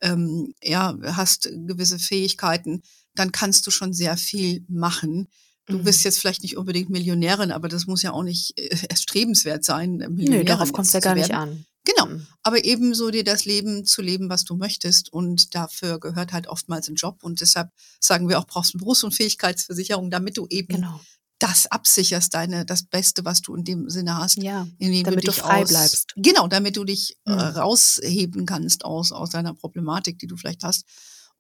ähm, 0.02 0.54
ja, 0.64 0.98
hast 1.04 1.50
gewisse 1.68 2.00
Fähigkeiten, 2.00 2.84
dann 3.16 3.32
kannst 3.32 3.68
du 3.68 3.72
schon 3.72 3.94
sehr 3.94 4.16
viel 4.18 4.64
machen. 4.70 5.28
Du 5.66 5.78
mhm. 5.78 5.84
bist 5.84 6.04
jetzt 6.04 6.20
vielleicht 6.20 6.44
nicht 6.44 6.58
unbedingt 6.58 6.90
Millionärin, 6.90 7.52
aber 7.52 7.68
das 7.68 7.86
muss 7.86 8.02
ja 8.02 8.12
auch 8.12 8.24
nicht 8.24 8.58
äh, 8.58 8.78
erstrebenswert 8.90 9.64
sein. 9.64 9.98
Millionärin 9.98 10.40
Nö, 10.40 10.44
darauf 10.46 10.72
kommt 10.72 10.88
es 10.88 10.94
ja 10.94 11.00
gar 11.00 11.16
nicht 11.16 11.34
an. 11.34 11.66
Genau, 11.96 12.08
mhm. 12.08 12.28
aber 12.44 12.64
ebenso 12.66 13.10
dir 13.10 13.24
das 13.24 13.46
Leben 13.46 13.86
zu 13.86 14.02
leben, 14.02 14.30
was 14.30 14.44
du 14.44 14.56
möchtest. 14.56 15.12
Und 15.12 15.56
dafür 15.56 16.00
gehört 16.00 16.34
halt 16.34 16.48
oftmals 16.48 16.88
ein 16.88 16.96
Job. 16.96 17.24
Und 17.24 17.42
deshalb 17.42 17.70
sagen 18.00 18.30
wir 18.30 18.40
auch, 18.40 18.46
brauchst 18.46 18.74
du 18.74 18.78
Berufs- 18.78 19.04
und 19.04 19.14
Fähigkeitsversicherung, 19.14 20.12
damit 20.12 20.38
du 20.38 20.48
eben 20.50 20.76
genau. 20.76 21.00
das 21.40 21.68
absicherst, 21.68 22.34
deine, 22.34 22.66
das 22.66 22.84
Beste, 22.84 23.26
was 23.26 23.42
du 23.42 23.56
in 23.56 23.64
dem 23.64 23.90
Sinne 23.90 24.18
hast. 24.18 24.38
Ja, 24.38 24.68
damit 24.80 25.06
du, 25.06 25.32
dich 25.32 25.36
frei 25.36 25.64
aus, 25.64 25.70
bleibst. 25.70 26.14
Genau, 26.16 26.48
damit 26.48 26.78
du 26.78 26.84
dich 26.84 27.18
äh, 27.26 27.32
mhm. 27.32 27.40
äh, 27.40 27.44
rausheben 27.44 28.46
kannst 28.46 28.86
aus, 28.86 29.12
aus 29.12 29.30
deiner 29.32 29.54
Problematik, 29.54 30.20
die 30.20 30.28
du 30.28 30.38
vielleicht 30.38 30.64
hast. 30.64 30.86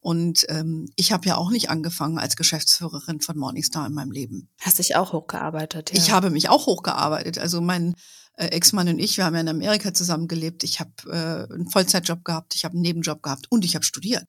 Und 0.02 0.46
ähm, 0.48 0.90
ich 0.96 1.12
habe 1.12 1.28
ja 1.28 1.36
auch 1.36 1.52
nicht 1.52 1.70
angefangen 1.70 2.20
als 2.20 2.38
Geschäftsführerin 2.38 3.20
von 3.20 3.38
Morningstar 3.38 3.86
in 3.86 3.94
meinem 3.94 4.12
Leben. 4.12 4.48
Hast 4.62 4.80
dich 4.80 4.96
auch 4.96 5.12
hochgearbeitet, 5.12 5.92
ja. 5.92 5.98
Ich 5.98 6.12
habe 6.12 6.30
mich 6.30 6.48
auch 6.48 6.68
hochgearbeitet. 6.68 7.38
Also 7.38 7.60
mein 7.60 7.96
äh, 8.40 8.48
Ex-Mann 8.48 8.88
und 8.88 9.00
ich, 9.00 9.18
wir 9.18 9.26
haben 9.26 9.36
ja 9.36 9.42
in 9.42 9.50
Amerika 9.50 9.94
zusammengelebt. 9.94 10.64
Ich 10.64 10.80
habe 10.80 10.92
äh, 11.08 11.54
einen 11.54 11.70
Vollzeitjob 11.70 12.24
gehabt, 12.24 12.56
ich 12.56 12.64
habe 12.64 12.74
einen 12.74 12.82
Nebenjob 12.82 13.22
gehabt 13.22 13.48
und 13.50 13.66
ich 13.66 13.76
habe 13.76 13.86
studiert. 13.86 14.26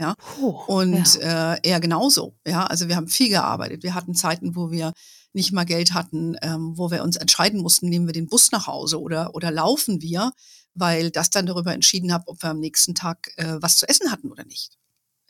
Ja. 0.00 0.14
Puh, 0.16 0.48
und 0.66 1.14
ja. 1.20 1.54
Äh, 1.54 1.60
er 1.62 1.80
genauso. 1.80 2.34
Ja, 2.46 2.66
also 2.66 2.88
wir 2.88 2.96
haben 2.96 3.06
viel 3.06 3.28
gearbeitet. 3.28 3.84
Wir 3.84 3.94
hatten 3.94 4.14
Zeiten, 4.14 4.56
wo 4.56 4.70
wir 4.72 4.92
nicht 5.32 5.52
mal 5.52 5.64
Geld 5.64 5.94
hatten, 5.94 6.36
ähm, 6.42 6.76
wo 6.76 6.90
wir 6.90 7.02
uns 7.04 7.16
entscheiden 7.16 7.60
mussten, 7.60 7.88
nehmen 7.88 8.06
wir 8.06 8.12
den 8.12 8.28
Bus 8.28 8.50
nach 8.50 8.66
Hause 8.66 9.00
oder, 9.00 9.34
oder 9.34 9.50
laufen 9.50 10.02
wir, 10.02 10.32
weil 10.74 11.10
das 11.10 11.30
dann 11.30 11.46
darüber 11.46 11.72
entschieden 11.72 12.12
hat, 12.12 12.24
ob 12.26 12.42
wir 12.42 12.50
am 12.50 12.58
nächsten 12.58 12.94
Tag 12.94 13.32
äh, 13.36 13.56
was 13.60 13.76
zu 13.76 13.88
essen 13.88 14.10
hatten 14.10 14.30
oder 14.30 14.44
nicht. 14.44 14.76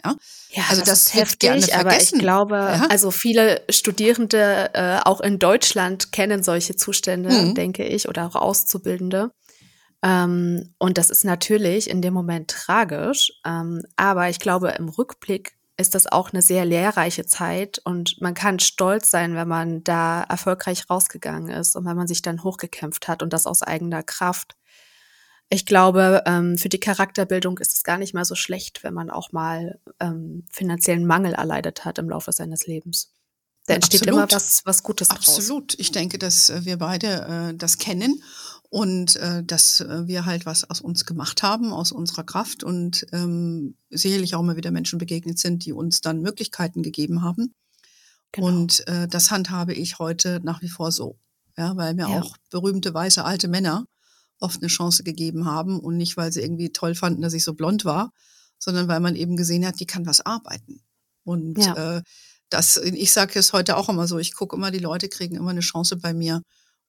Ja, 0.04 0.16
ja 0.50 0.62
also 0.68 0.80
das, 0.80 0.88
das 0.88 1.02
ist 1.02 1.14
heftig, 1.14 1.74
aber 1.74 2.00
ich 2.00 2.12
glaube, 2.12 2.56
ja. 2.56 2.86
also 2.88 3.10
viele 3.10 3.62
Studierende 3.70 4.70
äh, 4.74 4.98
auch 5.04 5.20
in 5.20 5.38
Deutschland 5.38 6.12
kennen 6.12 6.42
solche 6.42 6.76
Zustände, 6.76 7.30
mhm. 7.30 7.54
denke 7.54 7.84
ich, 7.84 8.08
oder 8.08 8.26
auch 8.26 8.36
Auszubildende. 8.36 9.30
Ähm, 10.02 10.74
und 10.78 10.98
das 10.98 11.10
ist 11.10 11.24
natürlich 11.24 11.88
in 11.88 12.02
dem 12.02 12.14
Moment 12.14 12.50
tragisch, 12.50 13.32
ähm, 13.46 13.82
aber 13.96 14.28
ich 14.28 14.40
glaube, 14.40 14.70
im 14.70 14.88
Rückblick 14.88 15.56
ist 15.76 15.94
das 15.94 16.06
auch 16.06 16.32
eine 16.32 16.42
sehr 16.42 16.64
lehrreiche 16.64 17.24
Zeit 17.24 17.80
und 17.84 18.20
man 18.20 18.34
kann 18.34 18.58
stolz 18.58 19.10
sein, 19.10 19.34
wenn 19.34 19.48
man 19.48 19.82
da 19.84 20.22
erfolgreich 20.22 20.84
rausgegangen 20.90 21.48
ist 21.48 21.76
und 21.76 21.84
wenn 21.86 21.96
man 21.96 22.06
sich 22.06 22.22
dann 22.22 22.42
hochgekämpft 22.42 23.08
hat 23.08 23.22
und 23.22 23.32
das 23.32 23.46
aus 23.46 23.62
eigener 23.62 24.02
Kraft 24.02 24.54
ich 25.52 25.66
glaube, 25.66 26.22
ähm, 26.24 26.56
für 26.56 26.70
die 26.70 26.80
Charakterbildung 26.80 27.58
ist 27.58 27.74
es 27.74 27.84
gar 27.84 27.98
nicht 27.98 28.14
mal 28.14 28.24
so 28.24 28.34
schlecht, 28.34 28.82
wenn 28.82 28.94
man 28.94 29.10
auch 29.10 29.32
mal 29.32 29.78
ähm, 30.00 30.44
finanziellen 30.50 31.06
Mangel 31.06 31.34
erleidet 31.34 31.84
hat 31.84 31.98
im 31.98 32.08
Laufe 32.08 32.32
seines 32.32 32.66
Lebens. 32.66 33.12
Da 33.66 33.74
entsteht 33.74 34.02
Absolut. 34.02 34.18
immer 34.18 34.32
was, 34.32 34.62
was 34.64 34.82
Gutes 34.82 35.08
draus. 35.08 35.18
Absolut. 35.18 35.78
Ich 35.78 35.92
denke, 35.92 36.18
dass 36.18 36.48
äh, 36.48 36.64
wir 36.64 36.78
beide 36.78 37.50
äh, 37.50 37.54
das 37.54 37.76
kennen 37.76 38.22
und 38.70 39.16
äh, 39.16 39.44
dass 39.44 39.82
äh, 39.82 40.06
wir 40.06 40.24
halt 40.24 40.46
was 40.46 40.68
aus 40.68 40.80
uns 40.80 41.04
gemacht 41.04 41.42
haben, 41.42 41.72
aus 41.72 41.92
unserer 41.92 42.24
Kraft 42.24 42.64
und 42.64 43.06
ähm, 43.12 43.76
sicherlich 43.90 44.34
auch 44.34 44.40
immer 44.40 44.56
wieder 44.56 44.70
Menschen 44.70 44.98
begegnet 44.98 45.38
sind, 45.38 45.66
die 45.66 45.74
uns 45.74 46.00
dann 46.00 46.22
Möglichkeiten 46.22 46.82
gegeben 46.82 47.22
haben. 47.22 47.54
Genau. 48.32 48.46
Und 48.46 48.88
äh, 48.88 49.06
das 49.06 49.30
handhabe 49.30 49.74
ich 49.74 49.98
heute 49.98 50.40
nach 50.42 50.62
wie 50.62 50.70
vor 50.70 50.90
so. 50.90 51.18
Ja, 51.58 51.76
weil 51.76 51.92
mir 51.92 52.08
ja. 52.08 52.20
auch 52.22 52.38
berühmte 52.50 52.94
weiße 52.94 53.22
alte 53.22 53.48
Männer 53.48 53.86
oft 54.42 54.60
eine 54.60 54.68
Chance 54.68 55.02
gegeben 55.02 55.46
haben 55.46 55.80
und 55.80 55.96
nicht, 55.96 56.16
weil 56.16 56.32
sie 56.32 56.40
irgendwie 56.40 56.72
toll 56.72 56.94
fanden, 56.94 57.22
dass 57.22 57.32
ich 57.32 57.44
so 57.44 57.54
blond 57.54 57.84
war, 57.84 58.12
sondern 58.58 58.88
weil 58.88 59.00
man 59.00 59.16
eben 59.16 59.36
gesehen 59.36 59.66
hat, 59.66 59.80
die 59.80 59.86
kann 59.86 60.06
was 60.06 60.20
arbeiten. 60.20 60.82
Und 61.24 61.58
ja. 61.58 61.98
äh, 61.98 62.02
das, 62.48 62.76
ich 62.76 63.12
sage 63.12 63.38
es 63.38 63.52
heute 63.52 63.76
auch 63.76 63.88
immer 63.88 64.06
so, 64.06 64.18
ich 64.18 64.34
gucke 64.34 64.56
immer, 64.56 64.70
die 64.70 64.78
Leute 64.78 65.08
kriegen 65.08 65.36
immer 65.36 65.50
eine 65.50 65.60
Chance 65.60 65.96
bei 65.96 66.12
mir 66.12 66.42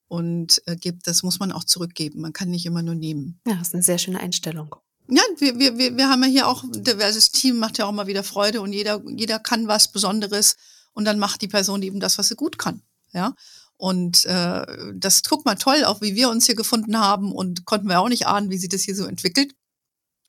und 0.07 0.61
äh, 0.65 0.75
gibt, 0.75 1.07
das 1.07 1.23
muss 1.23 1.39
man 1.39 1.51
auch 1.51 1.63
zurückgeben. 1.63 2.21
Man 2.21 2.33
kann 2.33 2.49
nicht 2.49 2.65
immer 2.65 2.83
nur 2.83 2.95
nehmen. 2.95 3.39
Ja, 3.47 3.55
das 3.55 3.69
ist 3.69 3.73
eine 3.73 3.83
sehr 3.83 3.97
schöne 3.97 4.19
Einstellung. 4.19 4.75
Ja, 5.09 5.21
wir, 5.37 5.59
wir, 5.59 5.97
wir 5.97 6.09
haben 6.09 6.23
ja 6.23 6.29
hier 6.29 6.47
auch 6.47 6.63
ein 6.63 6.83
diverses 6.83 7.31
Team, 7.31 7.57
macht 7.57 7.77
ja 7.77 7.85
auch 7.85 7.91
mal 7.91 8.07
wieder 8.07 8.23
Freude 8.23 8.61
und 8.61 8.73
jeder, 8.73 9.01
jeder 9.07 9.39
kann 9.39 9.67
was 9.67 9.91
Besonderes 9.91 10.55
und 10.93 11.05
dann 11.05 11.19
macht 11.19 11.41
die 11.41 11.47
Person 11.47 11.81
eben 11.81 11.99
das, 11.99 12.17
was 12.17 12.29
sie 12.29 12.35
gut 12.35 12.57
kann. 12.57 12.81
Ja. 13.11 13.35
Und 13.83 14.23
äh, 14.23 14.65
das 14.93 15.23
guck 15.23 15.43
mal 15.43 15.55
toll, 15.55 15.83
auch 15.83 15.99
wie 15.99 16.15
wir 16.15 16.29
uns 16.29 16.45
hier 16.45 16.55
gefunden 16.55 16.97
haben 16.97 17.33
und 17.33 17.65
konnten 17.65 17.89
wir 17.89 17.99
auch 17.99 18.07
nicht 18.07 18.27
ahnen, 18.27 18.49
wie 18.49 18.57
sich 18.57 18.69
das 18.69 18.83
hier 18.83 18.95
so 18.95 19.05
entwickelt. 19.05 19.51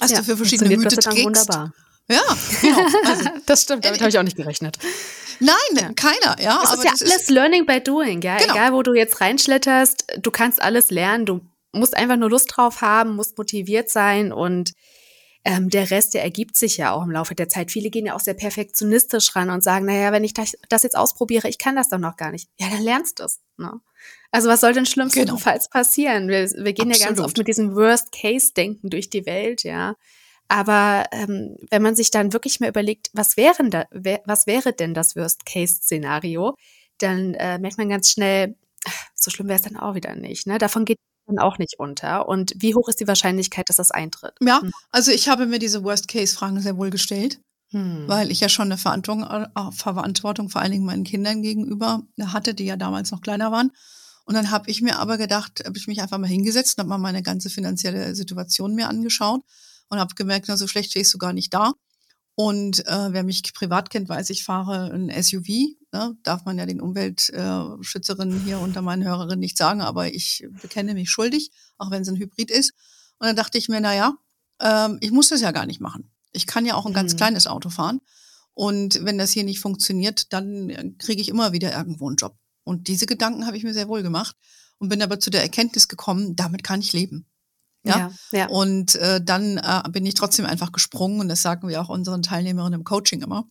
Was 0.00 0.10
ja, 0.10 0.18
du 0.18 0.24
für 0.24 0.36
verschiedene 0.36 0.74
Hüte 0.74 0.96
trägst. 0.96 1.24
Wunderbar. 1.24 1.72
Ja, 2.08 2.20
genau. 2.60 2.80
Also, 3.04 3.30
das 3.46 3.62
stimmt, 3.62 3.84
damit 3.84 4.00
habe 4.00 4.10
ich 4.10 4.18
auch 4.18 4.24
nicht 4.24 4.36
gerechnet. 4.36 4.80
Nein, 5.38 5.54
ja. 5.76 5.92
keiner, 5.92 6.36
ja. 6.42 6.62
Es 6.64 6.74
ist 6.74 6.84
ja 6.84 6.90
alles 6.90 7.02
ist 7.02 7.30
Learning 7.30 7.64
by 7.64 7.80
Doing, 7.80 8.22
ja. 8.22 8.38
Genau. 8.38 8.54
Egal, 8.54 8.72
wo 8.72 8.82
du 8.82 8.92
jetzt 8.92 9.20
reinschletterst, 9.20 10.04
du 10.20 10.30
kannst 10.32 10.60
alles 10.60 10.90
lernen. 10.90 11.24
Du 11.24 11.40
musst 11.70 11.96
einfach 11.96 12.16
nur 12.16 12.30
Lust 12.30 12.50
drauf 12.56 12.80
haben, 12.80 13.14
musst 13.14 13.38
motiviert 13.38 13.88
sein 13.88 14.32
und 14.32 14.72
ähm, 15.44 15.68
der 15.68 15.90
Rest, 15.90 16.14
der 16.14 16.22
ergibt 16.22 16.56
sich 16.56 16.78
ja 16.78 16.92
auch 16.92 17.02
im 17.02 17.10
Laufe 17.10 17.34
der 17.34 17.48
Zeit. 17.48 17.70
Viele 17.70 17.90
gehen 17.90 18.06
ja 18.06 18.14
auch 18.14 18.20
sehr 18.20 18.34
perfektionistisch 18.34 19.36
ran 19.36 19.50
und 19.50 19.62
sagen, 19.62 19.84
naja, 19.84 20.10
wenn 20.10 20.24
ich 20.24 20.32
das, 20.32 20.56
das 20.70 20.82
jetzt 20.82 20.96
ausprobiere, 20.96 21.48
ich 21.48 21.58
kann 21.58 21.76
das 21.76 21.90
doch 21.90 21.98
noch 21.98 22.16
gar 22.16 22.32
nicht. 22.32 22.48
Ja, 22.58 22.68
dann 22.70 22.82
lernst 22.82 23.20
du 23.20 23.24
es. 23.24 23.40
Ne? 23.58 23.80
Also 24.30 24.48
was 24.48 24.60
soll 24.60 24.72
denn 24.72 24.86
schlimmstenfalls 24.86 25.68
genau. 25.70 25.80
passieren? 25.80 26.28
Wir, 26.28 26.50
wir 26.50 26.72
gehen 26.72 26.90
Absolut. 26.90 26.96
ja 26.96 27.06
ganz 27.06 27.20
oft 27.20 27.36
mit 27.36 27.46
diesem 27.46 27.74
Worst-Case-Denken 27.74 28.88
durch 28.88 29.10
die 29.10 29.26
Welt, 29.26 29.64
ja. 29.64 29.96
Aber 30.48 31.06
ähm, 31.12 31.56
wenn 31.70 31.82
man 31.82 31.94
sich 31.94 32.10
dann 32.10 32.32
wirklich 32.32 32.60
mal 32.60 32.68
überlegt, 32.68 33.10
was, 33.12 33.36
wären 33.36 33.70
da, 33.70 33.86
was 33.92 34.46
wäre 34.46 34.72
denn 34.72 34.94
das 34.94 35.14
Worst-Case-Szenario, 35.14 36.54
dann 36.98 37.34
äh, 37.34 37.58
merkt 37.58 37.78
man 37.78 37.88
ganz 37.88 38.10
schnell, 38.10 38.56
so 39.14 39.30
schlimm 39.30 39.48
wäre 39.48 39.56
es 39.56 39.62
dann 39.62 39.76
auch 39.76 39.94
wieder 39.94 40.14
nicht. 40.14 40.46
Ne? 40.46 40.58
Davon 40.58 40.84
geht 40.84 40.98
dann 41.26 41.38
auch 41.38 41.58
nicht 41.58 41.78
unter. 41.78 42.28
Und 42.28 42.52
wie 42.56 42.74
hoch 42.74 42.88
ist 42.88 43.00
die 43.00 43.08
Wahrscheinlichkeit, 43.08 43.68
dass 43.68 43.76
das 43.76 43.90
eintritt? 43.90 44.34
Ja, 44.40 44.60
hm. 44.60 44.70
also 44.90 45.10
ich 45.10 45.28
habe 45.28 45.46
mir 45.46 45.58
diese 45.58 45.84
Worst-Case-Fragen 45.84 46.60
sehr 46.60 46.76
wohl 46.76 46.90
gestellt, 46.90 47.40
hm. 47.70 48.04
weil 48.06 48.30
ich 48.30 48.40
ja 48.40 48.48
schon 48.48 48.66
eine 48.66 48.78
Verantwortung, 48.78 49.24
äh, 49.24 49.72
Verantwortung 49.72 50.48
vor 50.48 50.60
allen 50.60 50.72
Dingen 50.72 50.84
meinen 50.84 51.04
Kindern 51.04 51.42
gegenüber 51.42 52.02
hatte, 52.20 52.54
die 52.54 52.66
ja 52.66 52.76
damals 52.76 53.10
noch 53.10 53.20
kleiner 53.20 53.50
waren. 53.52 53.70
Und 54.26 54.34
dann 54.34 54.50
habe 54.50 54.70
ich 54.70 54.80
mir 54.80 54.98
aber 54.98 55.18
gedacht, 55.18 55.62
habe 55.64 55.76
ich 55.76 55.86
mich 55.86 56.00
einfach 56.00 56.18
mal 56.18 56.26
hingesetzt 56.26 56.78
und 56.78 56.82
habe 56.82 56.88
mal 56.88 56.98
meine 56.98 57.22
ganze 57.22 57.50
finanzielle 57.50 58.14
Situation 58.14 58.74
mir 58.74 58.88
angeschaut 58.88 59.42
und 59.88 59.98
habe 59.98 60.14
gemerkt, 60.14 60.46
na, 60.48 60.56
so 60.56 60.66
schlecht 60.66 60.90
stehst 60.90 61.12
du 61.12 61.18
gar 61.18 61.32
nicht 61.32 61.52
da. 61.52 61.72
Und 62.36 62.86
äh, 62.86 63.12
wer 63.12 63.22
mich 63.22 63.42
privat 63.54 63.90
kennt, 63.90 64.08
weiß, 64.08 64.30
ich 64.30 64.44
fahre 64.44 64.90
ein 64.92 65.10
SUV. 65.22 65.76
Ne? 65.94 66.16
Darf 66.24 66.44
man 66.44 66.58
ja 66.58 66.66
den 66.66 66.80
Umweltschützerinnen 66.80 68.40
hier 68.40 68.58
unter 68.58 68.82
meinen 68.82 69.04
Hörerinnen 69.04 69.38
nicht 69.38 69.56
sagen, 69.56 69.80
aber 69.80 70.12
ich 70.12 70.44
bekenne 70.60 70.92
mich 70.92 71.08
schuldig, 71.08 71.52
auch 71.78 71.92
wenn 71.92 72.02
es 72.02 72.08
ein 72.08 72.16
Hybrid 72.16 72.50
ist. 72.50 72.72
Und 73.20 73.28
dann 73.28 73.36
dachte 73.36 73.58
ich 73.58 73.68
mir, 73.68 73.80
na 73.80 73.94
ja, 73.94 74.14
ähm, 74.60 74.98
ich 75.00 75.12
muss 75.12 75.28
das 75.28 75.40
ja 75.40 75.52
gar 75.52 75.66
nicht 75.66 75.80
machen. 75.80 76.10
Ich 76.32 76.48
kann 76.48 76.66
ja 76.66 76.74
auch 76.74 76.84
ein 76.84 76.94
ganz 76.94 77.12
mhm. 77.12 77.18
kleines 77.18 77.46
Auto 77.46 77.70
fahren. 77.70 78.00
Und 78.54 79.04
wenn 79.04 79.18
das 79.18 79.30
hier 79.30 79.44
nicht 79.44 79.60
funktioniert, 79.60 80.32
dann 80.32 80.96
kriege 80.98 81.22
ich 81.22 81.28
immer 81.28 81.52
wieder 81.52 81.72
irgendwo 81.72 82.08
einen 82.08 82.16
Job. 82.16 82.36
Und 82.64 82.88
diese 82.88 83.06
Gedanken 83.06 83.46
habe 83.46 83.56
ich 83.56 83.62
mir 83.62 83.72
sehr 83.72 83.86
wohl 83.86 84.02
gemacht 84.02 84.34
und 84.78 84.88
bin 84.88 85.00
aber 85.00 85.20
zu 85.20 85.30
der 85.30 85.42
Erkenntnis 85.42 85.86
gekommen, 85.86 86.34
damit 86.34 86.64
kann 86.64 86.80
ich 86.80 86.92
leben. 86.92 87.26
Ja, 87.84 87.98
ja, 88.32 88.38
ja. 88.38 88.48
Und 88.48 88.96
äh, 88.96 89.22
dann 89.22 89.58
äh, 89.58 89.88
bin 89.90 90.04
ich 90.06 90.14
trotzdem 90.14 90.46
einfach 90.46 90.72
gesprungen 90.72 91.20
und 91.20 91.28
das 91.28 91.42
sagen 91.42 91.68
wir 91.68 91.80
auch 91.80 91.88
unseren 91.88 92.22
Teilnehmerinnen 92.22 92.80
im 92.80 92.84
Coaching 92.84 93.22
immer. 93.22 93.46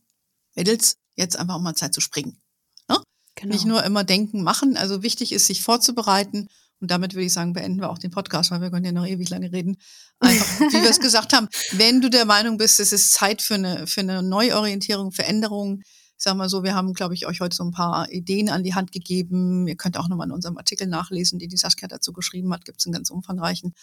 Mädels, 0.55 0.97
jetzt 1.15 1.37
einfach 1.37 1.55
auch 1.55 1.61
mal 1.61 1.75
Zeit 1.75 1.93
zu 1.93 2.01
springen. 2.01 2.41
Ne? 2.89 2.97
Genau. 3.35 3.53
Nicht 3.53 3.65
nur 3.65 3.83
immer 3.83 4.03
denken, 4.03 4.43
machen. 4.43 4.77
Also 4.77 5.03
wichtig 5.03 5.31
ist, 5.31 5.47
sich 5.47 5.61
vorzubereiten. 5.61 6.47
Und 6.79 6.91
damit 6.91 7.13
würde 7.13 7.25
ich 7.25 7.33
sagen, 7.33 7.53
beenden 7.53 7.79
wir 7.79 7.89
auch 7.89 7.97
den 7.97 8.11
Podcast, 8.11 8.51
weil 8.51 8.61
wir 8.61 8.69
können 8.69 8.85
ja 8.85 8.91
noch 8.91 9.05
ewig 9.05 9.29
lange 9.29 9.51
reden. 9.51 9.77
Einfach, 10.19 10.59
wie 10.59 10.81
wir 10.81 10.89
es 10.89 10.99
gesagt 10.99 11.33
haben, 11.33 11.47
wenn 11.71 12.01
du 12.01 12.09
der 12.09 12.25
Meinung 12.25 12.57
bist, 12.57 12.79
es 12.79 12.91
ist 12.91 13.13
Zeit 13.13 13.41
für 13.41 13.55
eine, 13.55 13.87
für 13.87 14.01
eine 14.01 14.21
Neuorientierung, 14.21 15.11
Veränderung, 15.11 15.81
ich 16.23 16.23
sag 16.23 16.35
mal 16.35 16.49
so, 16.49 16.63
wir 16.63 16.75
haben, 16.75 16.93
glaube 16.93 17.13
ich, 17.15 17.25
euch 17.25 17.41
heute 17.41 17.55
so 17.55 17.63
ein 17.63 17.71
paar 17.71 18.09
Ideen 18.11 18.49
an 18.49 18.63
die 18.63 18.75
Hand 18.75 18.91
gegeben. 18.91 19.67
Ihr 19.67 19.75
könnt 19.75 19.97
auch 19.97 20.07
nochmal 20.07 20.27
in 20.27 20.33
unserem 20.33 20.57
Artikel 20.57 20.87
nachlesen, 20.87 21.39
die 21.39 21.47
die 21.47 21.57
Saskia 21.57 21.87
dazu 21.87 22.13
geschrieben 22.13 22.53
hat. 22.53 22.65
Gibt 22.65 22.79
es 22.79 22.85
einen 22.85 22.93
ganz 22.93 23.09
umfangreichen 23.09 23.73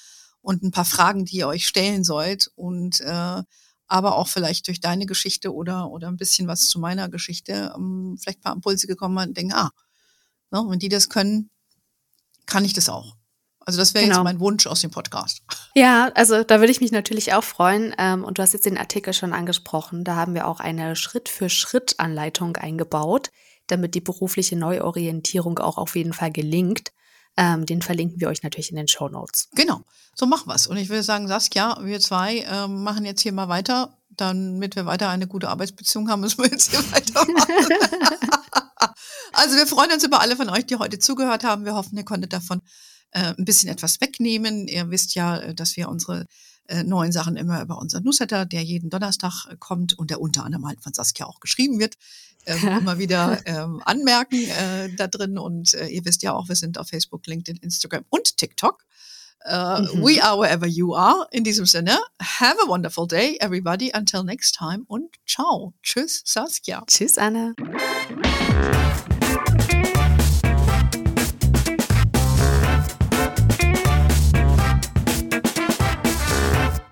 und 0.41 0.63
ein 0.63 0.71
paar 0.71 0.85
Fragen, 0.85 1.25
die 1.25 1.37
ihr 1.37 1.49
euch 1.49 1.67
stellen 1.67 2.05
sollt 2.05 2.51
und 2.55 3.01
äh, 3.01 3.43
aber 3.91 4.17
auch 4.17 4.29
vielleicht 4.29 4.69
durch 4.69 4.81
deine 4.81 5.05
Geschichte 5.05 5.53
oder 5.53 5.91
oder 5.91 6.09
ein 6.09 6.17
bisschen 6.17 6.47
was 6.47 6.69
zu 6.69 6.79
meiner 6.79 7.09
Geschichte 7.09 7.73
ähm, 7.77 8.17
vielleicht 8.21 8.39
ein 8.39 8.43
paar 8.43 8.55
Impulse 8.55 8.87
gekommen 8.87 9.19
und 9.19 9.37
denken, 9.37 9.53
ah, 9.53 9.73
ne, 10.51 10.65
wenn 10.69 10.79
die 10.79 10.89
das 10.89 11.09
können, 11.09 11.51
kann 12.47 12.65
ich 12.65 12.73
das 12.73 12.89
auch. 12.89 13.17
Also 13.67 13.79
das 13.79 13.95
wäre 13.95 14.05
genau. 14.05 14.17
jetzt 14.19 14.25
mein 14.25 14.41
Wunsch 14.41 14.67
aus 14.67 14.81
dem 14.81 14.91
Podcast. 14.91 15.43
Ja, 15.77 16.11
also 16.17 16.43
da 16.43 16.59
würde 16.59 16.73
ich 16.73 16.81
mich 16.81 16.91
natürlich 16.91 17.33
auch 17.33 17.45
freuen. 17.45 17.95
Ähm, 17.97 18.25
und 18.25 18.39
du 18.39 18.43
hast 18.43 18.55
jetzt 18.55 18.67
den 18.67 18.77
Artikel 18.77 19.13
schon 19.13 19.33
angesprochen. 19.33 20.03
Da 20.03 20.17
haben 20.17 20.35
wir 20.35 20.49
auch 20.49 20.59
eine 20.59 20.97
Schritt-für-Schritt-Anleitung 20.97 22.57
eingebaut, 22.57 23.31
damit 23.69 23.95
die 23.95 24.01
berufliche 24.01 24.57
Neuorientierung 24.57 25.61
auch 25.61 25.79
auf 25.79 25.95
jeden 25.95 26.13
Fall 26.13 26.33
gelingt. 26.33 26.91
Ähm, 27.41 27.65
den 27.65 27.81
verlinken 27.81 28.21
wir 28.21 28.29
euch 28.29 28.43
natürlich 28.43 28.69
in 28.69 28.77
den 28.77 28.87
Show 28.87 29.09
Notes. 29.09 29.49
Genau, 29.55 29.81
so 30.15 30.27
machen 30.27 30.47
wir's. 30.47 30.67
Und 30.67 30.77
ich 30.77 30.91
würde 30.91 31.03
sagen, 31.03 31.27
Saskia, 31.27 31.79
wir 31.81 31.99
zwei 31.99 32.45
ähm, 32.47 32.83
machen 32.83 33.07
jetzt 33.07 33.23
hier 33.23 33.33
mal 33.33 33.49
weiter. 33.49 33.97
Damit 34.11 34.77
wir 34.77 34.85
weiter 34.85 35.09
eine 35.09 35.27
gute 35.27 35.49
Arbeitsbeziehung 35.49 36.11
haben, 36.11 36.21
müssen 36.21 36.43
wir 36.43 36.51
jetzt 36.51 36.71
hier 36.71 36.81
weitermachen. 36.93 37.65
also 39.33 39.57
wir 39.57 39.67
freuen 39.67 39.91
uns 39.91 40.05
über 40.05 40.21
alle 40.21 40.37
von 40.37 40.51
euch, 40.51 40.67
die 40.67 40.77
heute 40.77 40.99
zugehört 40.99 41.43
haben. 41.43 41.65
Wir 41.65 41.75
hoffen, 41.75 41.97
ihr 41.97 42.05
konntet 42.05 42.35
davon 42.35 42.61
äh, 43.13 43.33
ein 43.39 43.47
bisschen 43.47 43.71
etwas 43.71 44.03
wegnehmen. 44.03 44.69
Ihr 44.69 44.91
wisst 44.91 45.15
ja, 45.15 45.39
äh, 45.39 45.55
dass 45.55 45.79
wir 45.79 45.89
unsere 45.89 46.27
äh, 46.71 46.85
neuen 46.85 47.13
Sachen 47.13 47.37
immer 47.37 47.61
über 47.61 47.79
unseren 47.79 48.05
Newsletter, 48.05 48.47
der 48.47 48.63
jeden 48.63 48.91
Donnerstag 48.91 49.47
äh, 49.51 49.57
kommt 49.59 49.99
und 49.99 50.11
der 50.11 50.21
unter 50.21 50.45
anderem 50.45 50.67
halt 50.67 50.83
von 50.83 50.93
Saskia 50.93 51.27
auch 51.27 51.41
geschrieben 51.41 51.79
wird, 51.79 51.97
ähm, 52.47 52.69
immer 52.81 52.99
wieder 52.99 53.41
ähm, 53.45 53.83
anmerken 53.85 54.37
äh, 54.37 54.95
da 54.95 55.07
drin. 55.09 55.39
Und 55.39 55.75
äh, 55.75 55.89
ihr 55.89 56.05
wisst 56.05 56.23
ja 56.23 56.33
auch, 56.33 56.49
wir 56.49 56.57
sind 56.57 56.79
auf 56.79 56.89
Facebook, 56.89 57.27
LinkedIn, 57.27 57.57
Instagram 57.63 58.05
und 58.09 58.37
TikTok. 58.37 58.85
Uh, 59.43 59.81
mhm. 59.81 60.05
We 60.05 60.23
are 60.23 60.39
wherever 60.39 60.67
you 60.67 60.95
are. 60.95 61.27
In 61.31 61.45
diesem 61.45 61.65
Sinne, 61.65 61.99
have 62.21 62.59
a 62.63 62.69
wonderful 62.69 63.07
day, 63.07 63.39
everybody. 63.41 63.91
Until 63.95 64.23
next 64.23 64.55
time 64.55 64.85
und 64.87 65.17
ciao. 65.27 65.73
Tschüss, 65.83 66.23
Saskia. 66.27 66.85
Tschüss, 66.87 67.17
Anne. 67.17 67.55